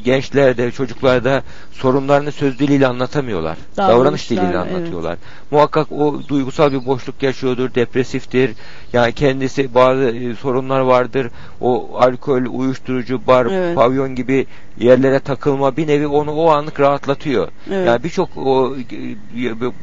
gençlerde, 0.04 0.70
çocuklarda 0.70 1.42
sorunlarını 1.72 2.32
söz 2.32 2.58
diliyle 2.58 2.86
anlatamıyorlar. 2.86 3.56
Davranış 3.76 3.98
Davranışlarla, 3.98 4.42
diliyle 4.42 4.58
evet. 4.62 4.74
anlatıyorlar. 4.74 5.18
Muhakkak 5.50 5.92
o 5.92 6.20
duygusal 6.28 6.72
bir 6.72 6.86
boşluk 6.86 7.22
yaşıyordur, 7.22 7.74
depresiftir. 7.74 8.50
Yani 8.92 9.12
kendisi 9.12 9.74
bazı 9.74 10.02
e, 10.02 10.34
sorunlar 10.34 10.80
vardır. 10.80 11.26
O 11.60 11.88
alkol, 11.98 12.42
uyuşturucu, 12.50 13.26
bar, 13.26 13.46
Evet. 13.46 13.63
Pavyon 13.74 14.14
gibi 14.14 14.46
yerlere 14.78 15.20
takılma 15.20 15.76
bir 15.76 15.86
nevi 15.86 16.06
onu 16.06 16.32
o 16.32 16.50
anlık 16.50 16.80
rahatlatıyor. 16.80 17.48
Evet. 17.70 17.86
Yani 17.86 18.04
birçok 18.04 18.28
e, 18.30 18.34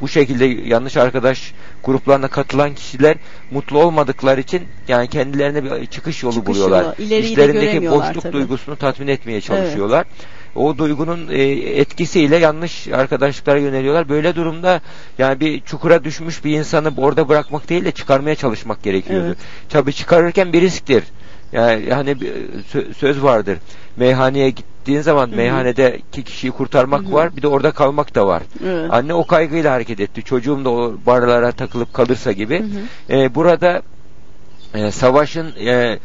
bu 0.01 0.07
şekilde 0.07 0.45
yanlış 0.45 0.97
arkadaş 0.97 1.53
gruplarına 1.83 2.27
katılan 2.27 2.73
kişiler 2.73 3.17
mutlu 3.51 3.79
olmadıkları 3.79 4.41
için 4.41 4.63
yani 4.87 5.07
kendilerine 5.07 5.63
bir 5.63 5.85
çıkış 5.85 6.23
yolu 6.23 6.33
Çıkış 6.33 6.47
buluyorlar. 6.47 6.83
yolu, 6.83 6.95
göremiyorlar 7.61 8.09
boşluk 8.09 8.23
tabii. 8.23 8.33
duygusunu 8.33 8.75
tatmin 8.75 9.07
etmeye 9.07 9.41
çalışıyorlar. 9.41 10.05
O 10.55 10.77
duygunun 10.77 11.27
e, 11.29 11.41
etkisiyle 11.79 12.37
yanlış 12.37 12.87
arkadaşlıklara 12.87 13.59
yöneliyorlar. 13.59 14.09
Böyle 14.09 14.35
durumda 14.35 14.81
yani 15.17 15.39
bir 15.39 15.61
çukura 15.61 16.03
düşmüş 16.03 16.45
bir 16.45 16.51
insanı 16.59 16.91
orada 16.97 17.29
bırakmak 17.29 17.69
değil 17.69 17.85
de 17.85 17.91
çıkarmaya 17.91 18.35
çalışmak 18.35 18.83
gerekiyordu. 18.83 19.25
Evet. 19.27 19.37
Tabii 19.69 19.93
çıkarırken 19.93 20.53
bir 20.53 20.61
risktir. 20.61 21.03
Yani 21.51 21.89
hani 21.93 22.11
sö- 22.73 22.93
söz 22.93 23.23
vardır. 23.23 23.57
Meyhaneye 23.97 24.49
gittiğin 24.49 25.01
zaman 25.01 25.27
Hı 25.27 25.31
hı. 25.31 25.35
meyhanedeki 25.35 26.23
kişiyi 26.23 26.51
kurtarmak 26.51 27.01
Hı 27.01 27.07
hı. 27.07 27.13
var, 27.13 27.35
bir 27.37 27.41
de 27.41 27.47
orada 27.47 27.71
kalmak 27.71 28.15
da 28.15 28.27
var. 28.27 28.43
Evet. 28.65 28.93
Anne 28.93 29.13
o 29.13 29.27
kaygıyla 29.27 29.73
hareket 29.73 29.99
etti. 29.99 30.23
Çocuğum 30.23 30.65
da 30.65 30.69
o 30.69 30.93
barlara 31.05 31.51
takılıp 31.51 31.93
kalırsa 31.93 32.31
gibi. 32.31 32.63
Ee, 33.09 33.35
burada 33.35 33.81
e, 34.73 34.91
savaşın 34.91 35.53
e, 35.59 35.99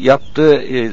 yaptığı 0.00 0.62
e, 0.62 0.90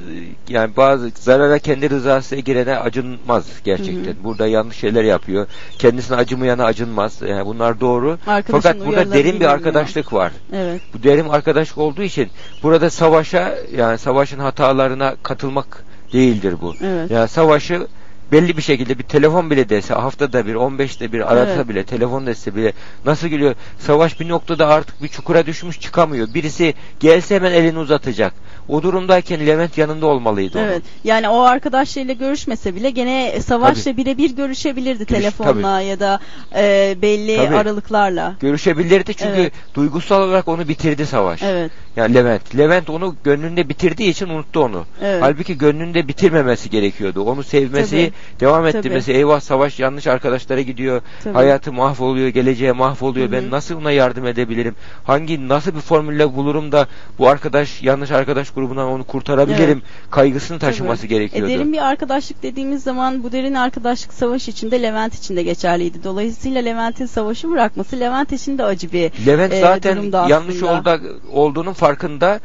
yani 0.49 0.77
bazı 0.77 1.11
zarara 1.15 1.59
kendi 1.59 1.89
rızasına 1.89 2.39
girene 2.39 2.77
acınmaz 2.77 3.45
gerçekten. 3.63 4.13
Hı 4.13 4.19
hı. 4.19 4.23
Burada 4.23 4.47
yanlış 4.47 4.77
şeyler 4.77 5.03
yapıyor. 5.03 5.47
Kendisine 5.77 6.17
acımayana 6.17 6.65
acınmaz. 6.65 7.21
Yani 7.21 7.45
bunlar 7.45 7.79
doğru. 7.79 8.17
Arkadaşın 8.27 8.51
Fakat 8.51 8.87
burada 8.87 9.13
derin 9.13 9.39
bir 9.39 9.45
arkadaşlık 9.45 10.13
var. 10.13 10.31
Evet. 10.53 10.81
Bu 10.93 11.03
derin 11.03 11.29
arkadaşlık 11.29 11.77
olduğu 11.77 12.03
için 12.03 12.29
burada 12.63 12.89
savaşa 12.89 13.57
yani 13.77 13.97
savaşın 13.97 14.39
hatalarına 14.39 15.15
katılmak 15.23 15.83
değildir 16.13 16.55
bu. 16.61 16.73
Evet. 16.81 17.11
Yani 17.11 17.27
savaşı 17.27 17.87
belli 18.31 18.57
bir 18.57 18.61
şekilde 18.61 18.99
bir 18.99 19.03
telefon 19.03 19.51
bile 19.51 19.69
dese 19.69 19.93
haftada 19.93 20.45
bir 20.45 20.55
15'te 20.55 21.11
bir 21.11 21.33
arasa 21.33 21.51
Evet. 21.51 21.69
bile 21.69 21.83
telefon 21.83 22.25
dese 22.25 22.55
bile 22.55 22.73
nasıl 23.05 23.27
geliyor? 23.27 23.55
Savaş 23.79 24.19
bir 24.19 24.29
noktada 24.29 24.67
artık 24.67 25.03
bir 25.03 25.07
çukura 25.07 25.45
düşmüş 25.45 25.79
çıkamıyor. 25.79 26.33
Birisi 26.33 26.73
gelse 26.99 27.35
hemen 27.35 27.51
elini 27.51 27.79
uzatacak 27.79 28.33
o 28.69 28.83
durumdayken 28.83 29.47
Levent 29.47 29.77
yanında 29.77 30.05
olmalıydı 30.05 30.57
onun. 30.59 30.67
Evet. 30.67 30.83
Yani 31.03 31.29
o 31.29 31.39
arkadaşlarıyla 31.41 32.13
görüşmese 32.13 32.75
bile 32.75 32.89
gene 32.89 33.41
savaşla 33.41 33.97
birebir 33.97 34.35
görüşebilirdi 34.35 35.05
Görüş- 35.05 35.21
telefonla 35.21 35.81
ya 35.81 35.99
da 35.99 36.19
e, 36.55 36.95
belli 37.01 37.37
Tabii. 37.37 37.55
aralıklarla. 37.57 38.35
görüşebilirdi 38.39 39.13
çünkü 39.13 39.33
Evet. 39.41 39.53
duygusal 39.75 40.21
olarak 40.21 40.47
onu 40.47 40.67
bitirdi 40.67 41.05
savaş. 41.05 41.43
Evet. 41.43 41.71
Yani 41.95 42.13
Levent. 42.15 42.57
Levent 42.57 42.89
onu 42.89 43.15
gönlünde 43.23 43.69
bitirdiği 43.69 44.09
için 44.09 44.29
unuttu 44.29 44.59
onu. 44.59 44.85
Evet. 45.03 45.21
Halbuki 45.23 45.57
gönlünde 45.57 46.07
bitirmemesi 46.07 46.69
gerekiyordu. 46.69 47.21
Onu 47.23 47.43
sevmesi, 47.43 48.11
devam 48.39 48.67
ettirmesi. 48.67 49.13
Eyvah 49.13 49.39
savaş 49.39 49.79
yanlış 49.79 50.07
arkadaşlara 50.07 50.61
gidiyor. 50.61 51.01
Tabii. 51.23 51.33
Hayatı 51.33 51.73
mahvoluyor, 51.73 52.27
geleceğe 52.27 52.71
mahvoluyor. 52.71 53.31
Ben 53.31 53.51
nasıl 53.51 53.75
ona 53.75 53.91
yardım 53.91 54.27
edebilirim? 54.27 54.75
Hangi 55.03 55.47
nasıl 55.47 55.75
bir 55.75 55.79
formülle 55.81 56.35
bulurum 56.35 56.71
da 56.71 56.87
bu 57.19 57.27
arkadaş 57.29 57.81
yanlış 57.81 58.11
arkadaş 58.11 58.54
grubundan 58.55 58.87
onu 58.87 59.03
kurtarabilirim? 59.03 59.81
Kaygısını 60.11 60.59
taşıması 60.59 61.01
Tabii. 61.01 61.09
gerekiyordu. 61.09 61.51
E, 61.51 61.53
derin 61.53 61.73
bir 61.73 61.85
arkadaşlık 61.87 62.43
dediğimiz 62.43 62.83
zaman 62.83 63.23
bu 63.23 63.31
derin 63.31 63.53
arkadaşlık 63.53 64.13
savaş 64.13 64.47
içinde 64.47 64.81
Levent 64.81 65.15
için 65.15 65.35
de 65.35 65.43
geçerliydi. 65.43 66.03
Dolayısıyla 66.03 66.61
Levent'in 66.61 67.05
savaşı 67.05 67.49
bırakması 67.51 67.99
Levent 67.99 68.31
için 68.31 68.57
de 68.57 68.63
acı 68.63 68.91
bir 68.91 69.11
Levent 69.27 69.53
e, 69.53 69.61
zaten 69.61 70.27
yanlış 70.29 70.63
olda, 70.63 70.99
olduğunun 71.31 71.73
farkında 71.73 72.39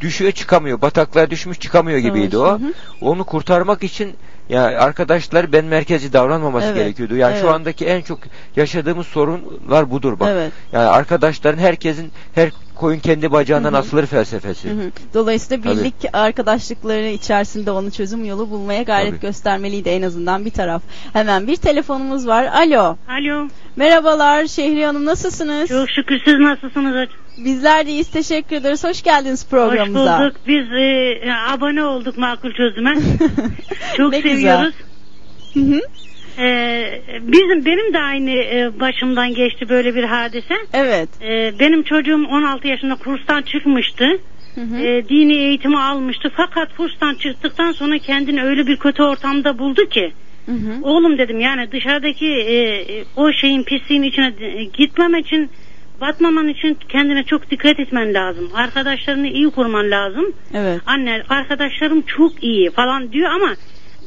düşüyor 0.00 0.32
çıkamıyor. 0.32 0.80
Bataklığa 0.80 1.30
düşmüş 1.30 1.60
çıkamıyor 1.60 1.98
gibiydi 1.98 2.36
Savaş, 2.36 2.60
o. 2.60 2.64
hı. 2.64 2.72
Onu 3.00 3.24
kurtarmak 3.24 3.82
için 3.82 4.14
ya 4.52 4.62
arkadaşlar 4.64 5.52
ben 5.52 5.64
merkezi 5.64 6.12
davranmaması 6.12 6.66
Evet, 6.66 6.76
gerekiyordu. 6.76 7.16
Yani 7.16 7.34
şu 7.36 7.44
evet. 7.44 7.54
andaki 7.54 7.86
en 7.86 8.02
çok 8.02 8.18
yaşadığımız 8.56 9.06
sorunlar 9.06 9.90
budur 9.90 10.20
bak. 10.20 10.28
Evet. 10.32 10.52
Yani 10.72 10.88
arkadaşların 10.88 11.58
herkesin 11.58 12.12
her 12.34 12.50
koyun 12.74 12.98
kendi 12.98 13.32
bacağından 13.32 13.72
asılır 13.72 14.06
felsefesi. 14.06 14.70
Hı 14.70 14.72
hı. 14.72 14.90
Dolayısıyla 15.14 15.62
Tabii. 15.62 15.78
birlik 15.78 15.94
arkadaşlıkları 16.12 17.08
içerisinde 17.08 17.70
onu 17.70 17.90
çözüm 17.90 18.24
yolu 18.24 18.50
bulmaya 18.50 18.82
gayret 18.82 19.10
Tabii. 19.10 19.20
göstermeliydi 19.20 19.88
en 19.88 20.02
azından 20.02 20.44
bir 20.44 20.50
taraf. 20.50 20.82
Hemen 21.12 21.46
bir 21.46 21.56
telefonumuz 21.56 22.26
var. 22.26 22.44
Alo. 22.44 22.96
Alo. 23.08 23.48
Merhabalar 23.76 24.46
Şehriye 24.46 24.86
Hanım 24.86 25.04
nasılsınız? 25.04 25.68
Çok 25.68 25.90
şükür 25.90 26.20
siz 26.24 26.38
nasılsınız? 26.38 27.08
Bizler 27.38 27.86
de 27.86 27.90
iyiyiz 27.90 28.10
teşekkür 28.10 28.56
ederiz. 28.56 28.84
Hoş 28.84 29.02
geldiniz 29.02 29.48
programımıza. 29.48 30.18
Hoş 30.18 30.24
bulduk. 30.24 30.36
Biz 30.46 30.72
e, 30.72 31.20
abone 31.48 31.84
olduk 31.84 32.18
makul 32.18 32.52
çözüme. 32.52 32.94
Çok 33.96 34.12
Ne 34.12 34.20
güzel. 34.20 34.32
seviyoruz. 34.36 34.74
Hı 35.54 35.60
hı. 35.60 35.80
E, 36.42 37.00
bizim 37.20 37.64
benim 37.64 37.92
de 37.94 37.98
aynı 37.98 38.30
e, 38.30 38.80
başımdan 38.80 39.34
geçti 39.34 39.68
böyle 39.68 39.94
bir 39.94 40.04
hadise. 40.04 40.54
evet. 40.72 41.08
E, 41.22 41.58
benim 41.58 41.82
çocuğum 41.82 42.26
16 42.30 42.68
yaşında 42.68 42.94
kurstan 42.94 43.42
çıkmıştı. 43.42 44.04
Hı 44.54 44.60
hı. 44.60 44.76
E, 44.76 45.08
dini 45.08 45.34
eğitimi 45.34 45.78
almıştı. 45.78 46.32
Fakat 46.36 46.76
kurstan 46.76 47.14
çıktıktan 47.14 47.72
sonra 47.72 47.98
kendini 47.98 48.42
öyle 48.42 48.66
bir 48.66 48.76
kötü 48.76 49.02
ortamda 49.02 49.58
buldu 49.58 49.88
ki. 49.88 50.12
Hı 50.46 50.52
hı. 50.52 50.78
Oğlum 50.82 51.18
dedim 51.18 51.40
yani 51.40 51.72
dışarıdaki 51.72 52.26
e, 52.26 52.54
e, 52.56 53.04
o 53.16 53.32
şeyin 53.32 53.62
pisliğin 53.62 54.02
içine 54.02 54.32
e, 54.40 54.64
gitmem 54.64 55.14
için 55.14 55.50
batmaman 56.06 56.48
için 56.48 56.78
kendine 56.88 57.22
çok 57.24 57.50
dikkat 57.50 57.80
etmen 57.80 58.14
lazım. 58.14 58.50
Arkadaşlarını 58.54 59.28
iyi 59.28 59.50
kurman 59.50 59.90
lazım. 59.90 60.32
Evet. 60.54 60.80
Anne 60.86 61.22
arkadaşlarım 61.28 62.02
çok 62.02 62.44
iyi 62.44 62.70
falan 62.70 63.12
diyor 63.12 63.30
ama 63.30 63.54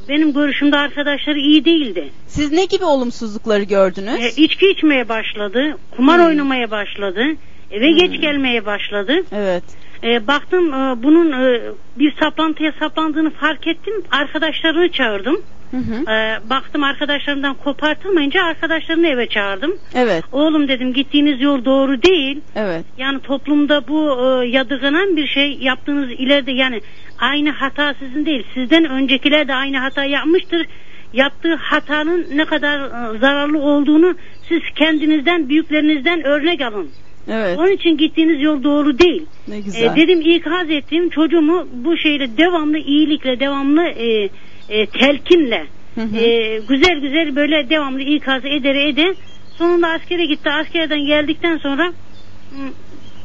benim 0.09 0.33
görüşümde 0.33 0.77
arkadaşları 0.77 1.39
iyi 1.39 1.65
değildi. 1.65 2.09
Siz 2.27 2.51
ne 2.51 2.65
gibi 2.65 2.85
olumsuzlukları 2.85 3.63
gördünüz? 3.63 4.19
E, 4.19 4.41
içki 4.43 4.69
içmeye 4.69 5.09
başladı, 5.09 5.77
kumar 5.91 6.19
Hmm. 6.19 6.25
oynamaya 6.27 6.71
başladı, 6.71 7.23
eve 7.71 7.91
geç 7.91 8.21
gelmeye 8.21 8.65
başladı. 8.65 9.13
Evet. 9.31 9.63
E, 10.03 10.27
baktım 10.27 10.73
e, 10.73 11.03
bunun 11.03 11.31
e, 11.31 11.61
bir 11.99 12.13
saplantıya 12.19 12.73
saplandığını 12.79 13.29
fark 13.29 13.67
ettim. 13.67 13.93
Arkadaşlarını 14.11 14.91
çağırdım. 14.91 15.41
Hı 15.71 15.77
hı. 15.77 16.11
E, 16.11 16.49
baktım 16.49 16.83
arkadaşlarımdan 16.83 17.53
kopartılmayınca 17.53 18.43
arkadaşlarını 18.43 19.07
eve 19.07 19.27
çağırdım. 19.27 19.73
Evet. 19.95 20.23
Oğlum 20.31 20.67
dedim 20.67 20.93
gittiğiniz 20.93 21.41
yol 21.41 21.65
doğru 21.65 22.01
değil. 22.03 22.41
Evet. 22.55 22.85
Yani 22.97 23.19
toplumda 23.19 23.87
bu 23.87 24.09
e, 24.09 24.47
yadırganan 24.47 25.17
bir 25.17 25.27
şey 25.27 25.57
yaptığınız 25.61 26.09
ileride 26.11 26.51
yani 26.51 26.81
aynı 27.19 27.49
hata 27.49 27.93
sizin 27.99 28.25
değil. 28.25 28.43
Sizden 28.53 28.85
öncekiler 28.85 29.47
de 29.47 29.53
aynı 29.53 29.77
hata 29.77 30.05
yapmıştır. 30.05 30.67
Yaptığı 31.13 31.55
hatanın 31.55 32.25
ne 32.35 32.45
kadar 32.45 32.79
e, 32.79 33.17
zararlı 33.19 33.59
olduğunu 33.59 34.15
siz 34.49 34.61
kendinizden, 34.75 35.49
büyüklerinizden 35.49 36.23
örnek 36.23 36.61
alın. 36.61 36.89
Evet. 37.27 37.57
Onun 37.59 37.71
için 37.71 37.97
gittiğiniz 37.97 38.41
yol 38.41 38.63
doğru 38.63 38.99
değil. 38.99 39.25
Ne 39.47 39.55
E, 39.55 39.59
güzel. 39.61 39.95
dedim 39.95 40.21
ikaz 40.21 40.69
ettim 40.69 41.09
çocuğumu 41.09 41.67
bu 41.73 41.97
şeyle 41.97 42.37
devamlı 42.37 42.77
iyilikle, 42.77 43.39
devamlı 43.39 43.83
e, 43.83 44.29
e, 44.69 44.85
telkinle, 44.85 45.65
Hı 45.95 46.01
hı. 46.01 46.17
e, 46.17 46.57
güzel 46.69 46.99
güzel 46.99 47.35
böyle 47.35 47.69
devamlı 47.69 48.01
ikaz 48.01 48.45
eder 48.45 48.75
eder. 48.75 49.15
Sonunda 49.57 49.87
askere 49.89 50.25
gitti. 50.25 50.49
Askerden 50.49 51.05
geldikten 51.05 51.57
sonra 51.57 51.93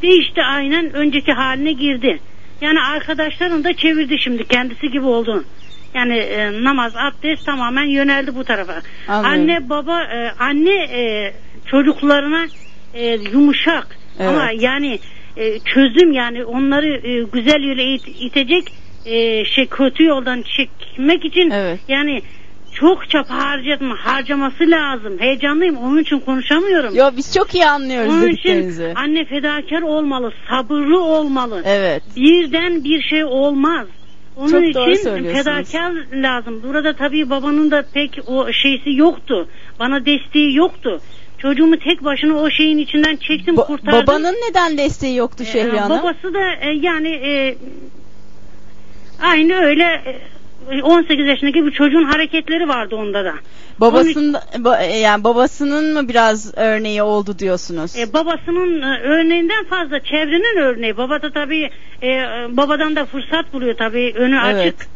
değişti 0.02 0.42
aynen 0.42 0.92
önceki 0.92 1.32
haline 1.32 1.72
girdi. 1.72 2.20
Yani 2.60 2.80
arkadaşlarını 2.80 3.64
da 3.64 3.72
çevirdi 3.72 4.16
şimdi 4.18 4.44
kendisi 4.48 4.90
gibi 4.90 5.04
oldu. 5.06 5.44
Yani 5.94 6.16
e, 6.16 6.64
namaz, 6.64 6.92
abdest 6.96 7.46
tamamen 7.46 7.84
yöneldi 7.84 8.34
bu 8.34 8.44
tarafa. 8.44 8.82
Anlıyorum. 9.08 9.40
Anne 9.40 9.68
baba 9.68 10.02
e, 10.02 10.30
anne 10.38 10.74
e, 10.74 11.32
çocuklarına 11.66 12.46
e, 12.94 13.18
yumuşak 13.32 13.96
ama 14.20 14.50
Evet. 14.50 14.62
yani 14.62 14.98
e, 15.36 15.58
çözüm 15.58 16.12
yani 16.12 16.44
onları 16.44 17.08
e, 17.08 17.22
güzel 17.32 17.60
yöne 17.62 17.94
it- 17.94 18.20
itecek 18.20 18.72
e, 19.10 19.44
şey 19.44 19.66
kötü 19.66 20.04
yoldan 20.04 20.44
çekmek 20.56 21.24
için 21.24 21.50
Evet. 21.50 21.80
yani 21.88 22.22
çok 22.74 23.10
çaba 23.10 23.28
harcatma 23.30 23.96
harcaması 23.98 24.70
lazım. 24.70 25.18
Heyecanlıyım 25.18 25.76
onun 25.76 25.98
için 25.98 26.18
konuşamıyorum. 26.18 26.94
Yo 26.94 27.10
biz 27.16 27.34
çok 27.34 27.54
iyi 27.54 27.66
anlıyoruz 27.66 28.14
onun 28.14 28.28
için 28.28 28.80
anne 28.94 29.24
fedakar 29.24 29.82
olmalı, 29.82 30.32
sabırlı 30.50 31.02
olmalı. 31.04 31.62
Evet. 31.66 32.02
Birden 32.16 32.84
bir 32.84 33.02
şey 33.02 33.24
olmaz. 33.24 33.86
Onun 34.36 34.48
Çok 34.48 34.62
için 34.62 35.24
fedakar 35.32 35.92
lazım. 36.12 36.62
Burada 36.62 36.92
tabii 36.96 37.30
babanın 37.30 37.70
da 37.70 37.84
pek 37.94 38.18
o 38.26 38.52
şeysi 38.52 38.90
yoktu. 38.94 39.48
Bana 39.78 40.06
desteği 40.06 40.56
yoktu. 40.56 41.00
Çocuğumu 41.38 41.78
tek 41.78 42.04
başına 42.04 42.34
o 42.34 42.50
şeyin 42.50 42.78
içinden 42.78 43.16
çektim 43.16 43.54
Ba- 43.54 43.66
kurtardım. 43.66 44.02
babanın 44.06 44.34
neden 44.50 44.78
desteği 44.78 45.16
yoktu 45.16 45.44
Ee, 45.48 45.52
Şehriye 45.52 45.80
Hanım? 45.80 45.98
Babası 45.98 46.34
da 46.34 46.54
e, 46.60 46.72
yani 46.80 47.08
e, 47.08 47.56
aynı 49.20 49.54
öyle 49.54 49.84
e, 50.70 50.82
18 50.82 51.26
yaşındaki 51.26 51.66
bir 51.66 51.70
çocuğun 51.70 52.04
hareketleri 52.04 52.68
vardı 52.68 52.96
onda 52.96 53.24
da. 53.24 53.34
Babasının 53.78 54.34
ba- 54.34 55.00
yani 55.00 55.24
babasının 55.24 55.94
mı 55.94 56.08
biraz 56.08 56.52
örneği 56.58 57.02
oldu 57.02 57.38
diyorsunuz? 57.38 57.98
E, 57.98 58.12
babasının 58.12 58.82
e, 58.82 59.00
örneğinden 59.00 59.64
fazla 59.64 60.00
çevrenin 60.00 60.60
örneği. 60.60 60.96
Baba 60.96 61.22
da 61.22 61.30
tabii 61.32 61.70
e, 62.02 62.08
e, 62.08 62.46
babadan 62.50 62.96
da 62.96 63.04
fırsat 63.06 63.52
buluyor 63.52 63.74
tabii 63.76 64.12
önü 64.16 64.38
Evet. 64.44 64.74
açık. 64.74 64.88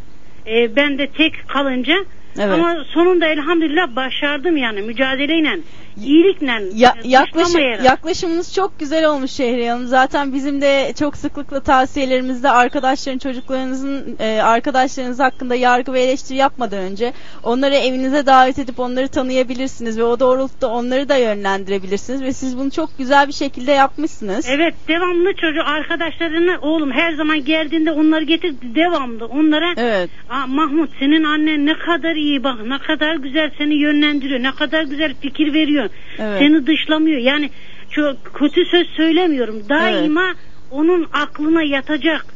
E, 0.47 0.77
ben 0.77 0.99
de 0.99 1.07
tek 1.07 1.49
kalınca 1.49 1.95
Evet. 2.39 2.55
ama 2.55 2.85
sonunda 2.95 3.27
elhamdülillah 3.27 3.97
başardım 3.97 4.57
yani 4.57 4.83
mücadeleyle, 4.83 5.61
iyilikle, 5.97 6.63
Ya, 6.75 6.95
e, 7.05 7.09
yaklaşım, 7.09 7.61
yaklaşımınız 7.85 8.55
çok 8.55 8.81
güzel 8.81 9.07
olmuş 9.07 9.31
Şehriye 9.31 9.73
Hanım. 9.73 9.87
Zaten 9.87 10.35
bizim 10.35 10.61
de 10.61 10.93
çok 10.99 11.17
sıklıkla 11.17 11.61
tavsiyelerimizde 11.61 12.51
arkadaşların, 12.51 13.19
çocuklarınızın, 13.19 14.17
e, 14.21 14.41
arkadaşlarınız 14.43 15.21
hakkında 15.21 15.55
yargı 15.55 15.93
ve 15.93 16.03
eleştiri 16.03 16.39
yapmadan 16.39 16.79
önce 16.79 17.13
onları 17.43 17.75
evinize 17.75 18.27
davet 18.27 18.59
edip 18.59 18.81
onları 18.81 19.09
tanıyabilirsiniz 19.09 19.99
ve 19.99 20.05
o 20.05 20.21
doğrultuda 20.21 20.69
onları 20.69 21.09
da 21.09 21.17
yönlendirebilirsiniz 21.17 22.23
ve 22.23 22.33
siz 22.33 22.59
bunu 22.59 22.71
çok 22.71 22.99
güzel 22.99 23.29
bir 23.29 23.33
şekilde 23.33 23.73
yapmışsınız. 23.73 24.47
Evet 24.49 24.75
devamlı 24.89 25.33
çocuk 25.33 25.65
arkadaşlarını 25.67 26.59
oğlum 26.63 26.91
her 26.93 27.13
zaman 27.13 27.45
geldiğinde 27.45 27.93
onları 27.93 28.25
getir 28.25 28.55
devamlı 28.75 29.27
onlara 29.27 29.75
Evet. 29.77 30.11
Mahmut 30.49 30.91
senin 30.99 31.25
annen 31.25 31.67
ne 31.67 31.75
kadar 31.79 32.15
iyi 32.25 32.45
bak 32.45 32.67
ne 32.67 32.79
kadar 32.79 33.17
güzel 33.17 33.51
seni 33.59 33.75
yönlendiriyor 33.75 34.43
ne 34.43 34.53
kadar 34.53 34.83
güzel 34.83 35.15
fikir 35.21 35.53
veriyor 35.55 35.89
Evet. 36.19 36.39
seni 36.39 36.67
dışlamıyor 36.67 37.19
yani 37.19 37.51
çok 37.91 38.25
kötü 38.35 38.65
söz 38.65 38.87
söylemiyorum 38.87 39.69
daima 39.69 40.35
onun 40.71 41.07
aklına 41.13 41.63
yatacak 41.63 42.27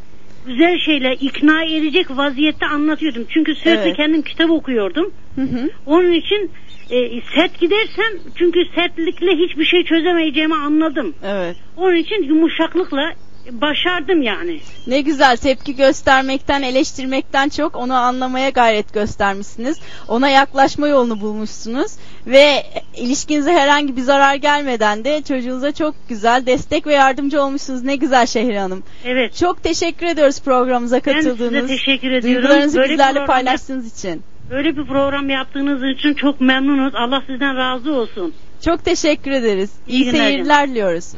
güzel 0.47 0.79
şeyler 0.79 1.17
ikna 1.21 1.65
edecek 1.65 2.07
vaziyette 2.11 2.67
anlatıyordum. 2.67 3.27
Çünkü 3.29 3.55
sürekli 3.55 3.81
Evet. 3.81 3.97
kendim 3.97 4.23
kitap 4.23 4.51
okuyordum. 4.51 5.11
Hı 5.35 5.43
hı. 5.43 5.71
Onun 5.87 6.13
için 6.13 6.51
e, 6.91 7.21
sert 7.35 7.61
gidersem 7.61 8.13
çünkü 8.35 8.61
sertlikle 8.75 9.37
hiçbir 9.37 9.65
şey 9.65 9.85
çözemeyeceğimi 9.85 10.55
anladım. 10.55 11.15
Evet. 11.25 11.57
Onun 11.77 11.97
için 11.97 12.23
yumuşaklıkla 12.23 13.13
başardım 13.51 14.23
yani. 14.23 14.61
Ne 14.87 15.01
güzel 15.01 15.37
tepki 15.37 15.77
göstermekten, 15.77 16.63
eleştirmekten 16.63 17.49
çok 17.49 17.77
onu 17.77 17.95
anlamaya 17.95 18.49
gayret 18.51 18.95
göstermişsiniz. 18.95 19.79
Ona 20.09 20.29
yaklaşma 20.29 20.89
yolunu 20.89 21.21
bulmuşsunuz 21.21 21.93
ve 22.27 22.63
ilişkinize 22.97 23.53
herhangi 23.53 23.97
bir 23.97 24.03
zarar 24.03 24.35
gelmeden 24.35 25.05
de 25.05 25.23
çocuğunuza 25.23 25.73
çok 25.73 25.95
güzel 26.09 26.47
destek 26.47 26.87
ve 26.87 26.95
yardımcı 26.95 27.43
olmuşsunuz. 27.43 27.83
Ne 27.83 27.97
güzel 27.97 28.27
Şehri 28.27 28.59
Hanım. 28.59 28.83
Evet. 29.05 29.37
Çok 29.37 29.63
teşekkür 29.63 30.07
ediyoruz 30.07 30.41
programımıza 30.41 30.97
Ben 30.97 31.01
katıldığınız. 31.01 31.61
size 31.61 31.77
teşekkür 31.77 32.11
ediyorum. 32.11 32.43
Duygularınızı 32.43 32.79
Böyle 32.79 32.93
bizlerle 32.93 33.13
program 33.13 33.27
paylaştığınız 33.27 33.99
için. 33.99 34.23
Böyle 34.51 34.77
bir 34.77 34.87
program 34.87 35.31
yaptığınız 35.31 35.83
için 35.99 36.15
çok 36.15 36.41
memnunuz. 36.41 36.95
Allah 36.95 37.23
sizden 37.27 37.57
razı 37.57 37.93
olsun. 37.93 38.35
Çok 38.65 38.85
teşekkür 38.85 39.31
ederiz. 39.31 39.71
İyi, 39.89 40.03
İyi 40.03 40.11
seyirler 40.11 40.69
diliyoruz. 40.69 41.13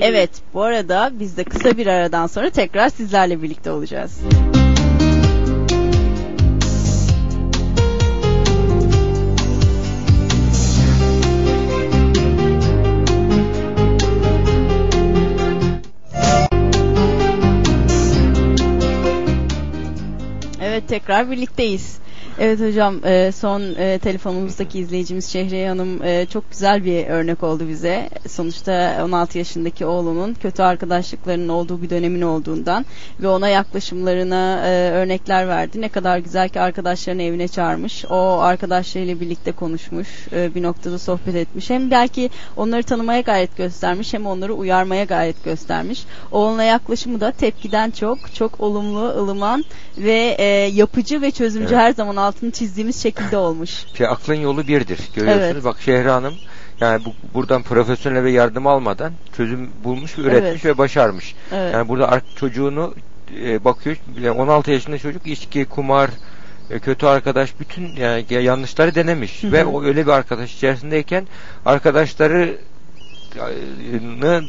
Evet, 0.00 0.30
bu 0.54 0.62
arada 0.62 1.10
biz 1.20 1.36
de 1.36 1.44
kısa 1.44 1.76
bir 1.76 1.86
aradan 1.86 2.26
sonra 2.26 2.50
tekrar 2.50 2.88
sizlerle 2.88 3.42
birlikte 3.42 3.70
olacağız. 3.70 4.20
Evet 20.62 20.88
tekrar 20.88 21.30
birlikteyiz. 21.30 21.98
Evet 22.38 22.60
hocam 22.60 23.00
e, 23.04 23.32
son 23.32 23.62
e, 23.78 23.98
telefonumuzdaki 23.98 24.78
izleyicimiz 24.78 25.32
Şehriye 25.32 25.68
Hanım 25.68 26.02
e, 26.02 26.26
çok 26.26 26.50
güzel 26.50 26.84
bir 26.84 27.06
örnek 27.06 27.42
oldu 27.42 27.68
bize. 27.68 28.08
Sonuçta 28.28 29.02
16 29.04 29.38
yaşındaki 29.38 29.86
oğlunun 29.86 30.34
kötü 30.34 30.62
arkadaşlıklarının 30.62 31.48
olduğu 31.48 31.82
bir 31.82 31.90
dönemin 31.90 32.22
olduğundan 32.22 32.86
ve 33.20 33.28
ona 33.28 33.48
yaklaşımlarına 33.48 34.60
örnekler 34.92 35.48
verdi. 35.48 35.80
Ne 35.80 35.88
kadar 35.88 36.18
güzel 36.18 36.48
ki 36.48 36.60
arkadaşlarını 36.60 37.22
evine 37.22 37.48
çağırmış. 37.48 38.04
O 38.10 38.38
arkadaşlarıyla 38.40 39.20
birlikte 39.20 39.52
konuşmuş. 39.52 40.08
bir 40.32 40.62
noktada 40.62 40.98
sohbet 40.98 41.34
etmiş. 41.34 41.70
Hem 41.70 41.90
belki 41.90 42.30
onları 42.56 42.82
tanımaya 42.82 43.20
gayret 43.20 43.56
göstermiş 43.56 44.14
hem 44.14 44.26
onları 44.26 44.54
uyarmaya 44.54 45.04
gayret 45.04 45.44
göstermiş. 45.44 46.04
Oğluna 46.32 46.64
yaklaşımı 46.64 47.20
da 47.20 47.30
tepkiden 47.32 47.90
çok 47.90 48.34
çok 48.34 48.60
olumlu, 48.60 49.04
ılıman 49.04 49.64
ve 49.98 50.12
yapıcı 50.74 51.20
ve 51.20 51.30
çözümcü 51.30 51.74
Evet. 51.74 51.84
her 51.84 51.92
zaman 51.92 52.16
altını 52.22 52.50
çizdiğimiz 52.50 53.02
şekilde 53.02 53.36
olmuş. 53.36 53.84
Şey, 53.98 54.06
aklın 54.06 54.34
yolu 54.34 54.68
birdir. 54.68 54.98
Görüyorsunuz. 55.14 55.50
Evet. 55.52 55.64
Bak 55.64 55.80
Şehri 55.80 56.08
Hanım 56.08 56.34
yani 56.80 57.04
bu, 57.04 57.14
buradan 57.34 57.62
profesyonel 57.62 58.24
ve 58.24 58.30
yardım 58.30 58.66
almadan 58.66 59.12
çözüm 59.36 59.70
bulmuş, 59.84 60.18
üretmiş 60.18 60.50
Evet. 60.50 60.64
ve 60.64 60.78
başarmış. 60.78 61.34
Evet. 61.52 61.74
Yani 61.74 61.88
burada 61.88 62.20
çocuğunu 62.36 62.94
e, 63.44 63.64
bakıyor. 63.64 63.96
yani 64.20 64.40
16 64.40 64.70
yaşında 64.70 64.98
çocuk 64.98 65.26
içki, 65.26 65.64
kumar, 65.64 66.10
e, 66.70 66.78
kötü 66.78 67.06
arkadaş 67.06 67.60
bütün 67.60 67.96
yani 67.96 68.24
yanlışları 68.30 68.94
denemiş 68.94 69.42
Hı 69.42 69.46
hı. 69.46 69.52
ve 69.52 69.64
o 69.64 69.84
öyle 69.84 70.06
bir 70.06 70.12
arkadaş 70.12 70.54
içerisindeyken 70.54 71.26
arkadaşları 71.66 72.58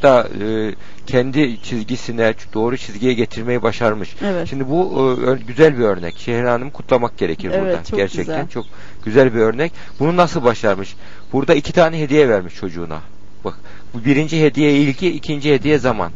da 0.01 0.27
e, 0.41 0.75
kendi 1.05 1.61
çizgisine 1.61 2.33
doğru 2.53 2.77
çizgiye 2.77 3.13
getirmeyi 3.13 3.61
başarmış. 3.61 4.15
Evet. 4.23 4.49
Şimdi 4.49 4.69
bu 4.69 5.09
e, 5.27 5.43
güzel 5.47 5.77
bir 5.77 5.83
örnek. 5.83 6.17
Şehri 6.17 6.47
Hanım'ı 6.47 6.71
kutlamak 6.71 7.17
gerekir 7.17 7.51
Evet, 7.53 7.61
burada. 7.61 7.83
çok 7.83 7.99
Gerçekten 7.99 8.25
güzel. 8.25 8.49
çok 8.49 8.65
güzel 9.05 9.33
bir 9.33 9.39
örnek. 9.39 9.71
Bunu 9.99 10.17
nasıl 10.17 10.43
başarmış? 10.43 10.95
Burada 11.33 11.53
iki 11.53 11.73
tane 11.73 11.99
hediye 11.99 12.29
vermiş 12.29 12.55
çocuğuna. 12.55 12.99
Bak 13.45 13.59
bu 13.93 14.05
birinci 14.05 14.41
hediye 14.43 14.73
ilgi, 14.73 15.09
ikinci 15.09 15.53
hediye 15.53 15.77
zaman. 15.79 16.11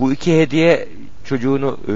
Bu 0.00 0.12
iki 0.12 0.38
hediye 0.38 0.88
çocuğunu 1.24 1.78
e, 1.88 1.92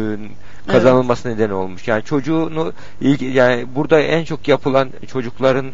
kazanılması 0.73 1.29
nedeni 1.29 1.53
olmuş. 1.53 1.89
Yani 1.89 2.05
çocuğunu 2.05 2.73
ilgi 3.01 3.25
yani 3.25 3.67
burada 3.75 4.01
en 4.01 4.25
çok 4.25 4.49
yapılan 4.49 4.89
çocukların 5.13 5.67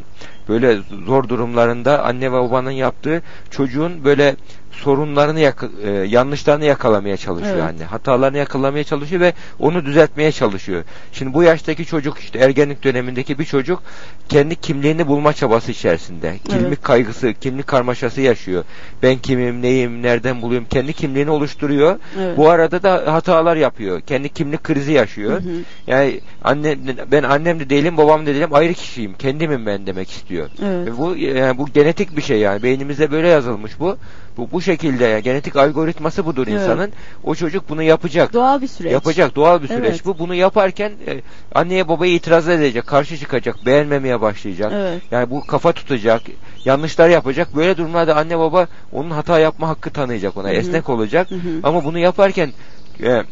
böyle 0.51 0.79
zor 1.07 1.29
durumlarında 1.29 2.03
anne 2.05 2.33
ve 2.33 2.37
babanın 2.37 2.71
yaptığı 2.71 3.23
çocuğun 3.51 4.05
böyle 4.05 4.37
sorunlarını 4.73 5.41
yak- 5.41 5.65
e, 5.85 5.91
yanlışlarını 5.91 6.65
yakalamaya 6.65 7.17
çalışıyor 7.17 7.55
Evet. 7.55 7.65
anne. 7.65 7.85
Hatalarını 7.85 8.37
yakalamaya 8.39 8.85
çalışıyor 8.85 9.21
ve 9.21 9.33
onu 9.59 9.85
düzeltmeye 9.85 10.33
çalışıyor. 10.33 10.83
Şimdi 11.13 11.35
bu 11.35 11.43
yaştaki 11.43 11.85
çocuk 11.87 12.19
işte 12.19 12.39
ergenlik 12.39 12.85
dönemindeki 12.85 13.39
bir 13.39 13.45
çocuk 13.45 13.83
kendi 14.29 14.57
kimliğini 14.57 15.07
bulma 15.07 15.33
çabası 15.33 15.71
içerisinde. 15.73 16.39
Kimlik 16.49 16.67
Evet. 16.67 16.83
kaygısı, 16.83 17.35
kimlik 17.41 17.67
karmaşası 17.67 18.21
yaşıyor. 18.21 18.65
Ben 19.03 19.19
kimim, 19.19 19.63
neyim, 19.63 20.03
nereden 20.03 20.43
buluyorum? 20.43 20.67
Kendi 20.71 20.93
kimliğini 20.93 21.31
oluşturuyor. 21.31 21.99
Evet. 22.21 22.37
Bu 22.37 22.51
arada 22.51 22.83
da 22.83 23.13
hatalar 23.13 23.57
yapıyor. 23.57 24.01
Kendi 24.01 24.29
kimlik 24.29 24.65
krizi 24.65 24.93
yaşıyor. 24.93 25.33
Hı 25.33 25.37
hı. 25.49 25.53
Yani 25.87 26.21
anne 26.45 26.77
ben 27.13 27.23
annem 27.23 27.61
de 27.61 27.71
değilim, 27.71 27.97
babam 27.97 28.23
da 28.27 28.31
değilim, 28.35 28.55
ayrı 28.55 28.75
kişiyim. 28.75 29.15
Kendimim 29.19 29.67
ben 29.67 29.87
demek 29.87 30.11
istiyor. 30.11 30.40
Evet. 30.63 30.87
Ve 30.87 30.99
bu 30.99 31.17
yani 31.17 31.59
bu 31.59 31.67
genetik 31.67 32.17
bir 32.17 32.23
şey 32.23 32.39
yani. 32.39 32.63
Beynimizde 32.63 33.11
böyle 33.11 33.29
yazılmış 33.29 33.81
bu. 33.81 33.97
Bu 34.37 34.49
bu 34.53 34.63
şekilde 34.63 35.05
yani 35.05 35.23
genetik 35.23 35.57
algoritması 35.57 36.27
budur 36.27 36.47
Evet. 36.51 36.61
insanın. 36.61 36.93
O 37.25 37.35
çocuk 37.35 37.69
bunu 37.69 37.83
yapacak. 37.83 38.33
Doğal 38.33 38.61
bir 38.63 38.67
süreç. 38.67 38.93
Yapacak 38.93 39.37
doğal 39.37 39.63
bir 39.63 39.69
süreç 39.69 39.91
Evet. 39.91 40.07
bu. 40.07 40.19
Bunu 40.19 40.35
yaparken 40.35 40.93
e, 41.07 41.21
anneye 41.55 41.89
babaya 41.89 42.13
itiraz 42.13 42.49
edecek, 42.49 42.87
karşı 42.87 43.17
çıkacak, 43.19 43.67
beğenmemeye 43.67 44.21
başlayacak. 44.21 44.73
Evet. 44.75 45.03
Yani 45.11 45.31
bu 45.31 45.47
kafa 45.47 45.73
tutacak, 45.73 46.23
yanlışlar 46.65 47.09
yapacak. 47.09 47.57
Böyle 47.57 47.77
durumlarda 47.77 48.17
anne 48.17 48.39
baba 48.39 48.67
onun 48.93 49.11
hata 49.11 49.39
yapma 49.39 49.69
hakkı 49.69 49.91
tanıyacak 49.91 50.37
ona, 50.37 50.49
Hı 50.49 50.53
hı. 50.53 50.57
esnek 50.57 50.89
olacak. 50.89 51.31
Hı 51.31 51.35
hı. 51.35 51.61
Ama 51.63 51.85
bunu 51.85 51.99
yaparken 51.99 52.53
e, 53.03 53.23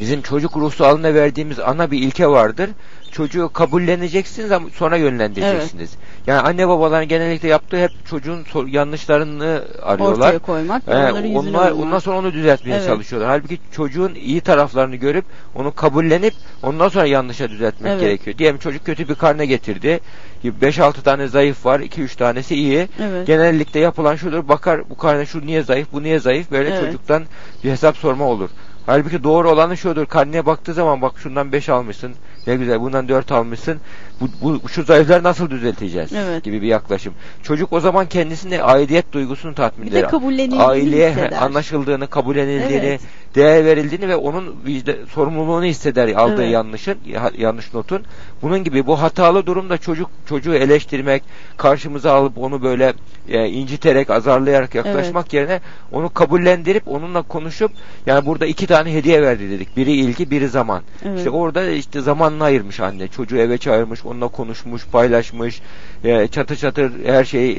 bizim 0.00 0.22
çocuk 0.22 0.56
ruhsalına 0.56 1.14
verdiğimiz 1.14 1.58
ana 1.58 1.90
bir 1.90 1.98
ilke 1.98 2.28
vardır. 2.28 2.70
Çocuğu 3.16 3.50
kabulleneceksiniz 3.52 4.52
ama 4.52 4.68
sonra 4.74 4.96
yönlendireceksiniz. 4.96 5.90
Yani 6.26 6.40
anne 6.40 6.68
babaların 6.68 7.08
genellikle 7.08 7.48
yaptığı 7.48 7.82
hep 7.82 7.90
çocuğun 8.06 8.46
yanlışlarını 8.66 9.64
arıyorlar. 9.82 10.16
Ortaya 10.26 10.38
koymak 10.38 10.82
Ee, 10.88 11.12
onlar, 11.34 11.70
ondan 11.72 11.98
sonra 11.98 12.18
onu 12.18 12.32
düzeltmeye 12.32 12.76
Evet. 12.76 12.86
çalışıyorlar. 12.86 13.30
Halbuki 13.30 13.58
çocuğun 13.72 14.14
iyi 14.14 14.40
taraflarını 14.40 14.96
görüp 14.96 15.24
onu 15.54 15.74
kabullenip 15.74 16.34
ondan 16.62 16.88
sonra 16.88 17.06
yanlışa 17.06 17.50
düzeltmek 17.50 17.90
Evet. 17.92 18.00
gerekiyor. 18.00 18.38
Diyelim 18.38 18.58
çocuk 18.58 18.84
kötü 18.84 19.08
bir 19.08 19.14
karne 19.14 19.46
getirdi. 19.46 20.00
5-6 20.44 21.02
tane 21.02 21.28
zayıf 21.28 21.66
var, 21.66 21.80
2-3 21.80 22.16
tanesi 22.16 22.54
iyi. 22.54 22.88
Evet. 23.00 23.26
Genellikle 23.26 23.80
yapılan 23.80 24.16
şudur. 24.16 24.48
Bakar 24.48 24.90
bu 24.90 24.96
karne 24.96 25.26
şu 25.26 25.46
niye 25.46 25.62
zayıf, 25.62 25.88
bu 25.92 26.02
niye 26.02 26.18
zayıf? 26.20 26.50
Böyle 26.50 26.68
Evet. 26.70 26.80
çocuktan 26.84 27.22
bir 27.64 27.70
hesap 27.70 27.96
sorma 27.96 28.24
olur. 28.24 28.50
Halbuki 28.86 29.24
doğru 29.24 29.50
olanı 29.50 29.76
şudur. 29.76 30.06
Karneye 30.06 30.46
baktığı 30.46 30.74
zaman 30.74 31.02
bak 31.02 31.12
şundan 31.18 31.52
5 31.52 31.68
almışsın. 31.68 32.12
Ne 32.46 32.56
güzel 32.56 32.80
bundan 32.80 33.08
4 33.08 33.32
almışsın. 33.32 33.80
Bu, 34.20 34.28
bu 34.62 34.68
şu 34.68 34.82
zayıfları 34.82 35.22
nasıl 35.22 35.50
düzelteceğiz? 35.50 36.12
Evet. 36.12 36.44
Gibi 36.44 36.62
bir 36.62 36.66
yaklaşım. 36.66 37.14
Çocuk 37.42 37.72
o 37.72 37.80
zaman 37.80 38.06
kendisine 38.06 38.62
aidiyet 38.62 39.12
duygusunu 39.12 39.54
tatmin 39.54 39.86
Bir 39.86 39.92
de 39.92 39.98
eder. 39.98 40.10
kabullenildiğini 40.10 40.62
Aileye 40.62 41.10
hisseder. 41.10 41.42
anlaşıldığını, 41.42 42.06
kabul 42.06 42.36
edildiğini, 42.36 42.86
Evet. 42.86 43.00
değer 43.34 43.64
verildiğini 43.64 44.08
ve 44.08 44.16
onun 44.16 44.54
vicda- 44.66 45.06
sorumluluğunu 45.14 45.64
hisseder 45.64 46.08
aldığı 46.14 46.42
Evet. 46.42 46.52
yanlışın, 46.52 46.94
ya- 47.06 47.30
yanlış 47.38 47.74
notun. 47.74 48.02
Bunun 48.42 48.64
gibi 48.64 48.86
bu 48.86 49.02
hatalı 49.02 49.46
durumda 49.46 49.78
çocuk 49.78 50.10
çocuğu 50.28 50.54
eleştirmek, 50.54 51.22
karşımıza 51.56 52.12
alıp 52.12 52.38
onu 52.38 52.62
böyle 52.62 52.92
e, 53.28 53.48
inciterek, 53.48 54.10
azarlayarak 54.10 54.74
yaklaşmak 54.74 55.32
yerine 55.32 55.60
onu 55.92 56.08
kabullendirip 56.14 56.88
onunla 56.88 57.22
konuşup 57.22 57.72
yani 58.06 58.26
burada 58.26 58.46
iki 58.46 58.66
tane 58.66 58.94
hediye 58.94 59.22
verdi 59.22 59.50
dedik. 59.50 59.76
Biri 59.76 59.92
ilgi, 59.92 60.30
biri 60.30 60.48
zaman. 60.48 60.82
Evet. 61.04 61.18
İşte 61.18 61.30
orada 61.30 61.70
işte 61.70 62.00
zamanını 62.00 62.44
ayırmış 62.44 62.80
anne. 62.80 63.08
Çocuğu 63.08 63.36
eve 63.36 63.58
çağırmış, 63.58 64.04
onunla 64.06 64.28
konuşmuş, 64.28 64.86
paylaşmış. 64.86 65.60
E, 66.04 66.28
çatır 66.28 66.56
çatır 66.56 66.92
her 67.06 67.24
şeyi 67.24 67.56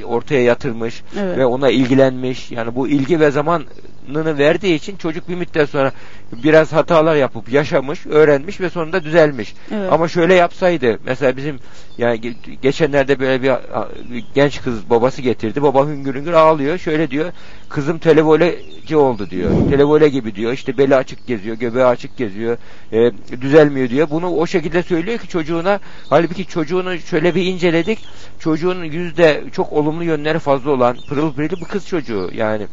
e, 0.00 0.04
ortaya 0.04 0.42
yatırmış 0.42 1.02
Evet. 1.20 1.38
ve 1.38 1.46
ona 1.46 1.70
ilgilenmiş. 1.70 2.50
Yani 2.52 2.74
bu 2.74 2.88
ilgi 2.88 3.20
ve 3.20 3.30
zamanını 3.30 4.38
verdiği 4.38 4.74
için 4.74 4.96
çocuk 4.96 5.28
bir 5.28 5.34
müddet 5.34 5.70
sonra 5.70 5.92
biraz 6.44 6.72
hatalar 6.72 7.16
yapıp 7.16 7.52
yaşamış, 7.52 8.06
öğrenmiş 8.06 8.60
ve 8.60 8.70
sonunda 8.70 9.04
düzelmiş. 9.04 9.54
Evet. 9.74 9.92
Ama 9.92 10.08
şöyle 10.08 10.34
yapsaydı 10.34 10.98
mesela 11.04 11.36
bizim 11.36 11.58
yani 11.98 12.18
ge- 12.20 12.60
geçenlerde 12.62 13.18
böyle 13.20 13.42
bir, 13.42 13.52
genç 14.34 14.62
kız 14.62 14.90
babası 14.90 15.22
getirdi. 15.22 15.62
Baba 15.62 15.86
hüngür 15.86 16.14
hüngür 16.14 16.32
ağlıyor. 16.32 16.78
Şöyle 16.78 17.10
diyor. 17.10 17.32
Kızım 17.68 17.98
televoleci 17.98 18.96
oldu 18.96 19.30
diyor. 19.30 19.50
Televole 19.70 20.08
gibi 20.08 20.34
diyor. 20.34 20.52
İşte 20.52 20.78
beli 20.78 20.94
açık 20.96 21.26
geziyor, 21.26 21.56
göbeği 21.56 21.84
açık 21.84 22.16
geziyor. 22.16 22.56
e, 22.92 23.10
düzelmiyor 23.40 23.90
diyor. 23.90 24.10
Bunu 24.10 24.30
o 24.30 24.46
şekilde 24.46 24.82
söylüyor 24.82 25.18
ki 25.18 25.28
çocuğuna 25.28 25.80
halbuki 26.10 26.46
çocuğunu 26.46 26.98
şöyle 26.98 27.34
bir 27.34 27.42
inceledik. 27.86 28.04
Çocuğun 28.38 28.84
yüzde 28.84 29.44
çok 29.52 29.72
olumlu 29.72 30.04
yönleri 30.04 30.38
fazla 30.38 30.70
olan 30.70 30.96
pırıl 31.08 31.32
pırıl 31.32 31.60
bir 31.60 31.64
kız 31.64 31.86
çocuğu 31.86 32.30
yani 32.34 32.66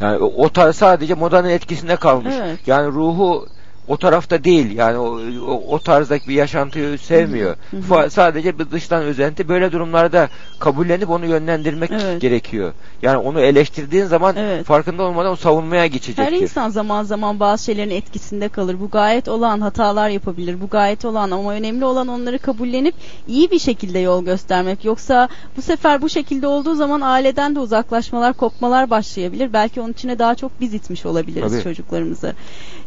Yani 0.00 0.18
o, 0.18 0.48
tarz 0.48 0.76
sadece 0.76 1.14
modanın 1.14 1.48
etkisinde 1.48 1.96
kalmış. 1.96 2.34
Evet. 2.38 2.58
Yani 2.66 2.86
ruhu 2.92 3.46
o 3.88 3.96
tarafta 3.96 4.44
değil. 4.44 4.76
Yani 4.76 4.98
o, 4.98 5.20
o, 5.52 5.62
o 5.74 5.78
tarzdaki 5.78 6.28
bir 6.28 6.34
yaşantıyı 6.34 6.98
sevmiyor. 6.98 7.56
Hı 7.70 7.76
hı. 7.76 7.80
Fa- 7.80 8.10
sadece 8.10 8.58
bir 8.58 8.70
dıştan 8.70 9.02
özenti. 9.02 9.48
Böyle 9.48 9.72
durumlarda 9.72 10.28
kabullenip 10.58 11.10
onu 11.10 11.26
yönlendirmek 11.26 11.90
Evet. 11.90 12.20
gerekiyor. 12.20 12.72
Yani 13.02 13.16
onu 13.16 13.40
eleştirdiğin 13.40 14.04
zaman 14.04 14.36
Evet. 14.36 14.64
farkında 14.66 15.02
olmadan 15.02 15.32
o 15.32 15.36
savunmaya 15.36 15.86
geçecektir. 15.86 16.22
Her 16.22 16.32
insan 16.32 16.68
zaman 16.70 17.02
zaman 17.02 17.40
bazı 17.40 17.64
şeylerin 17.64 17.90
etkisinde 17.90 18.48
kalır. 18.48 18.76
Bu 18.80 18.90
gayet 18.90 19.28
olan 19.28 19.60
hatalar 19.60 20.08
yapabilir. 20.08 20.60
Bu 20.60 20.68
gayet 20.68 21.04
olan 21.04 21.30
ama 21.30 21.52
önemli 21.52 21.84
olan 21.84 22.08
onları 22.08 22.38
kabullenip 22.38 22.94
iyi 23.28 23.50
bir 23.50 23.58
şekilde 23.58 23.98
yol 23.98 24.24
göstermek. 24.24 24.84
Yoksa 24.84 25.28
bu 25.56 25.62
sefer 25.62 26.02
bu 26.02 26.08
şekilde 26.08 26.46
olduğu 26.46 26.74
zaman 26.74 27.00
aileden 27.00 27.54
de 27.54 27.60
uzaklaşmalar, 27.60 28.32
kopmalar 28.32 28.90
başlayabilir. 28.90 29.52
Belki 29.52 29.80
onun 29.80 29.92
içine 29.92 30.18
daha 30.18 30.34
çok 30.34 30.60
biz 30.60 30.74
itmiş 30.74 31.06
olabiliriz 31.06 31.52
Tabii. 31.52 31.62
çocuklarımızı. 31.62 32.32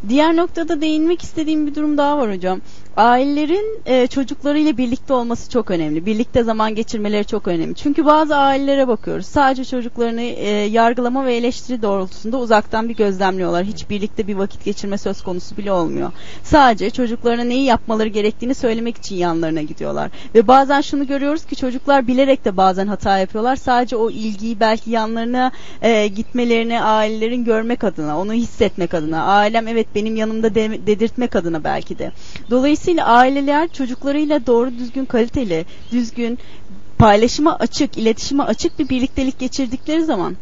Diğer 0.09 0.35
noktada 0.35 0.81
değinmek 0.88 1.21
istediğim 1.21 1.67
bir 1.67 1.75
durum 1.75 1.97
daha 1.97 2.17
var 2.17 2.35
hocam. 2.35 2.61
Ailelerin 2.97 3.79
e, 3.85 4.07
çocuklarıyla 4.07 4.77
birlikte 4.77 5.13
olması 5.13 5.49
çok 5.49 5.71
önemli. 5.71 6.05
Birlikte 6.05 6.43
zaman 6.43 6.75
geçirmeleri 6.75 7.25
çok 7.25 7.47
önemli. 7.47 7.75
Çünkü 7.75 8.05
bazı 8.05 8.35
ailelere 8.35 8.88
bakıyoruz. 8.88 9.25
Sadece 9.25 9.65
çocuklarını 9.65 10.21
e, 10.21 10.49
yargılama 10.49 11.25
ve 11.25 11.35
eleştiri 11.35 11.81
doğrultusunda 11.81 12.38
uzaktan 12.38 12.89
bir 12.89 12.95
gözlemliyorlar. 12.95 13.65
Hiç 13.65 13.89
birlikte 13.89 14.27
bir 14.27 14.35
vakit 14.35 14.65
geçirme 14.65 14.97
söz 14.97 15.21
konusu 15.21 15.57
bile 15.57 15.71
olmuyor. 15.71 16.11
Sadece 16.43 16.89
çocuklarına 16.89 17.43
neyi 17.43 17.63
yapmaları 17.63 18.07
gerektiğini 18.07 18.55
söylemek 18.55 18.97
için 18.97 19.15
yanlarına 19.15 19.61
gidiyorlar. 19.61 20.11
Ve 20.35 20.47
bazen 20.47 20.81
şunu 20.81 21.07
görüyoruz 21.07 21.45
ki 21.45 21.55
çocuklar 21.55 22.07
bilerek 22.07 22.45
de 22.45 22.57
bazen 22.57 22.88
hata 22.88 23.17
yapıyorlar. 23.17 23.55
Sadece 23.55 23.95
o 23.95 24.09
ilgiyi 24.09 24.59
belki 24.59 24.91
yanlarına 24.91 25.51
e, 25.81 26.07
gitmelerini 26.07 26.81
ailelerin 26.81 27.45
görmek 27.45 27.83
adına, 27.83 28.19
onu 28.19 28.33
hissetmek 28.33 28.93
adına, 28.93 29.23
ailem 29.23 29.67
evet 29.67 29.88
benim 29.95 30.15
yanımda 30.15 30.55
de- 30.55 30.76
dedirtmek 30.88 31.36
adına 31.36 31.63
belki 31.63 31.99
de. 31.99 32.11
Dolayısıyla 32.49 33.05
aileler 33.05 33.67
çocuklarıyla 33.67 34.45
doğru 34.45 34.71
düzgün 34.78 35.05
kaliteli, 35.05 35.65
düzgün 35.91 36.39
paylaşıma 36.97 37.55
açık, 37.55 37.97
iletişime 37.97 38.43
açık 38.43 38.80
bir 38.80 38.89
birliktelik 38.89 39.39
geçirdikleri 39.39 40.03
zaman 40.05 40.38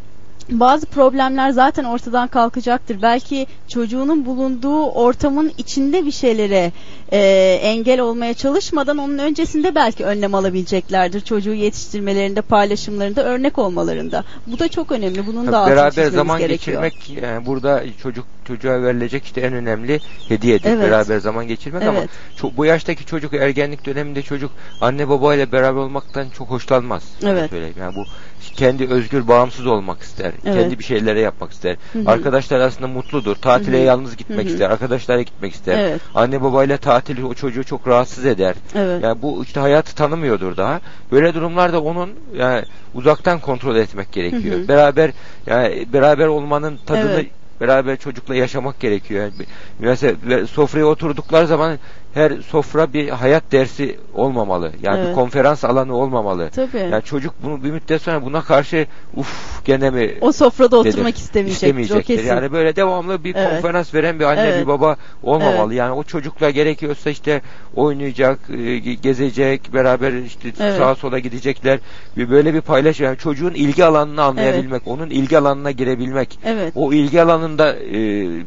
bazı 0.50 0.86
problemler 0.86 1.50
zaten 1.50 1.84
ortadan 1.84 2.28
kalkacaktır. 2.28 3.02
Belki 3.02 3.48
çocuğunun 3.68 4.26
bulunduğu 4.26 4.86
ortamın 4.86 5.52
içinde 5.58 6.06
bir 6.06 6.12
şeylere 6.12 6.72
e, 7.12 7.20
engel 7.62 8.00
olmaya 8.00 8.34
çalışmadan 8.34 8.98
onun 8.98 9.18
öncesinde 9.18 9.76
belki 9.76 10.06
önlem 10.06 10.36
alabileceklerdir. 10.36 11.22
Çocuğu 11.22 11.54
yetiştirmelerinde, 11.54 12.42
paylaşımlarında, 12.42 13.24
örnek 13.24 13.58
olmalarında. 13.58 14.24
Bu 14.48 14.60
da 14.60 14.68
çok 14.68 14.92
önemli. 14.92 15.28
Bunun 15.28 15.52
da 15.52 15.58
altını 15.60 15.76
beraber 15.76 16.06
zaman 16.06 16.40
gerekiyor. 16.40 16.84
geçirmek 16.84 17.24
yani 17.24 17.46
burada 17.46 17.84
çocuk 18.04 18.26
çocuğa 18.48 18.82
verilecek 18.84 19.26
işte 19.26 19.42
en 19.42 19.54
önemli 19.54 20.00
hediyedir. 20.28 20.70
Evet. 20.70 20.84
Beraber 20.92 21.18
zaman 21.18 21.48
geçirmek 21.48 21.84
ama 21.84 22.00
Evet. 22.00 22.10
ço- 22.38 22.58
bu 22.58 22.66
yaştaki 22.66 23.06
çocuk 23.06 23.34
ergenlik 23.34 23.86
döneminde 23.86 24.22
çocuk 24.22 24.52
anne 24.82 25.10
babayla 25.10 25.52
beraber 25.52 25.80
olmaktan 25.80 26.30
çok 26.38 26.50
hoşlanmaz. 26.50 27.04
Evet. 27.24 27.52
Yani 27.80 27.96
bu 27.96 28.04
kendi 28.50 28.88
özgür 28.88 29.28
bağımsız 29.28 29.68
olmak 29.68 30.02
ister. 30.02 30.32
Evet. 30.46 30.56
Kendi 30.56 30.80
bir 30.80 30.84
şeylere 30.84 31.20
yapmak 31.20 31.52
ister. 31.52 31.76
Hı 31.94 32.00
hı. 32.00 32.10
Arkadaşlar 32.10 32.60
aslında 32.60 32.88
mutludur. 32.88 33.36
Tatile 33.36 33.78
Hı 33.78 33.82
hı. 33.82 33.86
yalnız 33.86 34.18
gitmek 34.18 34.46
Hı 34.46 34.50
hı. 34.50 34.54
ister. 34.54 34.70
Arkadaşlarla 34.70 35.22
gitmek 35.22 35.54
ister. 35.54 35.78
Evet. 35.78 36.02
Anne 36.16 36.42
babayla 36.42 36.78
tatil 36.78 37.24
o 37.24 37.34
çocuğu 37.34 37.64
çok 37.64 37.88
rahatsız 37.88 38.26
eder. 38.26 38.56
Evet. 38.76 39.04
Yani 39.04 39.22
bu 39.22 39.44
işte 39.44 39.60
hayatı 39.60 39.96
tanımıyordur 39.96 40.58
daha. 40.58 40.80
Böyle 41.12 41.34
durumlarda 41.34 41.82
onun 41.82 42.10
yani 42.38 42.64
uzaktan 42.94 43.40
kontrol 43.40 43.76
etmek 43.76 44.12
gerekiyor. 44.12 44.60
Hı 44.60 44.64
hı. 44.64 44.68
Beraber 44.68 45.12
yani 45.48 45.86
beraber 45.94 46.28
olmanın 46.28 46.78
tadını 46.86 47.12
Evet. 47.12 47.26
beraber 47.62 47.98
çocukla 47.98 48.36
yaşamak 48.36 48.80
gerekiyor. 48.80 49.24
Yani 49.24 49.34
mesela 49.80 50.48
sofraya 50.48 50.86
oturdukları 50.86 51.48
zaman 51.48 51.80
her 52.16 52.32
sofra 52.50 52.94
bir 52.94 53.10
hayat 53.10 53.52
dersi 53.52 53.98
olmamalı. 54.14 54.72
Yani 54.82 54.98
Evet. 55.00 55.10
bir 55.10 55.14
konferans 55.16 55.64
alanı 55.64 55.96
olmamalı. 55.96 56.50
Tabii. 56.56 56.78
Yani 56.92 57.04
çocuk 57.04 57.34
bunu 57.44 57.64
bir 57.64 57.72
müddet 57.72 58.02
sonra 58.02 58.26
buna 58.26 58.42
karşı 58.42 58.88
uf 59.16 59.66
gene 59.66 59.90
mi 59.90 60.14
O 60.22 60.32
sofrada 60.32 60.80
dedir. 60.84 60.90
oturmak 60.94 61.18
istemeyecektir. 61.18 61.68
O 61.68 61.80
İstemeyecektir. 61.82 62.24
Yani 62.24 62.52
böyle 62.52 62.76
devamlı 62.76 63.24
bir 63.24 63.36
Evet. 63.36 63.50
konferans 63.52 63.94
veren 63.94 64.20
bir 64.20 64.26
anne 64.26 64.42
Evet. 64.42 64.62
bir 64.62 64.68
baba 64.68 64.96
olmamalı. 65.24 65.74
Yani 65.74 65.92
o 65.92 66.04
çocukla 66.04 66.50
gerekiyorsa 66.50 67.10
işte 67.10 67.42
oynayacak, 67.76 68.40
e, 68.50 68.54
ge- 68.54 69.02
gezecek, 69.02 69.74
beraber 69.74 70.14
işte 70.14 70.50
Evet. 70.60 70.78
sağa 70.78 70.96
sola 70.96 71.20
gidecekler. 71.20 71.80
Bir 72.18 72.30
böyle 72.30 72.54
bir 72.54 72.62
paylaşım. 72.62 73.06
Yani 73.06 73.18
çocuğun 73.18 73.54
ilgi 73.54 73.86
alanını 73.86 74.24
anlayabilmek, 74.24 74.82
onun 74.88 75.10
ilgi 75.10 75.38
alanına 75.38 75.72
girebilmek. 75.72 76.40
Evet. 76.46 76.72
O 76.76 76.94
ilgi 76.94 77.22
alanında 77.22 77.74
e, 77.76 77.98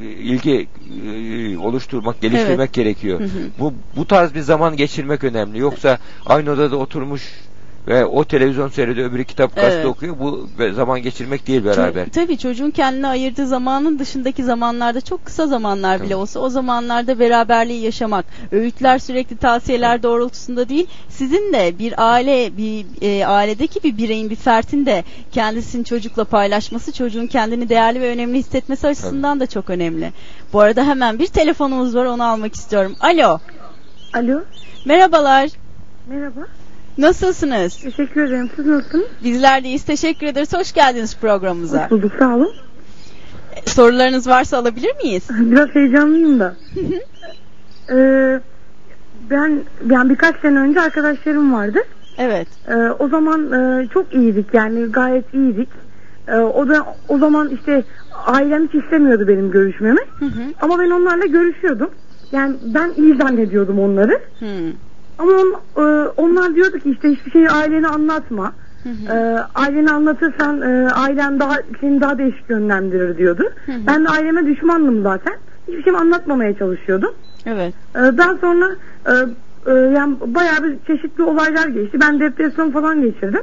ilgi 0.02 0.66
e, 1.06 1.58
oluşturmak, 1.58 2.20
geliştirmek 2.20 2.72
gerekiyor. 2.72 3.20
Hı 3.20 3.24
hı. 3.24 3.28
Bu 3.58 3.72
bu 3.96 4.06
tarz 4.06 4.34
bir 4.34 4.40
zaman 4.40 4.76
geçirmek 4.76 5.24
önemli. 5.24 5.58
Yoksa 5.58 5.98
aynı 6.26 6.50
odada 6.50 6.76
oturmuş 6.76 7.22
ve 7.88 8.04
o 8.06 8.24
televizyon 8.24 8.68
seyrediyor, 8.68 9.10
öbürü 9.10 9.24
kitap 9.24 9.54
gazete 9.56 9.74
Evet. 9.74 9.86
okuyor. 9.86 10.16
Bu 10.18 10.48
zaman 10.74 11.02
geçirmek 11.02 11.46
değil 11.46 11.64
beraber. 11.64 12.06
Ço- 12.06 12.10
Tabii 12.10 12.38
çocuğun 12.38 12.70
kendine 12.70 13.06
ayırdığı 13.06 13.46
zamanın 13.46 13.98
dışındaki 13.98 14.44
zamanlarda 14.44 15.00
çok 15.00 15.24
kısa 15.24 15.46
zamanlar 15.46 15.98
bile 15.98 16.08
Tabii. 16.08 16.16
olsa 16.16 16.40
o 16.40 16.48
zamanlarda 16.48 17.18
beraberliği 17.18 17.80
yaşamak. 17.84 18.24
Öğütler 18.52 18.98
sürekli 18.98 19.36
tavsiyeler 19.36 20.02
doğrultusunda 20.02 20.68
değil. 20.68 20.86
Sizin 21.08 21.52
de 21.52 21.78
bir 21.78 21.94
aile 22.12 22.56
bir 22.56 22.86
e, 23.02 23.26
ailedeki 23.26 23.82
bir 23.82 23.98
bireyin 23.98 24.30
bir 24.30 24.36
fertin 24.36 24.86
de 24.86 25.04
kendisini 25.32 25.84
çocukla 25.84 26.24
paylaşması 26.24 26.92
çocuğun 26.92 27.26
kendini 27.26 27.68
değerli 27.68 28.00
ve 28.00 28.08
önemli 28.10 28.38
hissetmesi 28.38 28.86
açısından 28.86 29.40
da 29.40 29.46
çok 29.46 29.70
önemli. 29.70 30.12
Bu 30.52 30.60
arada 30.60 30.86
hemen 30.86 31.18
bir 31.18 31.26
telefonumuz 31.26 31.94
var 31.96 32.04
onu 32.04 32.24
almak 32.24 32.54
istiyorum. 32.54 32.96
Alo. 33.00 33.38
Alo. 34.14 34.40
Merhabalar. 34.84 35.48
Merhaba. 36.06 36.40
Nasılsınız? 36.98 37.76
Teşekkür 37.76 38.24
ederim. 38.24 38.50
Siz 38.56 38.66
nasılsınız? 38.66 39.06
Bizler 39.24 39.64
deyiz. 39.64 39.84
Teşekkür 39.84 40.26
ederiz. 40.26 40.54
Hoş 40.54 40.72
geldiniz 40.72 41.16
programımıza. 41.16 41.84
Hoş 41.84 41.90
bulduk. 41.90 42.12
Sağ 42.18 42.34
olun. 42.36 42.52
Sorularınız 43.66 44.28
varsa 44.28 44.58
alabilir 44.58 44.96
miyiz? 45.04 45.28
Biraz 45.40 45.74
heyecanlıyım 45.74 46.40
da. 46.40 46.56
Ee, 47.90 48.40
ben 49.30 49.60
yani 49.90 50.10
birkaç 50.10 50.40
sene 50.40 50.58
önce 50.58 50.80
arkadaşlarım 50.80 51.52
vardı. 51.52 51.78
Evet. 52.18 52.48
Ee, 52.68 52.74
o 52.98 53.08
zaman 53.08 53.52
e, 53.52 53.88
çok 53.88 54.14
iyiydik 54.14 54.46
yani 54.52 54.84
gayet 54.84 55.34
iyiydik. 55.34 55.68
Ee, 56.28 56.36
o 56.36 56.68
da 56.68 56.96
o 57.08 57.18
zaman 57.18 57.48
işte 57.48 57.84
ailem 58.26 58.68
hiç 58.68 58.74
istemiyordu 58.84 59.28
benim 59.28 59.50
görüşmemi. 59.50 60.00
Hı 60.18 60.24
hı. 60.24 60.42
Ama 60.60 60.78
ben 60.78 60.90
onlarla 60.90 61.26
görüşüyordum. 61.26 61.90
Yani 62.32 62.56
ben 62.74 62.92
iyi 62.96 63.16
zannediyordum 63.16 63.78
onları. 63.78 64.20
Hı. 64.38 64.46
Ama 65.18 65.32
on, 65.32 65.60
e, 65.82 66.08
onlar 66.08 66.54
diyordu 66.54 66.78
ki 66.78 66.90
işte 66.90 67.10
hiçbir 67.10 67.30
şeyi 67.30 67.50
ailene 67.50 67.86
anlatma. 67.88 68.52
Hı 68.82 68.88
hı. 68.88 69.46
Ailene 69.54 69.90
anlatırsan 69.90 70.62
e, 70.62 70.90
ailen 70.90 71.40
daha 71.40 71.54
seni 71.80 72.00
daha 72.00 72.18
değişik 72.18 72.50
yönlendirir 72.50 73.18
diyordu. 73.18 73.42
Hı 73.66 73.72
hı. 73.72 73.76
Ben 73.86 74.04
de 74.04 74.08
aileme 74.08 74.46
düşmandım 74.46 75.02
zaten. 75.02 75.34
Hiçbir 75.68 75.82
şey 75.82 75.92
anlatmamaya 75.92 76.58
çalışıyordum. 76.58 77.14
Evet. 77.46 77.74
Ee, 77.96 77.98
daha 77.98 78.36
sonra 78.36 78.76
e, 79.06 79.12
e, 79.66 79.72
yani 79.74 80.16
bayağı 80.26 80.62
bir 80.62 80.76
çeşitli 80.86 81.22
olaylar 81.22 81.68
geçti. 81.68 81.98
Ben 82.00 82.20
depresyon 82.20 82.70
falan 82.70 83.02
geçirdim. 83.02 83.42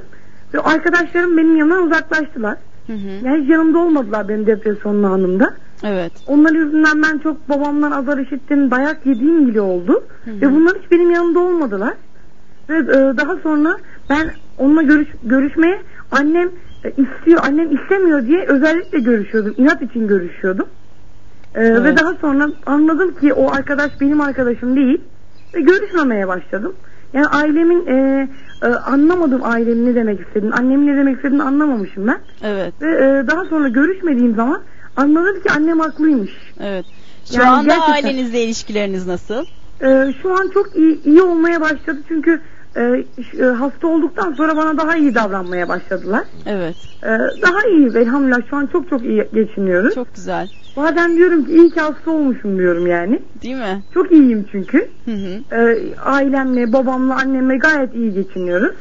Ve 0.53 0.59
arkadaşlarım 0.59 1.37
benim 1.37 1.55
yanımdan 1.55 1.87
uzaklaştılar. 1.87 2.57
Hı 2.87 2.93
hı. 2.93 3.25
Yani 3.25 3.43
hiç 3.43 3.49
yanımda 3.49 3.79
olmadılar 3.79 4.27
benim 4.27 4.45
depresyonlu 4.45 5.07
anımda. 5.07 5.53
Evet. 5.83 6.11
Onlar 6.27 6.51
yüzünden 6.51 7.03
ben 7.03 7.17
çok 7.17 7.49
babamdan 7.49 7.91
azar 7.91 8.17
işittim. 8.17 8.71
Dayak 8.71 9.05
yediğim 9.05 9.47
bile 9.47 9.61
oldu. 9.61 10.03
Hı 10.25 10.31
hı. 10.31 10.41
Ve 10.41 10.51
bunlar 10.55 10.73
hiç 10.81 10.91
benim 10.91 11.11
yanımda 11.11 11.39
olmadılar. 11.39 11.93
Ve 12.69 12.77
e, 12.77 13.17
daha 13.17 13.35
sonra 13.35 13.77
ben 14.09 14.31
onunla 14.57 14.81
görüş, 14.81 15.07
görüşmeye 15.23 15.81
annem 16.11 16.49
e, 16.83 16.89
istiyor, 16.89 17.41
annem 17.47 17.75
istemiyor 17.75 18.25
diye 18.25 18.45
özellikle 18.47 18.99
görüşüyordum. 18.99 19.53
İnat 19.57 19.81
için 19.81 20.07
görüşüyordum. 20.07 20.67
E, 21.55 21.61
Ve 21.61 21.67
Evet. 21.67 21.99
daha 21.99 22.13
sonra 22.13 22.47
anladım 22.65 23.15
ki 23.15 23.33
o 23.33 23.51
arkadaş 23.51 23.91
benim 24.01 24.21
arkadaşım 24.21 24.75
değil. 24.75 25.01
Ve 25.55 25.61
görüşmemeye 25.61 26.27
başladım. 26.27 26.73
Yani 27.13 27.27
ailemin 27.27 27.87
e, 27.87 28.27
e, 28.63 28.67
anlamadım 28.67 29.41
ailemin 29.43 29.85
ne 29.85 29.95
demek 29.95 30.19
istediğini, 30.21 30.53
annemin 30.53 30.87
ne 30.87 30.97
demek 30.97 31.15
istediğini 31.15 31.43
anlamamışım 31.43 32.07
ben. 32.07 32.17
Evet. 32.43 32.73
Ve 32.81 32.87
e, 32.89 33.27
daha 33.27 33.45
sonra 33.45 33.67
görüşmediğim 33.67 34.35
zaman 34.35 34.61
anladım 34.97 35.39
ki 35.43 35.49
annem 35.55 35.79
haklıymış. 35.79 36.31
Evet. 36.59 36.85
Şu 37.25 37.39
Yani 37.39 37.49
anda 37.49 37.63
gerçekten- 37.75 37.93
ailenizle 37.93 38.43
ilişkileriniz 38.43 39.07
nasıl? 39.07 39.45
Ee, 39.81 40.13
şu 40.21 40.33
an 40.33 40.49
çok 40.53 40.75
iyi, 40.75 41.03
iyi 41.03 41.21
olmaya 41.21 41.61
başladı 41.61 41.97
çünkü 42.07 42.41
e, 42.75 42.81
e, 43.39 43.43
hasta 43.43 43.87
olduktan 43.87 44.33
sonra 44.33 44.57
bana 44.57 44.77
daha 44.77 44.95
iyi 44.97 45.15
davranmaya 45.15 45.69
başladılar. 45.69 46.23
Evet. 46.45 46.75
Ee, 47.03 47.07
daha 47.41 47.67
iyi 47.71 47.87
elhamdülillah 47.97 48.49
şu 48.49 48.55
an 48.55 48.65
çok 48.71 48.89
çok 48.89 49.03
iyi 49.03 49.27
geçiniyoruz. 49.33 49.95
Çok 49.95 50.15
güzel. 50.15 50.47
Bazen 50.77 51.15
diyorum 51.17 51.45
ki 51.45 51.51
iyi 51.51 51.69
ki 51.71 51.79
hasta 51.81 52.11
olmuşum 52.11 52.57
diyorum 52.57 52.87
yani. 52.87 53.21
Değil 53.41 53.55
mi? 53.55 53.83
Çok 53.93 54.11
iyiyim 54.11 54.45
çünkü. 54.51 54.89
Hı 55.05 55.11
hı. 55.11 55.55
Ee, 55.55 55.95
ailemle, 56.03 56.73
babamla, 56.73 57.15
annemle 57.15 57.57
gayet 57.57 57.95
iyi 57.95 58.13
geçiniyoruz. 58.13 58.75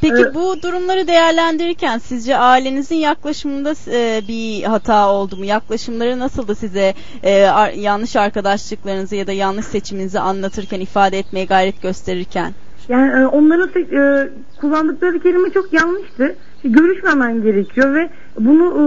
Peki 0.00 0.22
Ee, 0.22 0.34
bu 0.34 0.62
durumları 0.62 1.06
değerlendirirken 1.06 1.98
sizce 1.98 2.36
ailenizin 2.36 2.96
yaklaşımında 2.96 3.74
e, 3.92 4.22
bir 4.28 4.62
hata 4.62 5.08
oldu 5.12 5.36
mu? 5.36 5.44
Yaklaşımları 5.44 6.18
nasıldı 6.18 6.54
size 6.54 6.94
e, 7.22 7.44
ar- 7.44 7.72
yanlış 7.72 8.16
arkadaşlıklarınızı 8.16 9.16
ya 9.16 9.26
da 9.26 9.32
yanlış 9.32 9.66
seçiminizi 9.66 10.20
anlatırken, 10.20 10.80
ifade 10.80 11.18
etmeye 11.18 11.44
gayret 11.44 11.82
gösterirken? 11.82 12.52
Yani 12.88 13.22
e, 13.22 13.26
onların 13.26 13.68
e, 13.82 14.28
kullandıkları 14.60 15.20
kelime 15.22 15.50
çok 15.50 15.72
yanlıştı. 15.72 16.36
Görüşmemen 16.64 17.42
gerekiyor 17.42 17.94
ve 17.94 18.10
bunu 18.38 18.64
e, 18.74 18.82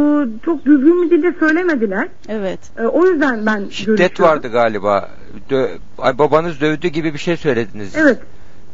çok 0.45 0.65
düzgün 0.65 1.03
bir 1.03 1.17
dilde 1.17 1.39
söylemediler. 1.39 2.07
Evet. 2.29 2.59
E, 2.79 2.81
o 2.83 3.05
yüzden 3.05 3.45
ben 3.45 3.67
Şiddet 3.69 4.19
vardı 4.21 4.47
galiba. 4.51 5.09
Dö- 5.49 5.77
Ay, 5.97 6.17
babanız 6.17 6.61
dövdü 6.61 6.87
gibi 6.87 7.13
bir 7.13 7.19
şey 7.19 7.37
söylediniz. 7.37 7.95
Evet. 7.95 8.19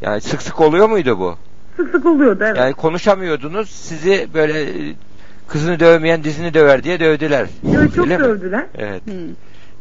Yani 0.00 0.20
sık 0.20 0.42
sık 0.42 0.60
oluyor 0.60 0.88
muydu 0.88 1.18
bu? 1.18 1.34
Sık 1.78 1.90
sık 1.90 2.06
oluyordu 2.06 2.44
evet. 2.46 2.56
Yani 2.56 2.72
konuşamıyordunuz. 2.74 3.68
Sizi 3.70 4.28
böyle 4.34 4.62
e, 4.62 4.94
kızını 5.48 5.80
dövmeyen 5.80 6.24
dizini 6.24 6.54
döver 6.54 6.84
diye 6.84 7.00
dövdüler. 7.00 7.46
Evet 7.76 7.94
çok 7.94 8.04
Öyle 8.04 8.18
mi? 8.18 8.24
dövdüler. 8.24 8.66
Evet. 8.78 9.02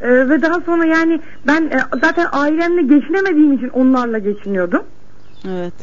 E, 0.01 0.29
ve 0.29 0.41
daha 0.41 0.61
sonra 0.61 0.85
yani 0.85 1.19
ben 1.47 1.61
e, 1.63 1.79
zaten 2.01 2.27
ailemle 2.31 2.81
geçinemediğim 2.81 3.53
için 3.53 3.69
onlarla 3.69 4.19
geçiniyordum. 4.19 4.83
Evet. 5.47 5.73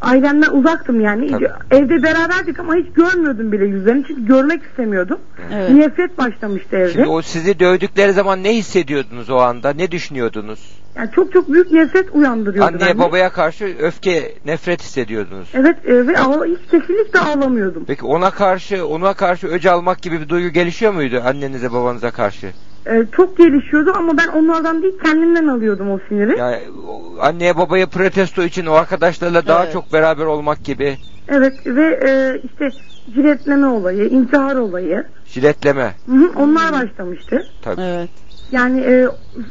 Ailemden 0.00 0.50
uzaktım 0.52 1.00
yani. 1.00 1.30
Tabii. 1.30 1.48
Evde 1.70 2.02
beraberdik 2.02 2.60
ama 2.60 2.74
hiç 2.74 2.86
görmüyordum 2.94 3.52
bile 3.52 3.64
yüzlerini 3.64 4.04
çünkü 4.08 4.26
görmek 4.26 4.62
istemiyordum. 4.62 5.18
Evet. 5.54 5.70
Nefret 5.70 6.18
başlamıştı 6.18 6.76
evde. 6.76 6.92
Şimdi 6.92 7.08
o 7.08 7.22
sizi 7.22 7.58
dövdükleri 7.60 8.12
zaman 8.12 8.42
ne 8.42 8.54
hissediyordunuz 8.56 9.30
o 9.30 9.36
anda? 9.36 9.70
Ne 9.70 9.90
düşünüyordunuz? 9.90 10.60
Yani 10.96 11.10
çok 11.14 11.32
çok 11.32 11.52
büyük 11.52 11.72
nefret 11.72 12.08
uyandırıyordu 12.14 12.68
Anneye 12.76 12.80
bende. 12.90 12.98
babaya 12.98 13.30
karşı 13.32 13.76
öfke, 13.80 14.34
nefret 14.44 14.82
hissediyordunuz. 14.82 15.48
Evet 15.54 15.76
e, 15.84 16.06
ve 16.06 16.18
ağla, 16.18 16.44
hiç 16.44 16.70
kesinlikle 16.70 17.20
ağlamıyordum. 17.20 17.84
Peki 17.86 18.04
ona 18.06 18.30
karşı, 18.30 18.86
ona 18.86 19.14
karşı 19.14 19.46
öc 19.46 19.70
almak 19.70 20.02
gibi 20.02 20.20
bir 20.20 20.28
duygu 20.28 20.48
gelişiyor 20.48 20.92
muydu 20.92 21.22
annenize 21.24 21.72
babanıza 21.72 22.10
karşı? 22.10 22.46
E, 22.86 23.06
çok 23.16 23.36
gelişiyordu 23.38 23.92
ama 23.96 24.12
ben 24.18 24.28
onlardan 24.28 24.82
değil 24.82 24.94
kendimden 25.04 25.46
alıyordum 25.46 25.90
o 25.90 25.98
siniri. 26.08 26.38
Yani 26.38 26.58
o 26.88 27.02
anneye 27.20 27.56
babaya 27.56 27.86
protesto 27.86 28.42
için 28.42 28.66
o 28.66 28.72
arkadaşlarla 28.72 29.46
daha 29.46 29.62
Evet. 29.64 29.72
çok 29.72 29.92
beraber 29.92 30.24
olmak 30.24 30.64
gibi 30.64 30.98
Evet 31.28 31.66
ve 31.66 32.00
e, 32.08 32.40
işte 32.50 32.72
jiletleme 33.14 33.66
olayı, 33.66 34.08
intihar 34.08 34.56
olayı 34.56 35.04
jiletleme. 35.26 35.94
hı 36.08 36.12
hı, 36.16 36.30
onlar 36.38 36.72
başlamıştı. 36.72 37.46
Tabii 37.62 37.80
Evet. 37.82 38.10
Yani 38.52 38.80
e, 38.80 39.08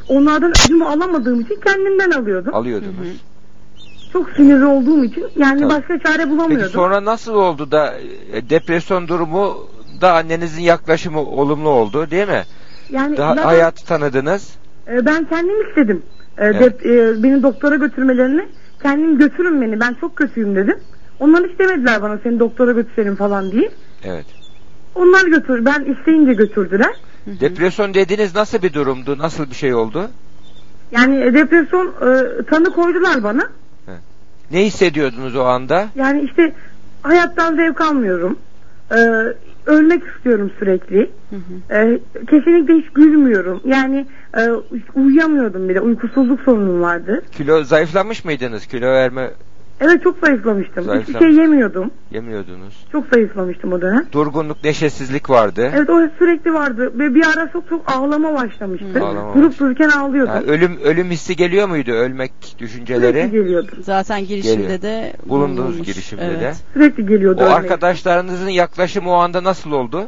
onlardan 0.07 0.51
ödümü 0.65 0.85
alamadığım 0.85 1.41
için 1.41 1.59
kendimden 1.65 2.11
alıyordum. 2.11 2.55
alıyordunuz. 2.55 3.07
Çok 4.13 4.29
sinirli 4.29 4.65
olduğum 4.65 5.03
için 5.05 5.25
yani 5.37 5.59
Tabii. 5.61 5.69
başka 5.73 5.99
çare 5.99 6.29
bulamıyordum. 6.29 6.57
Peki 6.57 6.69
sonra 6.73 7.05
nasıl 7.05 7.33
oldu 7.33 7.71
da 7.71 7.93
e, 8.33 8.49
depresyon 8.49 9.07
durumu 9.07 9.57
da 10.01 10.13
annenizin 10.13 10.61
yaklaşımı 10.61 11.19
olumlu 11.19 11.69
oldu 11.69 12.11
değil 12.11 12.27
mi? 12.27 12.43
yani 12.89 13.17
Daha 13.17 13.35
zaten, 13.35 13.47
hayatı 13.47 13.85
tanıdınız. 13.85 14.55
e, 14.87 15.05
ben 15.05 15.23
kendim 15.25 15.69
istedim. 15.69 16.03
E, 16.37 16.45
Evet. 16.45 16.61
dep- 16.61 16.85
e, 16.89 17.23
beni 17.23 17.43
doktora 17.43 17.75
götürmelerini. 17.75 18.45
Kendim 18.83 19.17
götürün 19.17 19.61
beni 19.61 19.79
ben 19.79 19.93
çok 20.01 20.15
kötüyüm 20.15 20.55
dedim. 20.55 20.77
Onlar 21.19 21.49
istemediler 21.49 22.01
bana 22.01 22.19
seni 22.23 22.39
doktora 22.39 22.71
götürelim 22.71 23.15
falan 23.15 23.51
diye. 23.51 23.71
Evet. 24.03 24.25
Onlar 24.95 25.25
götür, 25.27 25.65
ben 25.65 25.85
isteyince 25.93 26.33
götürdüler. 26.33 26.95
Depresyon 27.25 27.93
dediğiniz 27.93 28.35
nasıl 28.35 28.61
bir 28.61 28.73
durumdu? 28.73 29.17
Nasıl 29.17 29.49
bir 29.49 29.55
şey 29.55 29.73
oldu? 29.73 30.09
Yani 30.91 31.23
e, 31.23 31.33
depresyon 31.33 31.87
e, 31.87 32.43
tanı 32.43 32.69
koydular 32.69 33.23
bana. 33.23 33.49
Ne 34.51 34.65
hissediyordunuz 34.65 35.35
o 35.35 35.43
anda? 35.43 35.87
Yani 35.95 36.21
işte 36.21 36.53
hayattan 37.01 37.55
zevk 37.55 37.81
almıyorum. 37.81 38.39
E, 38.91 38.97
ölmek 39.65 40.03
istiyorum 40.15 40.51
sürekli. 40.59 41.11
Hı 41.29 41.35
hı. 41.35 41.75
E, 41.75 41.99
kesinlikle 42.29 42.73
hiç 42.73 42.89
gülmüyorum. 42.89 43.61
Yani 43.65 44.05
e, 44.37 44.49
uyuyamıyordum 44.95 45.69
bile. 45.69 45.81
Uykusuzluk 45.81 46.41
sorunum 46.41 46.81
vardı. 46.81 47.21
Kilo 47.31 47.63
zayıflamış 47.63 48.25
mıydınız? 48.25 48.65
Kilo 48.65 48.87
verme 48.87 49.31
Evet 49.81 50.03
çok 50.03 50.17
zayıflamıştım. 50.25 50.83
Hiçbir 50.83 50.87
Zayıflamış. 50.93 51.19
şey 51.35 51.43
yemiyordum. 51.43 51.91
yemiyordunuz. 52.11 52.85
Çok 52.91 53.05
zayıflamıştım 53.13 53.73
o 53.73 53.81
dönem. 53.81 54.05
Durgunluk, 54.11 54.63
neşesizlik 54.63 55.29
vardı. 55.29 55.71
Evet 55.75 55.89
o 55.89 56.07
sürekli 56.19 56.53
vardı. 56.53 56.91
Ve 56.99 57.15
bir 57.15 57.25
ara 57.35 57.51
çok 57.51 57.69
çok 57.69 57.91
ağlama 57.91 58.33
başlamıştı. 58.33 58.85
Hı. 58.99 59.03
Ağlama 59.05 59.35
Durup 59.35 59.59
dururken 59.59 59.89
ağlıyordum. 59.89 60.33
Yani 60.35 60.45
ölüm 60.45 60.77
ölüm 60.83 61.09
hissi 61.09 61.35
geliyor 61.35 61.67
muydu? 61.67 61.91
Ölmek 61.91 62.31
Sürekli 62.41 62.59
düşünceleri? 62.59 63.31
geliyordu. 63.31 63.71
Zaten 63.81 64.25
girişimde 64.25 64.61
Geliyor. 64.63 64.81
de 64.81 65.13
Bulunduğunuz 65.25 65.67
bulunmuş. 65.69 65.87
girişimde 65.87 66.25
evet. 66.25 66.41
de. 66.41 66.53
Sürekli 66.73 67.05
geliyordu. 67.05 67.41
O 67.41 67.45
ölmek. 67.45 67.57
arkadaşlarınızın 67.57 68.49
yaklaşımı 68.49 69.09
o 69.09 69.13
anda 69.13 69.43
nasıl 69.43 69.71
oldu? 69.71 70.03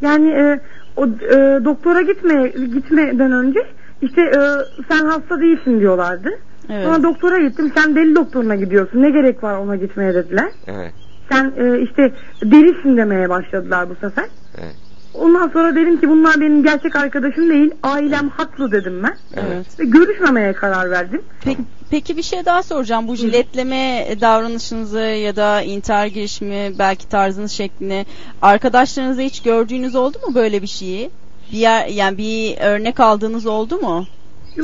Yani 0.00 0.28
e, 0.30 0.60
o 0.96 1.06
e, 1.06 1.64
doktora 1.64 2.00
gitmeye 2.00 2.48
gitmeden 2.48 3.32
önce 3.32 3.60
işte 4.02 4.20
e, 4.22 4.40
sen 4.88 5.04
hasta 5.06 5.40
değilsin 5.40 5.80
diyorlardı. 5.80 6.30
Evet. 6.70 6.84
Sonra 6.84 7.02
doktora 7.02 7.38
gittim. 7.38 7.72
Sen 7.76 7.96
deli 7.96 8.14
doktoruna 8.14 8.54
gidiyorsun. 8.54 9.02
Ne 9.02 9.10
gerek 9.10 9.42
var 9.42 9.58
ona 9.58 9.76
gitmeye 9.76 10.14
dediler. 10.14 10.48
Evet. 10.66 10.92
Sen 11.32 11.52
e, 11.56 11.82
işte 11.82 12.12
delisin 12.42 12.96
demeye 12.96 13.28
başladılar 13.28 13.90
bu 13.90 13.94
sefer. 13.94 14.24
Evet. 14.58 14.74
Ondan 15.14 15.48
sonra 15.48 15.74
dedim 15.74 16.00
ki 16.00 16.08
bunlar 16.08 16.40
benim 16.40 16.62
gerçek 16.62 16.96
arkadaşım 16.96 17.50
değil. 17.50 17.70
Ailem 17.82 18.28
haklı 18.28 18.72
dedim 18.72 19.02
ben. 19.02 19.16
Evet. 19.34 19.80
Ve 19.80 19.84
görüşmemeye 19.84 20.52
karar 20.52 20.90
verdim. 20.90 21.22
Peki, 21.44 21.60
peki 21.90 22.16
bir 22.16 22.22
şey 22.22 22.44
daha 22.44 22.62
soracağım. 22.62 23.08
Bu 23.08 23.16
jiletleme 23.16 24.06
davranışınızı 24.20 24.98
ya 24.98 25.36
da 25.36 25.62
intihar 25.62 26.06
girişimi 26.06 26.72
belki 26.78 27.08
tarzınız 27.08 27.52
şeklini 27.52 28.06
arkadaşlarınızda 28.42 29.22
hiç 29.22 29.42
gördüğünüz 29.42 29.94
oldu 29.94 30.18
mu 30.28 30.34
böyle 30.34 30.62
bir 30.62 30.66
şeyi? 30.66 31.10
Bir 31.52 31.58
yer, 31.58 31.86
yani 31.86 32.18
bir 32.18 32.58
örnek 32.60 33.00
aldığınız 33.00 33.46
oldu 33.46 33.78
mu? 33.78 34.06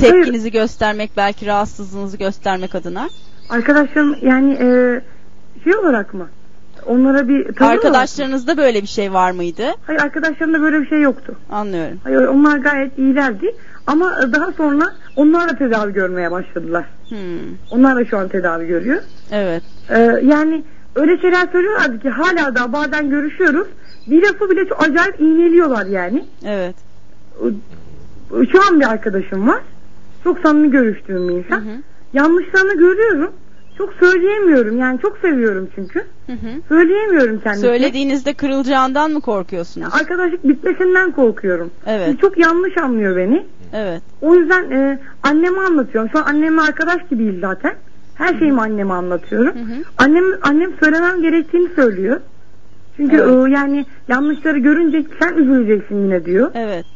Tepkinizi 0.01 0.51
göstermek 0.51 1.11
belki 1.17 1.47
rahatsızlığınızı 1.47 2.17
göstermek 2.17 2.75
adına. 2.75 3.09
Arkadaşlarım 3.51 4.17
yani 4.23 4.53
e, 4.53 5.01
şey 5.65 5.77
olarak 5.77 6.15
mı? 6.15 6.29
Onlara 6.87 7.29
bir 7.29 7.53
tavır? 7.53 7.71
Arkadaşlarınızda 7.73 8.57
böyle 8.57 8.83
bir 8.83 8.87
şey 8.87 9.13
var 9.13 9.31
mıydı? 9.31 9.67
Hayır 9.87 10.01
arkadaşlarımda 10.01 10.61
böyle 10.61 10.81
bir 10.81 10.87
şey 10.89 11.01
yoktu. 11.01 11.35
Anlıyorum. 11.51 11.99
Hayır 12.05 12.17
onlar 12.23 12.59
gayet 12.59 12.99
iyilerdi. 12.99 13.55
Ama 13.87 14.13
e, 14.25 14.33
daha 14.33 14.53
sonra 14.53 14.85
onlar 15.17 15.49
da 15.49 15.57
tedavi 15.59 15.93
görmeye 15.93 16.31
başladılar. 16.31 16.85
Hmm, 17.09 17.19
Onlar 17.71 17.97
da 17.97 18.05
şu 18.05 18.19
an 18.19 18.29
tedavi 18.29 18.67
görüyor. 18.67 19.03
Evet. 19.33 19.63
Ee, 19.91 20.01
yani 20.23 20.65
öyle 20.95 21.19
şeyler 21.21 21.47
söylüyorlardı 21.53 22.01
ki 22.01 22.09
hala 22.11 22.55
da 22.55 22.73
bazen 22.73 23.11
görüşüyoruz. 23.11 23.67
Bir 24.07 24.23
lafı 24.23 24.51
bile 24.51 24.69
çok 24.69 24.83
acayip 24.83 25.21
iğneliyorlar 25.21 25.87
yani. 25.87 26.25
Evet. 26.45 26.75
Şu 28.53 28.61
an 28.69 28.81
bir 28.81 28.91
arkadaşım 28.91 29.49
var. 29.49 29.61
Çok 30.27 30.39
samimi 30.39 30.71
görüştüğüm 30.71 31.29
bir 31.29 31.35
Hı 31.35 31.39
insan. 31.39 31.61
hı. 31.61 31.83
Yanlışlarını 32.13 32.75
görüyorum. 32.79 33.33
Çok 33.79 33.93
söyleyemiyorum 34.01 34.79
yani 34.79 35.01
çok 35.01 35.19
seviyorum 35.19 35.69
çünkü. 35.75 35.99
Hı 36.27 36.33
hı. 36.33 36.63
Söyleyemiyorum 36.69 37.41
kendisine. 37.41 37.69
Söylediğinizde 37.69 38.35
kırılacağından 38.35 39.11
mı 39.11 39.21
korkuyorsunuz? 39.21 39.89
Arkadaşlık 40.01 40.49
bitmesinden 40.49 41.13
korkuyorum. 41.13 41.71
Evet. 41.87 42.07
Çünkü 42.07 42.21
çok 42.21 42.39
yanlış 42.39 42.79
anlıyor 42.79 43.17
beni. 43.17 43.47
Evet. 43.73 44.03
O 44.23 44.35
yüzden 44.35 44.71
e, 44.71 44.99
anneme 45.23 45.61
anlatıyorum. 45.61 46.11
Şu 46.13 46.19
an 46.19 46.23
anneme 46.23 46.63
arkadaş 46.63 46.99
gibiyiz 47.11 47.41
zaten. 47.41 47.75
Her 48.15 48.39
şeyimi 48.39 48.61
anneme 48.61 48.95
anlatıyorum. 48.95 49.55
Hı 49.55 49.59
hı. 49.75 49.83
Annem 49.99 50.25
annem 50.43 50.71
söylemem 50.83 51.23
gerektiğini 51.23 51.69
söylüyor. 51.77 52.21
Çünkü 52.97 53.17
Evet. 53.17 53.49
e, 53.49 53.51
yani 53.51 53.87
yanlışları 54.09 54.59
görünce 54.59 55.05
sen 55.21 55.35
üzüleceksin 55.37 56.05
yine 56.05 56.25
diyor. 56.25 56.51
Evet. 56.55 56.87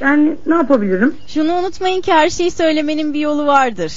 Yani 0.00 0.36
ne 0.46 0.54
yapabilirim? 0.54 1.14
Şunu 1.26 1.52
unutmayın 1.52 2.00
ki 2.00 2.12
her 2.12 2.30
şeyi 2.30 2.50
söylemenin 2.50 3.14
bir 3.14 3.20
yolu 3.20 3.46
vardır. 3.46 3.92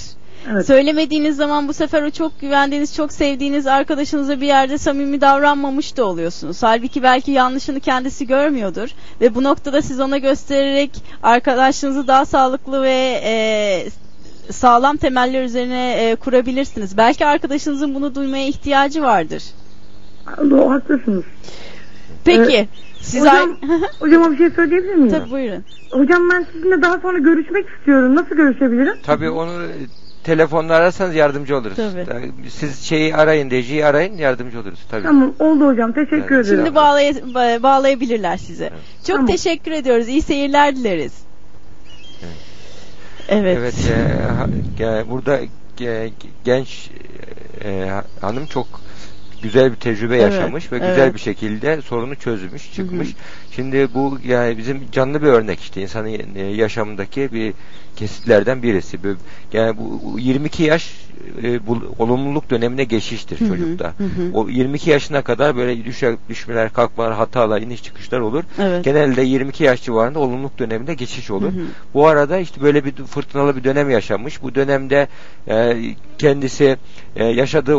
Evet. 0.52 0.66
Söylemediğiniz 0.68 1.36
zaman 1.36 1.68
bu 1.68 1.74
sefer 1.74 2.04
o 2.04 2.10
çok 2.10 2.42
güvendiğiniz, 2.42 2.96
çok 2.96 3.14
sevdiğiniz 3.14 3.68
arkadaşınıza 3.68 4.42
bir 4.42 4.48
yerde 4.48 4.78
samimi 4.78 5.22
davranmamış 5.22 5.98
da 5.98 6.06
oluyorsunuz. 6.06 6.64
Halbuki 6.64 7.04
belki 7.04 7.32
yanlışını 7.32 7.80
kendisi 7.80 8.28
görmüyordur 8.28 8.90
ve 9.22 9.36
bu 9.36 9.44
noktada 9.44 9.82
siz 9.82 10.00
ona 10.00 10.18
göstererek 10.18 10.92
arkadaşınızı 11.24 12.08
daha 12.08 12.26
sağlıklı 12.26 12.82
ve 12.82 13.22
e, 13.24 13.86
sağlam 14.52 14.98
temeller 14.98 15.44
üzerine 15.44 15.94
e, 15.94 16.16
kurabilirsiniz. 16.16 16.98
Belki 16.98 17.26
arkadaşınızın 17.26 17.96
bunu 17.96 18.16
duymaya 18.16 18.48
ihtiyacı 18.48 19.02
vardır. 19.02 19.44
Doğru, 20.50 20.72
haklısınız. 20.72 21.24
Peki. 22.26 22.68
Siz 23.02 23.22
Hocam, 23.22 23.58
hocama 24.00 24.32
bir 24.32 24.38
şey 24.38 24.50
söyleyebilir 24.50 24.96
miyim? 24.96 25.10
Tabii 25.12 25.32
buyurun. 25.32 25.64
Hocam 25.92 26.30
ben 26.34 26.48
sizinle 26.54 26.82
daha 26.82 27.00
sonra 27.00 27.18
görüşmek 27.18 27.66
istiyorum. 27.80 28.16
Nasıl 28.16 28.36
görüşebilirim? 28.36 28.96
Tabii 29.04 29.30
onu 29.30 29.52
telefonla 30.24 30.74
ararsanız 30.74 31.16
yardımcı 31.16 31.58
oluruz. 31.58 31.76
Tabii. 31.76 32.32
Siz 32.50 32.82
şeyi 32.86 33.16
arayın, 33.16 33.50
Deji'yi 33.52 33.86
arayın 33.86 34.18
yardımcı 34.18 34.60
oluruz 34.60 34.80
tabii. 34.92 35.04
Tamam 35.04 35.34
oldu 35.40 35.68
hocam. 35.68 35.92
Teşekkür 35.94 36.36
Evet. 36.36 36.46
ederim. 36.46 36.46
Şimdi 36.66 36.76
bağlay 36.76 37.10
ba- 37.10 37.64
bağlayabilirler 37.64 38.38
sizi. 38.38 38.70
Çok 39.08 39.16
Tamam. 39.16 39.26
teşekkür 39.26 39.72
ediyoruz. 39.72 40.08
İyi 40.08 40.22
seyirler 40.22 40.76
dileriz. 40.76 41.14
Evet. 43.30 43.58
Evet, 43.58 43.76
e, 43.92 44.24
ha- 44.34 44.48
e, 45.00 45.10
burada 45.10 45.40
e, 45.82 46.10
genç 46.46 46.90
e, 47.66 47.90
hanım 48.22 48.46
çok 48.46 48.68
güzel 49.44 49.72
bir 49.72 49.76
tecrübe 49.76 50.18
Evet, 50.18 50.34
yaşamış 50.34 50.72
ve 50.72 50.78
evet. 50.78 50.90
güzel 50.90 51.14
bir 51.14 51.20
şekilde 51.20 51.82
sorunu 51.82 52.16
çözmüş, 52.16 52.74
çıkmış. 52.74 53.10
Şimdi 53.56 53.88
bu 53.94 54.20
yani 54.28 54.58
bizim 54.58 54.82
canlı 54.92 55.22
bir 55.22 55.28
örnek 55.28 55.60
işte 55.60 55.82
insanın 55.82 56.36
e, 56.36 56.42
yaşamındaki 56.42 57.30
bir 57.34 57.54
kesitlerden 57.96 58.64
birisi. 58.64 59.00
Yani 59.54 59.78
bu 59.78 60.20
22 60.20 60.64
yaş 60.64 60.92
e, 61.44 61.68
bu 61.68 61.78
olumluluk 62.00 62.50
dönemine 62.50 62.84
geçiştir 62.84 63.40
Hı 63.40 63.46
hı, 63.46 63.50
çocukta. 63.50 63.94
hı 63.98 64.04
hı. 64.04 64.34
O 64.34 64.50
22 64.50 64.90
yaşına 64.90 65.22
kadar 65.22 65.56
böyle 65.56 65.86
düşe, 65.86 66.18
düşmeler, 66.30 66.74
kalkmalar, 66.74 67.14
hatalar, 67.14 67.62
iniş 67.62 67.84
çıkışlar 67.84 68.20
olur. 68.20 68.44
Evet. 68.60 68.86
Genelde 68.86 69.22
22 69.22 69.64
yaş 69.64 69.84
civarında 69.84 70.20
olumluluk 70.20 70.60
döneminde 70.60 70.94
geçiş 70.94 71.32
olur. 71.32 71.54
Hı 71.54 71.58
hı. 71.58 71.66
Bu 71.94 72.08
arada 72.08 72.38
işte 72.38 72.62
böyle 72.62 72.86
bir 72.86 72.92
fırtınalı 72.92 73.56
bir 73.56 73.64
dönem 73.64 73.90
yaşamış. 73.90 74.44
Bu 74.44 74.56
dönemde 74.56 75.08
e, 75.48 75.78
kendisi 76.18 76.78
e, 77.16 77.26
yaşadığı 77.26 77.78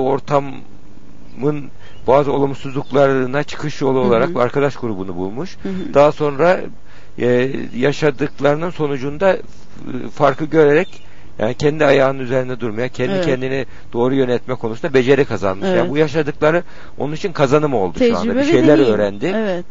ortamın 1.35 1.71
bazı 2.07 2.33
olumsuzluklarına 2.33 3.43
çıkış 3.43 3.81
yolu 3.81 3.99
Hı 3.99 4.03
hı. 4.03 4.07
olarak 4.07 4.31
bir 4.31 4.41
arkadaş 4.41 4.77
grubunu 4.77 5.17
bulmuş. 5.17 5.57
Hı 5.63 5.69
hı. 5.69 5.95
Daha 5.95 6.13
sonra 6.13 6.61
e, 7.19 7.51
yaşadıklarının 7.77 8.71
sonucunda 8.71 9.33
e, 9.33 9.41
farkı 10.15 10.45
görerek 10.45 11.05
yani 11.39 11.55
kendi 11.55 11.85
ayağının 11.85 12.19
üzerinde 12.19 12.61
durmaya, 12.61 12.89
kendi 12.89 13.13
Evet. 13.13 13.25
kendini 13.25 13.67
doğru 13.93 14.15
yönetme 14.15 14.55
konusunda 14.55 14.95
beceri 14.95 15.25
kazanmış. 15.25 15.69
Evet. 15.69 15.79
Yani 15.79 15.91
bu 15.91 15.97
yaşadıkları 15.97 16.63
onun 16.99 17.13
için 17.13 17.33
kazanım 17.33 17.75
oldu 17.75 17.99
şu 17.99 18.05
anda. 18.05 18.23
Tecrübe 18.23 18.41
Bir 18.41 18.45
şeyler 18.45 18.79
öğrendi. 18.79 19.33
Evet. 19.35 19.65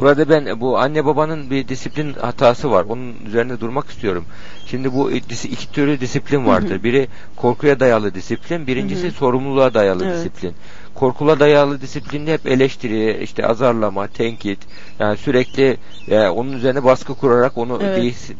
Burada 0.00 0.28
ben 0.28 0.60
bu 0.60 0.78
anne 0.78 1.04
babanın 1.04 1.50
bir 1.50 1.68
disiplin 1.68 2.12
hatası 2.12 2.70
var. 2.70 2.84
Onun 2.88 3.14
üzerinde 3.26 3.60
durmak 3.60 3.90
istiyorum. 3.90 4.24
Şimdi 4.66 4.92
bu 4.92 5.10
iki 5.10 5.72
türlü 5.72 6.00
disiplin 6.00 6.46
vardır. 6.46 6.70
Hı 6.70 6.78
hı. 6.78 6.82
Biri 6.82 7.08
korkuya 7.36 7.80
dayalı 7.80 8.14
disiplin, 8.14 8.66
birincisi 8.66 9.02
Hı 9.02 9.08
hı. 9.08 9.12
sorumluluğa 9.12 9.74
dayalı 9.74 10.04
Evet. 10.06 10.16
disiplin. 10.18 10.54
Korkula 10.94 11.40
dayalı 11.40 11.80
disiplinde 11.80 12.32
hep 12.32 12.46
eleştiri, 12.46 13.22
işte 13.22 13.46
azarlama, 13.46 14.06
tenkit, 14.06 14.58
yani 14.98 15.16
sürekli 15.16 15.76
e, 16.08 16.20
onun 16.20 16.52
üzerine 16.52 16.84
baskı 16.84 17.14
kurarak 17.14 17.58
onu 17.58 17.78
Evet. 17.82 17.98
dis- 17.98 18.32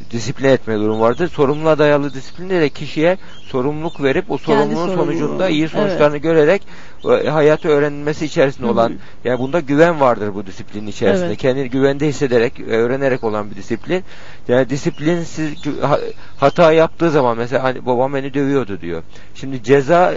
e, 0.00 0.10
disiplin 0.10 0.48
etme 0.48 0.78
durum 0.78 1.00
vardır. 1.00 1.28
Sorumluluğa 1.28 1.78
dayalı 1.78 2.14
disiplinde 2.14 2.60
de 2.60 2.68
kişiye 2.68 3.18
sorumluluk 3.42 4.02
verip 4.02 4.30
o 4.30 4.38
sorumluluğun 4.38 4.74
sorumluluğu. 4.74 5.18
sonucunda 5.18 5.48
iyi 5.48 5.60
Evet. 5.60 5.70
sonuçlarını 5.70 6.16
görerek 6.16 6.62
e, 7.04 7.28
hayatı 7.28 7.68
öğrenilmesi 7.68 8.24
içerisinde 8.24 8.66
olan 8.66 8.92
yani 9.24 9.38
bunda 9.38 9.60
güven 9.60 10.00
vardır 10.00 10.34
bu 10.34 10.46
disiplinin 10.46 10.86
içerisinde. 10.86 11.26
Evet. 11.26 11.38
Kendini 11.38 11.70
güvende 11.70 12.08
hissederek, 12.08 12.60
e, 12.60 12.62
öğrenerek 12.62 13.24
olan 13.24 13.50
bir 13.50 13.56
disiplin. 13.56 14.04
Yani 14.48 14.70
disiplinsiz 14.70 15.54
hata 16.36 16.72
yaptığı 16.72 17.10
zaman 17.10 17.38
mesela 17.38 17.62
hani 17.62 17.86
babam 17.86 18.14
beni 18.14 18.34
dövüyordu 18.34 18.80
diyor. 18.80 19.02
Şimdi 19.34 19.62
ceza 19.62 20.14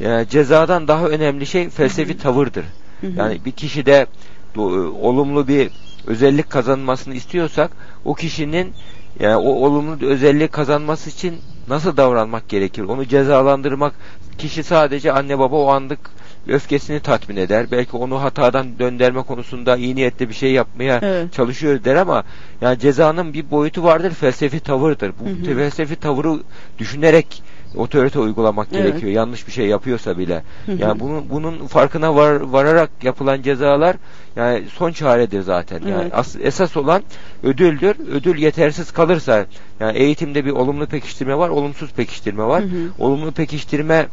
yani 0.00 0.28
cezadan 0.28 0.88
daha 0.88 1.08
önemli 1.08 1.46
şey 1.46 1.68
felsefi 1.68 2.18
tavırdır. 2.18 2.64
Yani 3.16 3.40
bir 3.44 3.52
kişide 3.52 4.06
olumlu 5.02 5.48
bir 5.48 5.70
özellik 6.06 6.50
kazanmasını 6.50 7.14
istiyorsak 7.14 7.70
o 8.04 8.14
kişinin 8.14 8.72
yani 9.20 9.36
o 9.36 9.48
olumlu 9.50 10.06
özelliği 10.06 10.48
kazanması 10.48 11.10
için 11.10 11.34
nasıl 11.68 11.96
davranmak 11.96 12.48
gerekir? 12.48 12.82
Onu 12.82 13.04
cezalandırmak 13.04 13.94
kişi 14.38 14.62
sadece 14.62 15.12
anne 15.12 15.38
baba 15.38 15.56
o 15.56 15.68
anlık 15.68 15.98
öfkesini 16.48 17.00
tatmin 17.00 17.36
eder. 17.36 17.66
Belki 17.70 17.96
onu 17.96 18.22
hatadan 18.22 18.78
döndürme 18.78 19.22
konusunda 19.22 19.76
iyi 19.76 19.96
niyetli 19.96 20.28
bir 20.28 20.34
şey 20.34 20.52
yapmaya 20.52 21.00
Evet. 21.02 21.32
çalışıyor 21.32 21.84
der 21.84 21.96
ama 21.96 22.24
yani 22.60 22.78
cezanın 22.78 23.32
bir 23.32 23.50
boyutu 23.50 23.84
vardır, 23.84 24.10
felsefi 24.10 24.60
tavırdır. 24.60 25.12
Bu 25.20 25.48
Hı 25.48 25.52
hı. 25.52 25.56
felsefi 25.56 25.96
tavırı 25.96 26.38
düşünerek 26.78 27.42
otorite 27.76 28.18
uygulamak 28.18 28.68
Evet. 28.72 28.82
gerekiyor. 28.86 29.12
Yanlış 29.12 29.46
bir 29.46 29.52
şey 29.52 29.66
yapıyorsa 29.66 30.18
bile. 30.18 30.42
Hı 30.66 30.72
hı. 30.72 30.76
Yani 30.80 31.00
bunun 31.00 31.30
bunun 31.30 31.66
farkına 31.66 32.14
var, 32.16 32.40
vararak 32.40 32.90
yapılan 33.02 33.42
cezalar 33.42 33.96
yani 34.36 34.62
son 34.74 34.92
çaredir 34.92 35.42
zaten. 35.42 35.80
Yani 35.86 36.02
Evet. 36.02 36.14
as- 36.14 36.36
esas 36.42 36.76
olan 36.76 37.02
ödüldür. 37.42 37.96
Ödül 38.12 38.38
yetersiz 38.38 38.90
kalırsa 38.90 39.46
yani 39.80 39.98
eğitimde 39.98 40.44
bir 40.44 40.50
olumlu 40.50 40.86
pekiştirme 40.86 41.38
var, 41.38 41.48
olumsuz 41.48 41.90
pekiştirme 41.92 42.44
var. 42.44 42.62
Hı 42.62 42.66
hı. 42.66 42.88
Olumlu 42.98 43.32
pekiştirme 43.32 44.06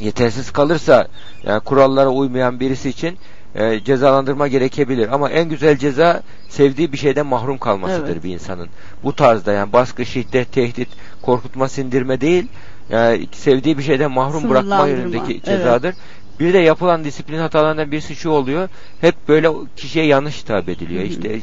yetersiz 0.00 0.50
kalırsa 0.50 1.08
yani 1.44 1.60
kurallara 1.60 2.08
uymayan 2.08 2.60
birisi 2.60 2.88
için 2.88 3.18
e, 3.54 3.80
cezalandırma 3.84 4.48
gerekebilir 4.48 5.08
ama 5.14 5.30
en 5.30 5.48
güzel 5.48 5.76
ceza 5.78 6.22
sevdiği 6.48 6.92
bir 6.92 6.98
şeyden 6.98 7.26
mahrum 7.26 7.58
kalmasıdır 7.58 8.12
Evet. 8.12 8.24
bir 8.24 8.34
insanın. 8.34 8.68
Bu 9.04 9.12
tarzda 9.16 9.52
yani 9.52 9.72
baskı, 9.72 10.06
şiddet, 10.06 10.52
tehdit, 10.52 10.88
korkutma, 11.28 11.68
sindirme 11.68 12.20
değil 12.20 12.46
yani 12.90 13.28
sevdiği 13.32 13.78
bir 13.78 13.82
şeyden 13.82 14.10
mahrum 14.10 14.50
bırakma 14.50 14.86
yönündeki 14.86 15.32
evet. 15.32 15.44
cezadır. 15.44 15.94
Bir 16.40 16.52
de 16.52 16.58
yapılan 16.58 17.04
disiplin 17.04 17.38
hatalarından 17.38 17.92
birisi 17.92 18.16
şu 18.16 18.30
oluyor. 18.30 18.68
Hep 19.00 19.14
böyle 19.28 19.48
kişiye 19.76 20.06
yanlış 20.06 20.42
hitap 20.42 20.68
ediliyor. 20.68 21.04
İşte 21.04 21.40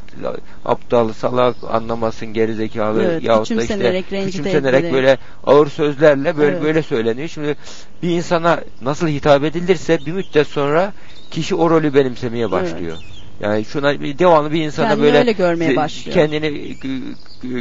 aptal, 0.65 1.13
salak, 1.13 1.55
anlamasın, 1.69 2.27
gerizekalı 2.27 3.03
Evet, 3.03 3.23
yahut 3.23 3.49
da 3.49 3.63
işte 3.63 4.25
küçümsenerek, 4.25 4.93
böyle 4.93 5.17
ağır 5.45 5.67
sözlerle 5.67 6.38
böyle 6.38 6.51
Evet. 6.51 6.63
böyle 6.63 6.83
söyleniyor. 6.83 7.27
Şimdi 7.27 7.55
bir 8.03 8.09
insana 8.09 8.59
nasıl 8.81 9.07
hitap 9.07 9.43
edilirse 9.43 10.05
bir 10.05 10.11
müddet 10.11 10.47
sonra 10.47 10.93
kişi 11.31 11.55
o 11.55 11.69
rolü 11.69 11.93
benimsemeye 11.93 12.51
başlıyor. 12.51 12.97
Yani 13.39 13.65
şuna 13.65 13.93
devamlı 13.93 14.51
bir 14.51 14.61
insana 14.61 14.88
Kendini 14.88 15.05
böyle 15.05 15.17
öyle 15.17 15.31
görmeye 15.31 15.75
başlıyor. 15.75 16.13
kendini 16.15 16.75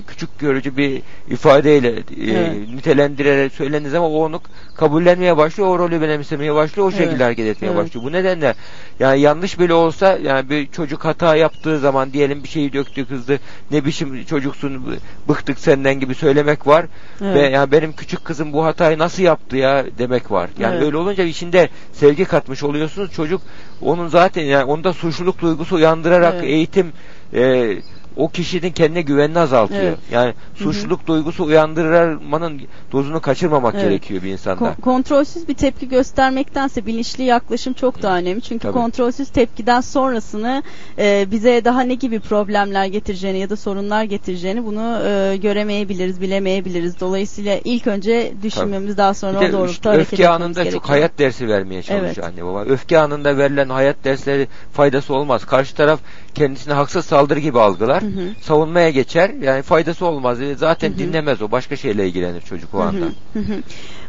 küçük 0.06 0.38
görücü 0.38 0.76
bir 0.76 1.02
ifadeyle 1.30 1.88
e, 1.88 2.02
Evet. 2.26 2.68
nitelendirerek 2.74 3.52
söylendiği 3.52 3.90
zaman 3.90 4.10
o 4.10 4.14
onu 4.14 4.40
kabullenmeye 4.76 5.36
başlıyor, 5.36 5.68
o 5.68 5.78
rolü 5.78 6.00
benimsemeye 6.00 6.54
başlıyor, 6.54 6.88
o 6.88 6.90
Evet. 6.90 7.04
şekilde 7.04 7.24
hareket 7.24 7.46
etmeye 7.46 7.66
Evet. 7.66 7.76
başlıyor. 7.76 8.06
Bu 8.06 8.12
nedenle 8.12 8.54
yani 9.00 9.20
yanlış 9.20 9.58
bile 9.58 9.74
olsa 9.74 10.18
yani 10.22 10.50
bir 10.50 10.66
çocuk 10.66 11.04
hata 11.04 11.36
yaptığı 11.36 11.78
zaman 11.78 12.12
diyelim 12.12 12.42
bir 12.42 12.48
şeyi 12.48 12.72
döktü 12.72 13.08
kızdı 13.08 13.38
ne 13.70 13.84
biçim 13.84 14.24
çocuksun 14.24 14.98
bıktık 15.28 15.58
senden 15.58 16.00
gibi 16.00 16.14
söylemek 16.14 16.66
var 16.66 16.86
Evet. 17.22 17.36
ve 17.36 17.48
yani 17.48 17.72
benim 17.72 17.92
küçük 17.92 18.24
kızım 18.24 18.52
bu 18.52 18.64
hatayı 18.64 18.98
nasıl 18.98 19.22
yaptı 19.22 19.56
ya 19.56 19.84
demek 19.98 20.30
var. 20.30 20.50
Yani 20.58 20.74
Evet. 20.74 20.86
öyle 20.86 20.96
olunca 20.96 21.24
içinde 21.24 21.68
sevgi 21.92 22.24
katmış 22.24 22.62
oluyorsunuz. 22.62 23.12
Çocuk 23.12 23.42
onun 23.80 24.08
zaten 24.08 24.42
yani 24.42 24.64
onda 24.64 24.92
suçluluk 24.92 25.40
duygusu 25.40 25.76
uyandırarak 25.76 26.34
Evet. 26.34 26.44
eğitim 26.44 26.92
e, 27.34 27.76
o 28.16 28.28
kişinin 28.28 28.70
kendine 28.72 29.02
güvenini 29.02 29.38
azaltıyor. 29.38 29.82
Evet. 29.82 29.98
Yani 30.10 30.34
suçluluk 30.54 31.06
duygusu 31.06 31.44
uyandırmanın 31.44 32.60
dozunu 32.92 33.20
kaçırmamak 33.20 33.74
Evet. 33.74 33.84
gerekiyor 33.84 34.22
bir 34.22 34.32
insanda. 34.32 34.64
Ko- 34.64 34.80
kontrolsüz 34.80 35.48
bir 35.48 35.54
tepki 35.54 35.88
göstermektense 35.88 36.86
bilinçli 36.86 37.22
yaklaşım 37.24 37.72
çok 37.72 38.02
daha 38.02 38.16
önemli. 38.18 38.42
Çünkü 38.42 38.62
Tabii. 38.62 38.72
kontrolsüz 38.72 39.28
tepkiden 39.28 39.80
sonrasını 39.80 40.62
e, 40.98 41.26
bize 41.30 41.64
daha 41.64 41.80
ne 41.80 41.94
gibi 41.94 42.20
problemler 42.20 42.86
getireceğini 42.86 43.38
ya 43.38 43.50
da 43.50 43.56
sorunlar 43.56 44.04
getireceğini 44.04 44.64
bunu 44.64 44.98
e, 45.06 45.36
göremeyebiliriz, 45.36 46.20
bilemeyebiliriz. 46.20 47.00
Dolayısıyla 47.00 47.58
ilk 47.64 47.86
önce 47.86 48.32
düşünmemiz 48.42 48.96
daha 48.96 49.14
sonra 49.14 49.40
Bir 49.40 49.52
doğrultuda 49.52 49.70
işte 49.72 49.88
hareket 49.88 50.12
öfke 50.12 50.28
anında 50.28 50.62
gerekiyor. 50.62 50.82
çok 50.82 50.90
hayat 50.90 51.18
dersi 51.18 51.48
vermeye 51.48 51.82
çalışıyor 51.82 52.14
Evet. 52.24 52.24
anne 52.40 52.44
baba. 52.44 52.62
Öfke 52.64 52.98
anında 52.98 53.38
verilen 53.38 53.68
hayat 53.68 54.04
dersleri 54.04 54.48
faydası 54.72 55.14
olmaz. 55.14 55.44
Karşı 55.44 55.74
taraf 55.74 56.00
kendisine 56.34 56.74
haksız 56.74 57.04
saldırı 57.06 57.38
gibi 57.38 57.60
algılar. 57.60 58.02
Hı 58.02 58.06
hı. 58.06 58.28
Savunmaya 58.40 58.90
geçer. 58.90 59.30
Yani 59.42 59.62
faydası 59.62 60.06
olmaz. 60.06 60.38
Zaten 60.56 60.90
Hı 60.90 60.94
hı. 60.94 60.98
dinlemez 60.98 61.42
o. 61.42 61.50
Başka 61.50 61.76
şeyle 61.76 62.08
ilgilenir 62.08 62.40
çocuk 62.40 62.74
o 62.74 62.78
Hı 62.78 62.82
hı, 62.82 62.86
anda. 62.88 63.04
hı 63.32 63.38
hı. 63.38 63.62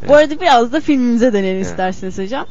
Bu 0.07 0.15
arada 0.15 0.39
biraz 0.41 0.73
da 0.73 0.79
filmimize 0.81 1.33
dönelim 1.33 1.55
Evet. 1.55 1.65
isterseniz 1.65 2.17
hocam. 2.17 2.45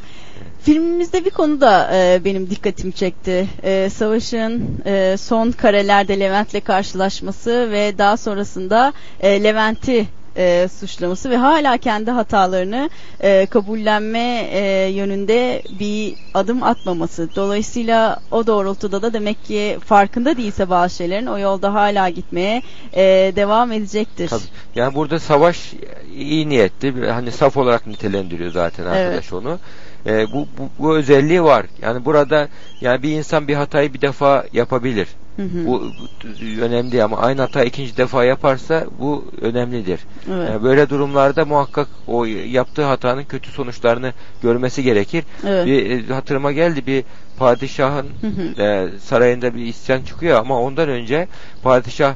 Filmimizde 0.62 1.24
bir 1.24 1.30
konu 1.30 1.60
da 1.60 1.90
e, 1.94 2.20
benim 2.24 2.50
dikkatimi 2.50 2.92
çekti. 2.92 3.46
E, 3.62 3.90
Savaş'ın 3.90 4.62
e, 4.86 5.16
son 5.18 5.50
karelerde 5.50 6.20
Levent'le 6.20 6.64
karşılaşması 6.64 7.68
ve 7.70 7.98
daha 7.98 8.16
sonrasında 8.16 8.92
e, 9.20 9.44
Levent'i 9.44 10.06
e, 10.36 10.68
suçlaması 10.80 11.30
ve 11.30 11.36
hala 11.36 11.78
kendi 11.78 12.10
hatalarını 12.10 12.90
e, 13.20 13.46
kabullenme 13.46 14.48
e, 14.52 14.88
yönünde 14.88 15.62
bir 15.80 16.14
adım 16.34 16.62
atmaması. 16.62 17.28
Dolayısıyla 17.36 18.20
o 18.30 18.46
doğrultuda 18.46 19.02
da 19.02 19.12
demek 19.12 19.44
ki 19.44 19.78
farkında 19.84 20.36
değilse 20.36 20.70
bazı 20.70 20.96
şeylerin 20.96 21.26
o 21.26 21.38
yolda 21.38 21.74
hala 21.74 22.08
gitmeye 22.08 22.62
e, 22.92 23.32
devam 23.36 23.72
edecektir. 23.72 24.28
Tabii. 24.28 24.42
Yani 24.74 24.94
burada 24.94 25.18
savaş 25.18 25.72
iyi 26.16 26.48
niyetli. 26.48 27.10
Hani 27.10 27.32
saf 27.32 27.56
olarak 27.56 27.86
nitelendiriyor 27.86 28.52
zaten 28.52 28.84
arkadaş 28.84 29.32
onu. 29.32 29.58
E, 30.06 30.32
bu, 30.32 30.48
bu, 30.58 30.68
bu 30.78 30.96
özelliği 30.96 31.42
var. 31.42 31.66
Yani 31.82 32.04
burada 32.04 32.48
yani 32.80 33.02
bir 33.02 33.10
insan 33.10 33.48
bir 33.48 33.54
hatayı 33.54 33.94
bir 33.94 34.00
defa 34.00 34.44
yapabilir. 34.52 35.08
Hı 35.36 35.42
hı. 35.42 35.66
Bu, 35.66 35.82
bu 35.82 36.62
önemli 36.62 37.04
ama 37.04 37.16
aynı 37.16 37.40
hata 37.40 37.64
ikinci 37.64 37.96
defa 37.96 38.24
yaparsa 38.24 38.84
bu 38.98 39.24
önemlidir. 39.40 40.00
Evet. 40.32 40.50
Yani 40.50 40.62
böyle 40.62 40.88
durumlarda 40.88 41.44
muhakkak 41.44 41.88
o 42.06 42.24
yaptığı 42.24 42.82
hatanın 42.82 43.24
kötü 43.24 43.50
sonuçlarını 43.50 44.12
görmesi 44.42 44.82
gerekir. 44.82 45.24
Evet. 45.46 45.66
Bir 45.66 46.10
e, 46.10 46.14
hatırıma 46.14 46.52
geldi 46.52 46.86
bir 46.86 47.04
padişahın 47.38 48.06
Hı 48.20 48.26
hı. 48.26 48.62
e, 48.62 48.88
sarayında 48.98 49.54
bir 49.54 49.66
isyan 49.66 50.02
çıkıyor 50.02 50.38
ama 50.38 50.60
ondan 50.60 50.88
önce 50.88 51.28
padişah 51.62 52.14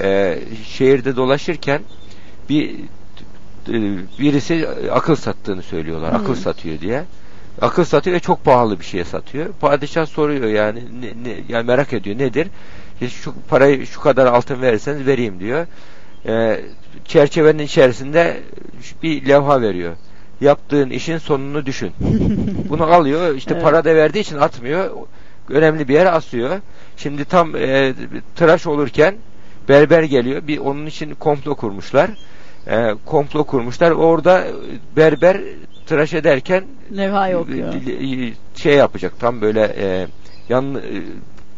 e, 0.00 0.38
şehirde 0.64 1.16
dolaşırken 1.16 1.80
bir 2.48 2.70
e, 3.68 3.74
birisi 4.18 4.68
akıl 4.92 5.16
sattığını 5.16 5.62
söylüyorlar. 5.62 6.12
Hı. 6.12 6.16
Akıl 6.16 6.34
satıyor 6.34 6.80
diye. 6.80 7.04
Akıl 7.60 7.84
satıyor 7.84 8.16
ve 8.16 8.20
çok 8.20 8.44
pahalı 8.44 8.80
bir 8.80 8.84
şeye 8.84 9.04
satıyor. 9.04 9.46
Padişah 9.60 10.06
soruyor 10.06 10.48
yani 10.48 10.82
ne, 11.00 11.30
ne, 11.30 11.36
yani 11.48 11.66
merak 11.66 11.92
ediyor 11.92 12.18
nedir? 12.18 12.48
İşte 13.00 13.08
şu 13.22 13.34
parayı 13.48 13.86
şu 13.86 14.00
kadar 14.00 14.26
altın 14.26 14.62
verirseniz 14.62 15.06
vereyim 15.06 15.40
diyor. 15.40 15.66
Ee, 16.26 16.60
çerçevenin 17.04 17.62
içerisinde 17.62 18.40
bir 19.02 19.28
levha 19.28 19.60
veriyor. 19.62 19.92
Yaptığın 20.40 20.90
işin 20.90 21.18
sonunu 21.18 21.66
düşün. 21.66 21.92
Bunu 22.68 22.84
alıyor. 22.84 23.34
işte 23.34 23.54
Evet. 23.54 23.62
para 23.62 23.84
da 23.84 23.94
verdiği 23.94 24.20
için 24.20 24.36
atmıyor. 24.36 24.90
Önemli 25.48 25.88
bir 25.88 25.94
yere 25.94 26.10
asıyor. 26.10 26.60
Şimdi 26.96 27.24
tam 27.24 27.56
e, 27.56 27.94
tıraş 28.36 28.66
olurken 28.66 29.14
berber 29.68 30.02
geliyor. 30.02 30.46
Bir 30.46 30.58
onun 30.58 30.86
için 30.86 31.14
komplo 31.14 31.54
kurmuşlar. 31.54 32.10
E, 32.70 32.94
komplo 33.06 33.44
kurmuşlar. 33.44 33.90
Orada 33.90 34.44
berber 34.96 35.40
tıraş 35.86 36.14
ederken 36.14 36.64
Levhayı 36.96 37.38
okuyor. 37.38 37.74
e, 37.74 38.32
şey 38.54 38.74
yapacak. 38.74 39.20
Tam 39.20 39.40
böyle 39.40 39.74
e, 39.78 40.06
yan 40.48 40.74
e, 40.74 40.80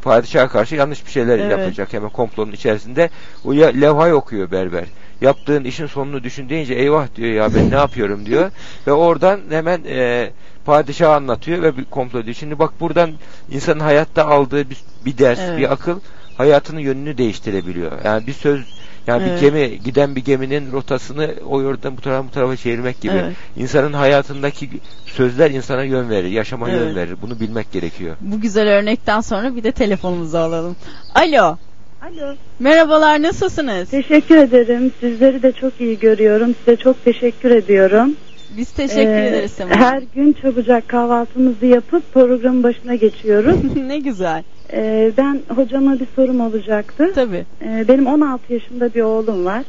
padişaha 0.03 0.49
karşı 0.49 0.75
yanlış 0.75 1.07
bir 1.07 1.11
şeyler 1.11 1.39
Evet. 1.39 1.51
yapacak 1.51 1.93
hemen 1.93 2.11
komplonun 2.11 2.53
içerisinde. 2.53 3.11
O 3.45 3.53
ya, 3.53 3.69
levhayı 3.69 4.15
okuyor 4.15 4.51
berber. 4.51 4.85
Yaptığın 5.21 5.65
işin 5.65 5.87
sonunu 5.87 6.25
düşün 6.25 6.49
deyince 6.49 6.75
eyvah 6.75 7.07
diyor 7.17 7.33
ya 7.33 7.55
ben 7.55 7.71
ne 7.71 7.75
yapıyorum 7.75 8.27
diyor. 8.27 8.51
Ve 8.87 8.93
oradan 8.93 9.41
hemen 9.51 9.81
e, 9.89 10.31
padişaha 10.65 11.17
anlatıyor 11.17 11.63
ve 11.63 11.77
bir 11.77 11.85
komplo 11.85 12.25
diyor. 12.25 12.35
Şimdi 12.37 12.59
bak 12.59 12.81
buradan 12.81 13.11
insanın 13.51 13.81
hayatta 13.81 14.27
aldığı 14.29 14.71
bir, 14.71 14.79
bir 15.05 15.19
ders, 15.19 15.39
Evet. 15.43 15.59
bir 15.59 15.73
akıl 15.73 16.01
hayatının 16.37 16.81
yönünü 16.81 17.19
değiştirebiliyor. 17.19 17.93
Yani 18.05 18.27
bir 18.27 18.33
söz 18.33 18.61
yani 19.09 19.23
Evet. 19.29 19.43
bir 19.43 19.47
gemi 19.47 19.81
giden 19.85 20.17
bir 20.17 20.25
geminin 20.25 20.73
rotasını 20.73 21.35
o 21.49 21.63
yoldan 21.63 21.97
bu 21.97 22.01
tarafa 22.01 22.29
bu 22.29 22.33
tarafa 22.33 22.57
çevirmek 22.57 23.01
gibi. 23.01 23.15
Evet. 23.15 23.37
İnsanın 23.57 23.93
hayatındaki 23.93 24.69
sözler 25.07 25.51
insana 25.51 25.83
yön 25.85 26.11
verir, 26.11 26.29
yaşama 26.29 26.71
Evet. 26.71 26.81
yön 26.81 26.97
verir. 26.97 27.17
Bunu 27.23 27.41
bilmek 27.41 27.73
gerekiyor. 27.73 28.17
Bu 28.21 28.41
güzel 28.41 28.69
örnekten 28.69 29.21
sonra 29.21 29.57
bir 29.57 29.65
de 29.65 29.73
telefonumuzu 29.73 30.39
alalım. 30.39 30.77
Alo. 31.15 31.57
Alo. 32.03 32.35
Merhabalar 32.59 33.23
nasılsınız? 33.23 33.91
Teşekkür 33.91 34.37
ederim. 34.37 34.93
Sizleri 35.01 35.43
de 35.43 35.53
çok 35.53 35.81
iyi 35.81 35.99
görüyorum. 35.99 36.55
Size 36.65 36.77
çok 36.77 37.05
teşekkür 37.05 37.51
ediyorum. 37.51 38.17
Biz 38.57 38.71
teşekkür 38.71 39.11
Ee, 39.11 39.29
ederiz 39.29 39.51
Sema. 39.51 39.75
Her 39.75 40.03
gün 40.15 40.33
çabucak 40.33 40.89
kahvaltımızı 40.89 41.67
yapıp 41.67 42.13
programın 42.15 42.63
başına 42.63 42.95
geçiyoruz. 42.95 43.57
ne 43.87 43.99
güzel. 43.99 44.43
Ee, 44.73 45.13
ben 45.17 45.41
hocama 45.55 46.01
bir 46.01 46.07
sorum 46.17 46.41
olacaktı. 46.41 47.13
Tabii. 47.15 47.45
Ee, 47.63 47.85
benim 47.89 48.07
16 48.07 48.53
yaşında 48.53 48.95
bir 48.95 49.01
oğlum 49.01 49.45
var. 49.45 49.65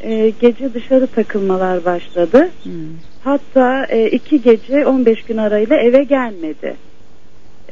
Ee, 0.00 0.32
gece 0.40 0.74
dışarı 0.74 1.06
takılmalar 1.06 1.84
başladı. 1.84 2.48
Hatta 3.24 3.84
e, 3.84 4.10
iki 4.10 4.42
gece 4.42 4.86
15 4.86 5.22
gün 5.22 5.36
arayla 5.36 5.76
eve 5.76 6.04
gelmedi. 6.04 6.74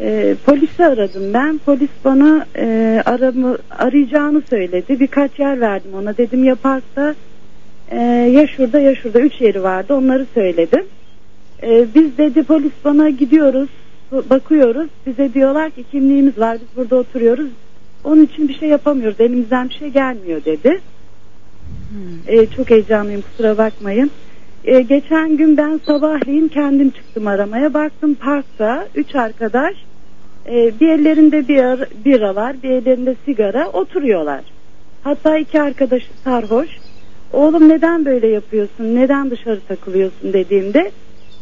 Ee, 0.01 0.34
polisi 0.47 0.84
aradım 0.84 1.34
ben. 1.34 1.61
Polis 1.66 1.91
bana 2.05 2.47
e, 2.57 3.03
aramı, 3.07 3.59
arayacağını 3.78 4.43
söyledi. 4.51 5.01
Birkaç 5.01 5.38
yer 5.38 5.61
verdim 5.61 5.91
ona. 5.95 6.16
Dedim 6.16 6.45
ya 6.45 6.55
parkta 6.55 7.14
e, 7.91 7.99
ya 8.32 8.47
şurada 8.47 8.78
ya 8.80 8.95
şurada. 8.95 9.20
Üç 9.20 9.41
yeri 9.41 9.62
vardı. 9.62 9.95
Onları 9.95 10.26
söyledim. 10.34 10.84
Ee, 11.62 11.86
biz 11.95 12.18
dedi 12.18 12.43
polis 12.43 12.72
bana 12.84 13.11
gidiyoruz. 13.11 13.68
Bakıyoruz. 14.30 14.88
Bize 15.07 15.34
diyorlar 15.34 15.70
ki 15.70 15.84
kimliğimiz 15.91 16.38
var. 16.38 16.59
Biz 16.61 16.76
burada 16.76 16.97
oturuyoruz. 16.97 17.51
Onun 18.05 18.24
için 18.24 18.49
bir 18.49 18.55
şey 18.55 18.68
yapamıyoruz. 18.68 19.20
Elimizden 19.20 19.68
bir 19.68 19.74
şey 19.74 19.88
gelmiyor 19.88 20.45
dedi. 20.45 20.80
Ee, 22.26 22.47
çok 22.47 22.70
heyecanlıyım 22.70 23.22
kusura 23.22 23.59
bakmayın. 23.59 24.11
Ee, 24.64 24.80
geçen 24.80 25.36
gün 25.36 25.57
ben 25.57 25.80
sabahleyin 25.86 26.49
kendim 26.49 26.91
çıktım 26.91 27.26
aramaya. 27.26 27.74
Baktım 27.74 28.14
parkta 28.14 28.88
üç 28.95 29.14
arkadaş 29.14 29.74
e, 30.47 30.80
bir 30.80 30.88
ellerinde 30.88 31.49
bir 31.49 32.05
biralar 32.05 32.62
bir 32.62 32.70
ellerinde 32.70 33.14
sigara 33.24 33.68
oturuyorlar. 33.68 34.41
Hatta 35.05 35.38
iki 35.38 35.62
arkadaş 35.62 36.03
sarhoş. 36.24 36.68
Oğlum 37.33 37.68
neden 37.68 38.05
böyle 38.05 38.26
yapıyorsun? 38.26 38.95
Neden 38.95 39.31
dışarı 39.31 39.61
takılıyorsun 39.61 40.33
dediğimde 40.33 40.91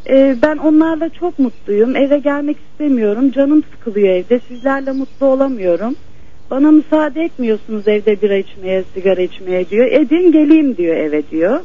e, 0.09 0.37
ben 0.43 0.57
onlarla 0.57 1.09
çok 1.09 1.39
mutluyum. 1.39 1.97
Eve 1.97 2.19
gelmek 2.19 2.57
istemiyorum. 2.71 3.33
Canım 3.33 3.63
sıkılıyor 3.71 4.09
evde. 4.09 4.41
Sizlerle 4.49 4.93
mutlu 4.93 5.27
olamıyorum. 5.27 5.97
Bana 6.51 6.71
müsaade 6.71 7.23
etmiyorsunuz 7.23 7.89
evde 7.89 8.23
bira 8.23 8.37
içmeye, 8.37 8.85
sigara 8.95 9.23
içmeye 9.23 9.69
diyor. 9.69 9.87
Edin 9.93 10.33
geleyim 10.33 10.77
diyor 10.77 10.97
eve 10.97 11.29
diyor. 11.31 11.61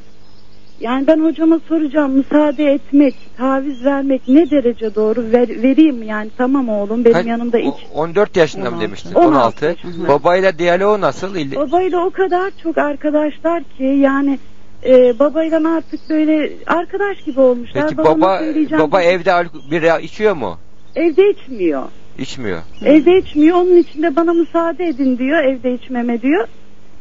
Yani 0.79 1.07
ben 1.07 1.19
hocama 1.23 1.59
soracağım 1.67 2.11
müsaade 2.11 2.65
etmek, 2.73 3.15
taviz 3.37 3.85
vermek 3.85 4.27
ne 4.27 4.49
derece 4.51 4.95
doğru 4.95 5.31
Ver, 5.31 5.49
vereyim 5.49 5.95
mi? 5.95 6.05
yani 6.07 6.31
tamam 6.37 6.69
oğlum 6.69 7.05
benim 7.05 7.13
Kaç- 7.13 7.25
yanımda 7.25 7.59
iç. 7.59 7.73
o- 7.93 7.99
14 7.99 8.37
yaşında 8.37 8.63
mı 8.63 8.69
16. 8.69 8.81
demiştin? 8.87 9.13
16 9.13 9.27
16. 9.37 9.65
yaşında. 9.65 10.07
Babayla 10.07 10.59
diyaloğu 10.59 11.01
nasıl? 11.01 11.35
Babayla 11.55 12.05
o 12.05 12.09
kadar 12.09 12.51
çok 12.63 12.77
arkadaşlar 12.77 13.63
ki 13.63 13.83
yani 13.83 14.39
e, 14.85 15.19
babayla 15.19 15.75
artık 15.77 16.09
böyle 16.09 16.51
arkadaş 16.67 17.21
gibi 17.25 17.39
olmuşlar. 17.39 17.83
Peki 17.83 17.97
Babama 17.97 18.21
baba 18.21 18.41
baba 18.79 18.99
dedi. 18.99 19.07
evde 19.07 19.31
bira 19.71 19.99
içiyor 19.99 20.35
mu? 20.35 20.57
evde 20.95 21.29
içmiyor. 21.29 21.83
İçmiyor. 22.17 22.59
Evde 22.85 23.17
içmiyor. 23.17 23.57
Onun 23.57 23.77
için 23.77 24.03
de 24.03 24.15
bana 24.15 24.33
müsaade 24.33 24.85
edin 24.85 25.17
diyor. 25.17 25.43
Evde 25.43 25.73
içmeme 25.73 26.21
diyor. 26.21 26.47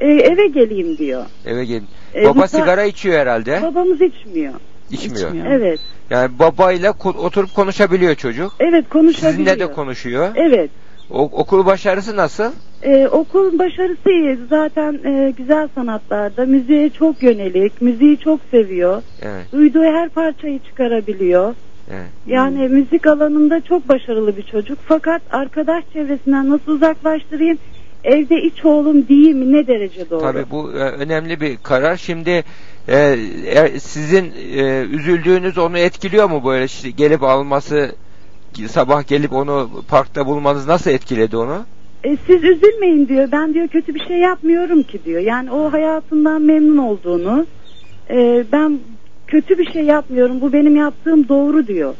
E, 0.02 0.06
eve 0.12 0.46
geleyim 0.46 0.98
diyor. 0.98 1.24
Eve 1.46 1.64
gelin. 1.64 1.86
E, 2.14 2.24
Baba 2.24 2.38
müsa- 2.40 2.48
sigara 2.60 2.84
içiyor 2.84 3.18
herhalde. 3.18 3.62
Babamız 3.62 4.00
içmiyor. 4.02 4.52
İçmiyor. 4.90 5.30
Evet. 5.50 5.80
Yani 6.10 6.38
babayla 6.38 6.90
ko- 6.90 7.16
oturup 7.16 7.54
konuşabiliyor 7.54 8.14
çocuk. 8.14 8.52
Evet 8.60 8.88
konuşabiliyor. 8.88 9.32
Sizinle 9.32 9.58
de 9.58 9.72
konuşuyor. 9.72 10.28
Evet. 10.34 10.70
O- 11.10 11.22
okul 11.32 11.66
başarısı 11.66 12.16
nasıl? 12.16 12.52
Ee, 12.82 13.08
okul 13.08 13.58
başarısı 13.58 14.10
iyi. 14.10 14.38
Zaten 14.50 14.92
e, 15.04 15.30
güzel 15.36 15.68
sanatlarda 15.74 16.46
müziğe 16.46 16.90
çok 16.90 17.22
yönelik. 17.22 17.82
Müziği 17.82 18.18
çok 18.18 18.40
seviyor. 18.50 19.02
Evet. 19.22 19.52
Duyduğu 19.52 19.82
her 19.84 20.08
parçayı 20.08 20.58
çıkarabiliyor. 20.58 21.54
Evet. 21.90 22.06
Yani 22.26 22.68
müzik 22.68 23.06
alanında 23.06 23.60
çok 23.60 23.88
başarılı 23.88 24.36
bir 24.36 24.42
çocuk. 24.42 24.78
Fakat 24.86 25.22
arkadaş 25.30 25.84
çevresinden 25.92 26.50
nasıl 26.50 26.72
uzaklaştırayım? 26.72 27.58
Evde 28.04 28.42
iç 28.42 28.64
oğlum 28.64 29.08
değil 29.08 29.34
mi? 29.34 29.52
Ne 29.52 29.66
derece 29.66 30.10
doğru? 30.10 30.20
Tabii 30.20 30.50
bu 30.50 30.72
e, 30.72 30.76
önemli 30.78 31.40
bir 31.40 31.56
karar. 31.56 31.96
Şimdi 31.96 32.44
e, 32.88 32.98
e, 33.46 33.80
sizin 33.80 34.32
e, 34.56 34.80
üzüldüğünüz 34.82 35.58
onu 35.58 35.78
etkiliyor 35.78 36.30
mu 36.30 36.42
böyle 36.44 36.64
işte 36.64 36.90
gelip 36.90 37.22
alması 37.22 37.94
sabah 38.66 39.06
gelip 39.06 39.32
onu 39.32 39.70
parkta 39.88 40.26
bulmanız 40.26 40.66
nasıl 40.66 40.90
etkiledi 40.90 41.36
onu? 41.36 41.64
E, 42.04 42.16
siz 42.26 42.44
üzülmeyin 42.44 43.08
diyor. 43.08 43.28
Ben 43.32 43.54
diyor 43.54 43.68
kötü 43.68 43.94
bir 43.94 44.06
şey 44.06 44.18
yapmıyorum 44.18 44.82
ki 44.82 45.00
diyor. 45.04 45.20
Yani 45.20 45.50
o 45.50 45.72
hayatından 45.72 46.42
memnun 46.42 46.78
olduğunu. 46.78 47.46
e, 48.10 48.44
ben 48.52 48.78
kötü 49.26 49.58
bir 49.58 49.72
şey 49.72 49.84
yapmıyorum. 49.84 50.40
Bu 50.40 50.52
benim 50.52 50.76
yaptığım 50.76 51.28
doğru 51.28 51.66
diyor. 51.66 51.94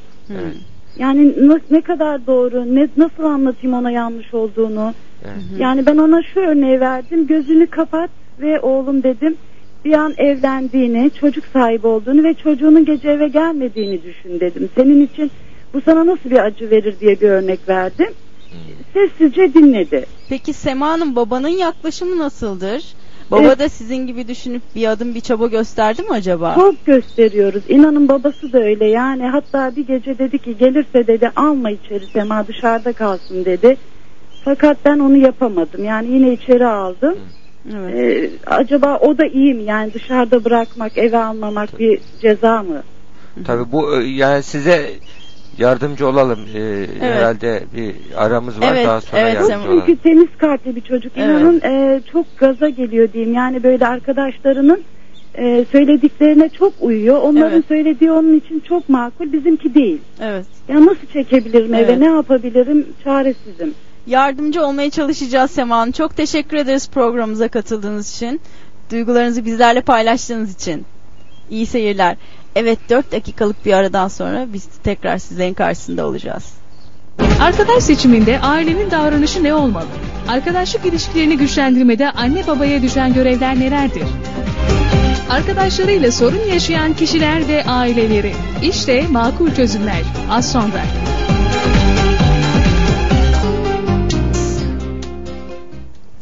Yani 0.98 1.48
na- 1.48 1.60
ne 1.70 1.80
kadar 1.80 2.26
doğru, 2.26 2.74
ne 2.74 2.88
nasıl 2.96 3.24
anlatayım 3.24 3.76
ona 3.76 3.90
yanlış 3.90 4.34
olduğunu. 4.34 4.94
Yani 5.58 5.86
ben 5.86 5.96
ona 5.96 6.22
şu 6.22 6.40
örneği 6.40 6.80
verdim. 6.80 7.26
Gözünü 7.26 7.66
kapat 7.66 8.10
ve 8.40 8.60
oğlum 8.60 9.02
dedim 9.02 9.36
bir 9.84 9.92
an 9.92 10.14
evlendiğini, 10.18 11.10
çocuk 11.20 11.44
sahibi 11.52 11.86
olduğunu 11.86 12.24
ve 12.24 12.34
çocuğunun 12.34 12.84
gece 12.84 13.08
eve 13.10 13.28
gelmediğini 13.28 14.02
düşün 14.02 14.40
dedim. 14.40 14.68
Senin 14.74 15.06
için 15.06 15.30
bu 15.74 15.80
sana 15.80 16.06
nasıl 16.06 16.30
bir 16.30 16.44
acı 16.44 16.70
verir 16.70 16.94
diye 17.00 17.20
bir 17.20 17.28
örnek 17.28 17.68
verdim. 17.68 18.08
Sessizce 18.92 19.54
dinledi. 19.54 20.06
Peki 20.28 20.52
Sema'nın 20.52 21.16
babanın 21.16 21.48
yaklaşımı 21.48 22.18
nasıldır? 22.18 22.94
Baba 23.30 23.42
Evet. 23.42 23.58
da 23.58 23.68
sizin 23.68 24.06
gibi 24.06 24.28
düşünüp 24.28 24.62
bir 24.74 24.90
adım 24.90 25.14
bir 25.14 25.20
çaba 25.20 25.46
gösterdi 25.46 26.02
mi 26.02 26.08
acaba? 26.10 26.54
Çok 26.54 26.86
gösteriyoruz. 26.86 27.62
İnanın 27.68 28.08
babası 28.08 28.52
da 28.52 28.58
öyle. 28.58 28.86
Yani 28.86 29.26
hatta 29.26 29.76
bir 29.76 29.86
gece 29.86 30.18
dedi 30.18 30.38
ki 30.38 30.56
gelirse 30.58 31.06
dedi 31.06 31.30
alma 31.36 31.70
içeri 31.70 32.06
Sema 32.06 32.46
dışarıda 32.46 32.92
kalsın 32.92 33.44
dedi. 33.44 33.76
Fakat 34.44 34.76
ben 34.84 34.98
onu 34.98 35.16
yapamadım. 35.16 35.84
Yani 35.84 36.08
yine 36.10 36.32
içeri 36.32 36.66
aldım. 36.66 37.14
Evet. 37.74 37.94
Ee, 37.94 38.30
acaba 38.46 38.98
o 38.98 39.18
da 39.18 39.26
iyi 39.26 39.54
mi? 39.54 39.62
Yani 39.62 39.94
dışarıda 39.94 40.44
bırakmak, 40.44 40.98
eve 40.98 41.18
almamak 41.18 41.78
bir 41.78 42.00
ceza 42.20 42.62
mı? 42.62 42.82
Tabii 43.46 43.72
bu 43.72 43.96
e, 44.00 44.04
yani 44.04 44.42
size 44.42 44.90
yardımcı 45.58 46.08
olalım. 46.08 46.40
E, 46.54 46.86
Herhalde 47.00 47.62
bir 47.76 47.94
aramız 48.16 48.60
var 48.60 48.72
Evet, 48.74 48.86
daha 48.86 49.00
sonra 49.00 49.20
evet, 49.20 49.34
yardımcı 49.34 49.68
olalım. 49.68 49.82
çünkü 49.86 50.02
temiz 50.02 50.28
kalpli 50.38 50.76
bir 50.76 50.80
çocuk. 50.80 51.12
Evet. 51.16 51.28
İnanın 51.28 51.60
e, 51.64 52.00
çok 52.12 52.38
gaza 52.38 52.68
geliyor 52.68 53.12
diyeyim. 53.12 53.34
Yani 53.34 53.62
böyle 53.62 53.86
arkadaşlarının 53.86 54.82
e, 55.34 55.64
söylediklerine 55.72 56.48
çok 56.48 56.72
uyuyor. 56.80 57.16
Onların 57.22 57.52
Evet. 57.52 57.64
söylediği 57.68 58.12
onun 58.12 58.36
için 58.36 58.60
çok 58.68 58.88
makul. 58.88 59.32
Bizimki 59.32 59.74
değil. 59.74 60.00
Evet. 60.20 60.46
Ya 60.68 60.86
nasıl 60.86 61.06
çekebilirim 61.12 61.74
Evet. 61.74 61.90
eve? 61.90 62.00
Ne 62.00 62.06
yapabilirim? 62.06 62.86
Çaresizim. 63.04 63.74
Yardımcı 64.06 64.66
olmaya 64.66 64.90
çalışacağız 64.90 65.50
Sema 65.50 65.76
Hanım. 65.76 65.92
Çok 65.92 66.16
teşekkür 66.16 66.56
ederiz 66.56 66.88
programımıza 66.88 67.48
katıldığınız 67.48 68.16
için. 68.16 68.40
Duygularınızı 68.90 69.44
bizlerle 69.44 69.80
paylaştığınız 69.80 70.54
için. 70.54 70.84
İyi 71.50 71.66
seyirler. 71.66 72.16
Evet 72.56 72.78
4 72.90 73.12
dakikalık 73.12 73.66
bir 73.66 73.72
aradan 73.72 74.08
sonra 74.08 74.46
biz 74.52 74.66
tekrar 74.84 75.18
sizlerin 75.18 75.54
karşısında 75.54 76.06
olacağız. 76.06 76.52
Arkadaş 77.40 77.82
seçiminde 77.84 78.40
ailenin 78.40 78.90
davranışı 78.90 79.44
ne 79.44 79.54
olmalı? 79.54 79.86
Arkadaşlık 80.28 80.86
ilişkilerini 80.86 81.36
güçlendirmede 81.36 82.10
anne 82.10 82.46
babaya 82.46 82.82
düşen 82.82 83.14
görevler 83.14 83.60
nelerdir? 83.60 84.04
Arkadaşlarıyla 85.30 86.12
sorun 86.12 86.44
yaşayan 86.52 86.94
kişiler 86.94 87.48
ve 87.48 87.64
aileleri. 87.64 88.32
İşte 88.62 89.06
makul 89.10 89.54
çözümler. 89.54 90.02
Az 90.30 90.52
sonra. 90.52 90.82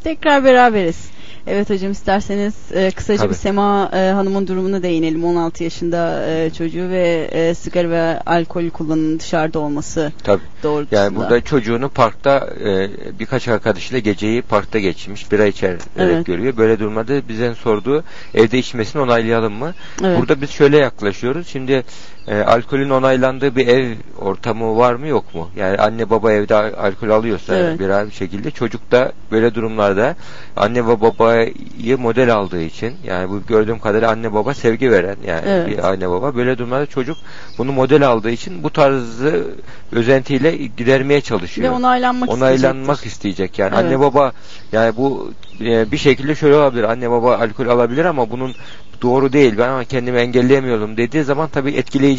Tekrar 0.05 0.45
beraberiz. 0.45 1.11
Evet 1.47 1.71
hocam 1.71 1.93
isterseniz 1.93 2.55
e, 2.75 2.91
kısaca 2.91 3.19
Tabii. 3.19 3.31
bir 3.31 3.35
Sema 3.35 3.91
e, 3.95 4.11
Hanım'ın 4.11 4.47
durumuna 4.47 4.83
değinelim. 4.83 5.25
16 5.25 5.65
yaşında 5.65 6.27
e, 6.31 6.51
çocuğu 6.51 6.89
ve 6.91 7.29
e, 7.33 7.55
sigara 7.55 7.91
ve 7.91 8.21
alkol 8.27 8.71
kullanımının 8.71 9.19
dışarıda 9.19 9.59
olması 9.59 10.13
Tabii. 10.25 10.43
doğrultusunda. 10.63 11.03
Yani 11.03 11.17
burada 11.17 11.41
çocuğunu 11.41 11.89
parkta 11.89 12.49
e, 12.65 12.89
birkaç 13.19 13.49
arkadaşıyla 13.49 13.99
geceyi 13.99 14.43
parkta 14.43 14.79
geçmiş. 14.79 15.33
Bira 15.33 15.47
içerek 15.47 15.81
Evet. 15.99 16.27
görüyor. 16.27 16.57
Böyle 16.57 16.79
durumlarda 16.79 17.29
bizden 17.29 17.53
sorduğu 17.55 18.05
evde 18.35 18.59
içmesini 18.59 19.03
onaylayalım 19.03 19.53
mı? 19.53 19.75
Evet. 20.05 20.19
Burada 20.21 20.41
biz 20.41 20.51
şöyle 20.51 20.77
yaklaşıyoruz. 20.77 21.49
Şimdi 21.49 21.85
e, 22.29 22.41
alkolün 22.41 22.91
onaylandığı 22.91 23.57
bir 23.57 23.67
ev 23.69 23.95
ortamı 24.21 24.77
var 24.77 24.95
mı 24.95 25.07
yok 25.07 25.35
mu? 25.35 25.49
Yani 25.57 25.77
anne 25.79 26.11
baba 26.11 26.33
evde 26.33 26.55
al- 26.55 26.73
alkol 26.87 27.09
alıyorsa 27.11 27.57
Evet. 27.57 27.79
bir 27.81 27.89
bir 28.07 28.13
şekilde 28.13 28.51
çocuk 28.51 28.91
da 28.91 29.13
böyle 29.33 29.55
durumlarda 29.55 30.17
anne 30.57 30.87
ve 30.87 31.01
babayı 31.01 31.99
model 31.99 32.35
aldığı 32.35 32.63
için 32.63 32.95
yani 33.05 33.31
bu 33.31 33.41
gördüğüm 33.49 33.79
kadarıyla 33.79 34.11
anne 34.11 34.33
baba 34.33 34.55
sevgi 34.55 34.91
veren 34.91 35.17
yani 35.27 35.43
Evet. 35.47 35.69
bir 35.69 35.89
anne 35.89 36.11
baba 36.11 36.35
böyle 36.37 36.59
durumlarda 36.59 36.87
çocuk 36.87 37.17
bunu 37.59 37.73
model 37.73 38.09
aldığı 38.09 38.31
için 38.31 38.63
bu 38.63 38.71
tarzı 38.71 39.45
özentiyle 39.93 40.57
gidermeye 40.57 41.21
çalışıyor. 41.21 41.71
Ve 41.73 41.77
onaylanmak 41.77 42.29
Onaylanmak 42.31 42.97
isteyecektir. 42.97 43.11
isteyecek 43.11 43.59
yani 43.59 43.73
Evet. 43.75 43.85
anne 43.85 44.01
baba 44.01 44.33
yani 44.73 44.97
bu 44.97 45.31
e, 45.61 45.93
bir 45.93 45.99
şekilde 45.99 46.35
şöyle 46.35 46.57
olabilir 46.57 46.83
anne 46.85 47.11
baba 47.11 47.37
alkol 47.37 47.67
alabilir 47.67 48.05
ama 48.05 48.31
bunun 48.31 48.55
doğru 49.03 49.33
değil 49.33 49.55
ben 49.59 49.85
kendimi 49.85 50.19
engelleyemiyorum 50.19 50.97
dediği 50.97 51.25
zaman 51.25 51.49
tabii 51.49 51.71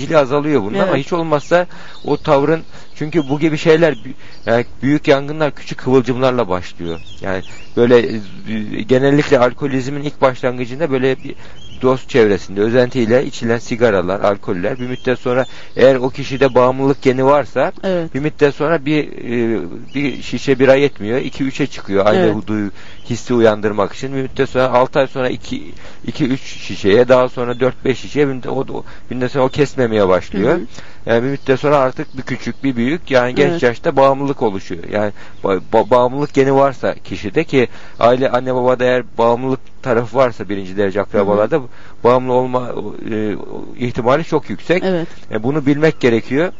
etkileyiciliği 0.01 0.17
azalıyor 0.17 0.61
bunun 0.61 0.79
ama 0.79 0.91
Evet. 0.91 1.05
hiç 1.05 1.13
olmazsa 1.13 1.67
o 2.03 2.17
tavrın 2.17 2.63
çünkü 2.95 3.29
bu 3.29 3.39
gibi 3.39 3.57
şeyler 3.57 3.95
yani 4.45 4.65
büyük 4.81 5.07
yangınlar 5.07 5.51
küçük 5.51 5.79
kıvılcımlarla 5.79 6.47
başlıyor. 6.47 6.99
Yani 7.21 7.43
böyle 7.77 7.97
e, 7.99 8.81
genellikle 8.81 9.39
alkolizmin 9.39 10.03
ilk 10.03 10.21
başlangıcında 10.21 10.91
böyle 10.91 11.15
bir 11.23 11.35
dost 11.81 12.09
çevresinde 12.09 12.61
özentiyle 12.61 13.25
içilen 13.25 13.57
sigaralar, 13.57 14.19
alkoller 14.19 14.79
bir 14.79 14.87
müddet 14.87 15.19
sonra 15.19 15.45
eğer 15.75 15.95
o 15.95 16.09
kişide 16.09 16.55
bağımlılık 16.55 17.01
geni 17.01 17.25
varsa 17.25 17.71
Evet. 17.83 18.13
bir 18.13 18.19
müddet 18.19 18.55
sonra 18.55 18.85
bir 18.85 19.03
e, 19.07 19.59
bir 19.95 20.21
şişe 20.21 20.59
bira 20.59 20.75
yetmiyor. 20.75 21.19
2-3'e 21.19 21.67
çıkıyor 21.67 22.05
aynı 22.05 22.19
Evet. 22.19 22.35
bu 22.35 22.47
duyu 22.47 22.71
hissi 23.09 23.33
uyandırmak 23.33 23.93
için. 23.93 24.15
Bir 24.15 24.21
müddet 24.21 24.49
sonra 24.49 24.69
6 24.69 24.99
ay 24.99 25.07
sonra 25.07 25.29
2 25.29 25.73
2 26.07 26.25
3 26.25 26.41
şişeye 26.41 27.07
daha 27.07 27.29
sonra 27.29 27.51
4-5 27.51 27.95
şişeye 27.95 28.27
bir 28.27 28.33
müddet, 28.33 28.51
o, 28.51 28.65
o, 28.73 28.83
bir 29.11 29.15
müddet 29.15 29.31
sonra 29.31 29.45
o 29.45 29.49
kesmemeye 29.49 30.07
başlıyor. 30.07 30.51
Hı 30.51 30.55
hı. 30.55 30.65
Yani 31.05 31.23
bir 31.23 31.27
müddet 31.27 31.59
sonra 31.59 31.77
artık 31.77 32.17
bir 32.17 32.21
küçük 32.21 32.63
bir 32.63 32.75
büyük 32.75 33.11
yani 33.11 33.35
genç 33.35 33.51
Evet. 33.51 33.63
yaşta 33.63 33.95
bağımlılık 33.95 34.41
oluşuyor. 34.41 34.83
Yani 34.91 35.11
ba- 35.43 35.61
ba- 35.73 35.89
bağımlılık 35.89 36.33
geni 36.33 36.55
varsa 36.55 36.93
kişide 36.93 37.43
ki 37.43 37.67
aile 37.99 38.29
anne 38.29 38.55
babada 38.55 38.83
eğer 38.83 39.03
bağımlılık 39.17 39.59
tarafı 39.83 40.17
varsa 40.17 40.49
birinci 40.49 40.77
derece 40.77 41.01
akrabalarda 41.01 41.61
bağımlı 42.03 42.33
olma 42.33 42.71
e, 43.11 43.35
ihtimali 43.77 44.23
çok 44.23 44.49
yüksek. 44.49 44.83
Evet. 44.85 45.07
E, 45.31 45.43
bunu 45.43 45.65
bilmek 45.65 45.99
gerekiyor. 45.99 46.53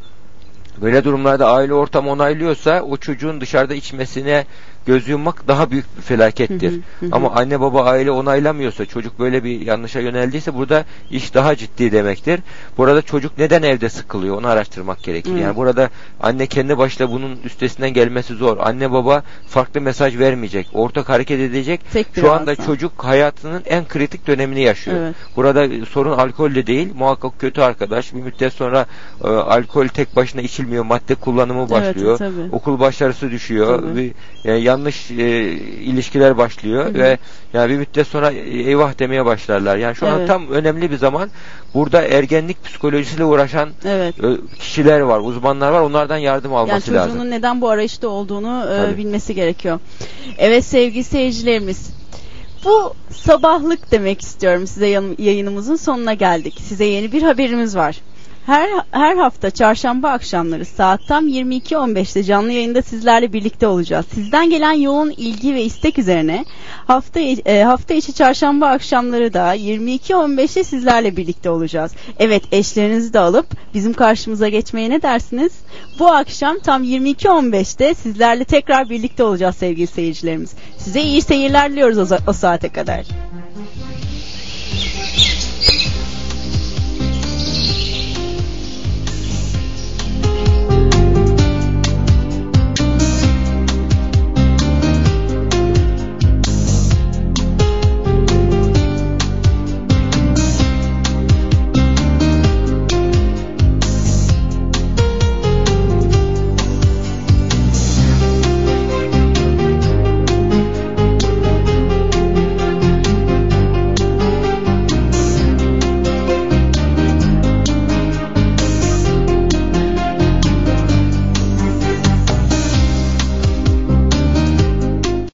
Böyle 0.81 1.03
durumlarda 1.03 1.51
aile 1.51 1.73
ortamı 1.73 2.09
onaylıyorsa 2.09 2.81
o 2.81 2.97
çocuğun 2.97 3.41
dışarıda 3.41 3.73
içmesine 3.73 4.45
göz 4.85 5.07
yummak 5.07 5.47
daha 5.47 5.71
büyük 5.71 5.97
bir 5.97 6.01
felakettir. 6.01 6.71
Hı 6.71 6.75
hı, 6.99 7.05
hı. 7.05 7.09
Ama 7.11 7.31
anne 7.31 7.61
baba 7.61 7.83
aile 7.83 8.11
onaylamıyorsa 8.11 8.85
çocuk 8.85 9.19
böyle 9.19 9.43
bir 9.43 9.61
yanlışa 9.61 9.99
yöneldiyse 9.99 10.53
burada 10.53 10.85
iş 11.11 11.33
daha 11.33 11.55
ciddi 11.55 11.91
demektir. 11.91 12.39
Burada 12.77 13.01
çocuk 13.01 13.37
neden 13.37 13.63
evde 13.63 13.89
sıkılıyor 13.89 14.37
onu 14.37 14.47
araştırmak 14.47 15.03
gerekir. 15.03 15.35
Yani 15.35 15.55
burada 15.55 15.89
anne 16.21 16.47
kendi 16.47 16.77
başına 16.77 17.11
bunun 17.11 17.39
üstesinden 17.43 17.93
gelmesi 17.93 18.33
zor. 18.33 18.57
Anne 18.57 18.91
baba 18.91 19.23
farklı 19.47 19.81
mesaj 19.81 20.19
vermeyecek. 20.19 20.67
Ortak 20.73 21.09
hareket 21.09 21.39
edecek. 21.39 21.81
Tek 21.93 22.07
Şu 22.15 22.31
anda 22.31 22.51
ağızdan. 22.51 22.65
çocuk 22.65 22.91
hayatının 23.03 23.63
en 23.65 23.87
kritik 23.87 24.27
dönemini 24.27 24.61
yaşıyor. 24.61 24.97
Evet. 24.97 25.15
Burada 25.35 25.85
sorun 25.85 26.17
alkolle 26.17 26.67
değil 26.67 26.93
muhakkak 26.95 27.39
kötü 27.39 27.61
arkadaş. 27.61 28.13
Bir 28.13 28.21
müddet 28.21 28.53
sonra 28.53 28.85
e, 29.23 29.27
alkol 29.27 29.87
tek 29.87 30.15
başına 30.15 30.41
içilmiyor. 30.41 30.85
Madde 30.85 31.15
kullanımı 31.15 31.69
başlıyor. 31.69 32.17
Evet, 32.21 32.33
tabii. 32.35 32.55
Okul 32.55 32.79
başarısı 32.79 33.31
düşüyor. 33.31 33.81
Tabii. 33.81 33.95
Bir, 33.95 34.11
yani 34.49 34.63
yanlış 34.71 35.11
e, 35.11 35.51
ilişkiler 35.83 36.37
başlıyor 36.37 36.85
Hı 36.85 36.89
hı. 36.89 36.93
ve 36.93 37.17
yani 37.53 37.69
bir 37.71 37.77
müddet 37.77 38.07
sonra 38.07 38.31
eyvah 38.31 38.99
demeye 38.99 39.25
başlarlar. 39.25 39.77
Yani 39.77 39.95
şu 39.95 40.07
an 40.07 40.17
Evet. 40.17 40.27
tam 40.27 40.47
önemli 40.49 40.91
bir 40.91 40.97
zaman. 40.97 41.29
Burada 41.73 42.01
ergenlik 42.01 42.63
psikolojisiyle 42.65 43.23
uğraşan 43.25 43.69
Evet. 43.85 44.15
e, 44.23 44.27
kişiler 44.59 44.99
var, 44.99 45.19
uzmanlar 45.19 45.71
var. 45.71 45.81
Onlardan 45.81 46.17
yardım 46.17 46.51
Yani 46.51 46.59
alması 46.59 46.85
çocuğunun 46.85 46.97
lazım. 47.07 47.31
neden 47.31 47.61
bu 47.61 47.69
arayışta 47.69 48.07
olduğunu 48.07 48.65
e, 48.93 48.97
bilmesi 48.97 49.35
gerekiyor. 49.35 49.79
Evet 50.37 50.65
sevgili 50.65 51.03
seyircilerimiz. 51.03 51.89
Bu 52.65 52.93
sabahlık 53.09 53.91
demek 53.91 54.21
istiyorum 54.21 54.67
size 54.67 54.87
yayınımızın 55.17 55.75
sonuna 55.75 56.13
geldik. 56.13 56.59
Size 56.61 56.85
yeni 56.85 57.11
bir 57.11 57.21
haberimiz 57.21 57.75
var. 57.75 58.01
Her 58.45 58.69
her 58.91 59.17
hafta 59.17 59.51
çarşamba 59.51 60.09
akşamları 60.09 60.65
saat 60.65 61.07
tam 61.07 61.27
22.15'te 61.27 62.23
canlı 62.23 62.51
yayında 62.51 62.81
sizlerle 62.81 63.33
birlikte 63.33 63.67
olacağız. 63.67 64.05
Sizden 64.13 64.49
gelen 64.49 64.71
yoğun 64.73 65.09
ilgi 65.09 65.55
ve 65.55 65.63
istek 65.63 65.99
üzerine 65.99 66.45
hafta 66.87 67.19
e, 67.19 67.63
hafta 67.63 67.93
içi 67.93 68.13
çarşamba 68.13 68.67
akşamları 68.67 69.33
da 69.33 69.55
22.15'te 69.55 70.63
sizlerle 70.63 71.17
birlikte 71.17 71.49
olacağız. 71.49 71.91
Evet 72.19 72.43
eşlerinizi 72.51 73.13
de 73.13 73.19
alıp 73.19 73.47
bizim 73.73 73.93
karşımıza 73.93 74.49
geçmeye 74.49 74.89
ne 74.89 75.01
dersiniz? 75.01 75.51
Bu 75.99 76.07
akşam 76.07 76.59
tam 76.59 76.83
22.15'te 76.83 77.93
sizlerle 77.93 78.43
tekrar 78.43 78.89
birlikte 78.89 79.23
olacağız 79.23 79.55
sevgili 79.55 79.87
seyircilerimiz. 79.87 80.53
Size 80.77 81.01
iyi 81.01 81.21
seyirler 81.21 81.71
diliyoruz 81.71 82.11
o, 82.11 82.17
o 82.27 82.33
saate 82.33 82.69
kadar. 82.69 83.05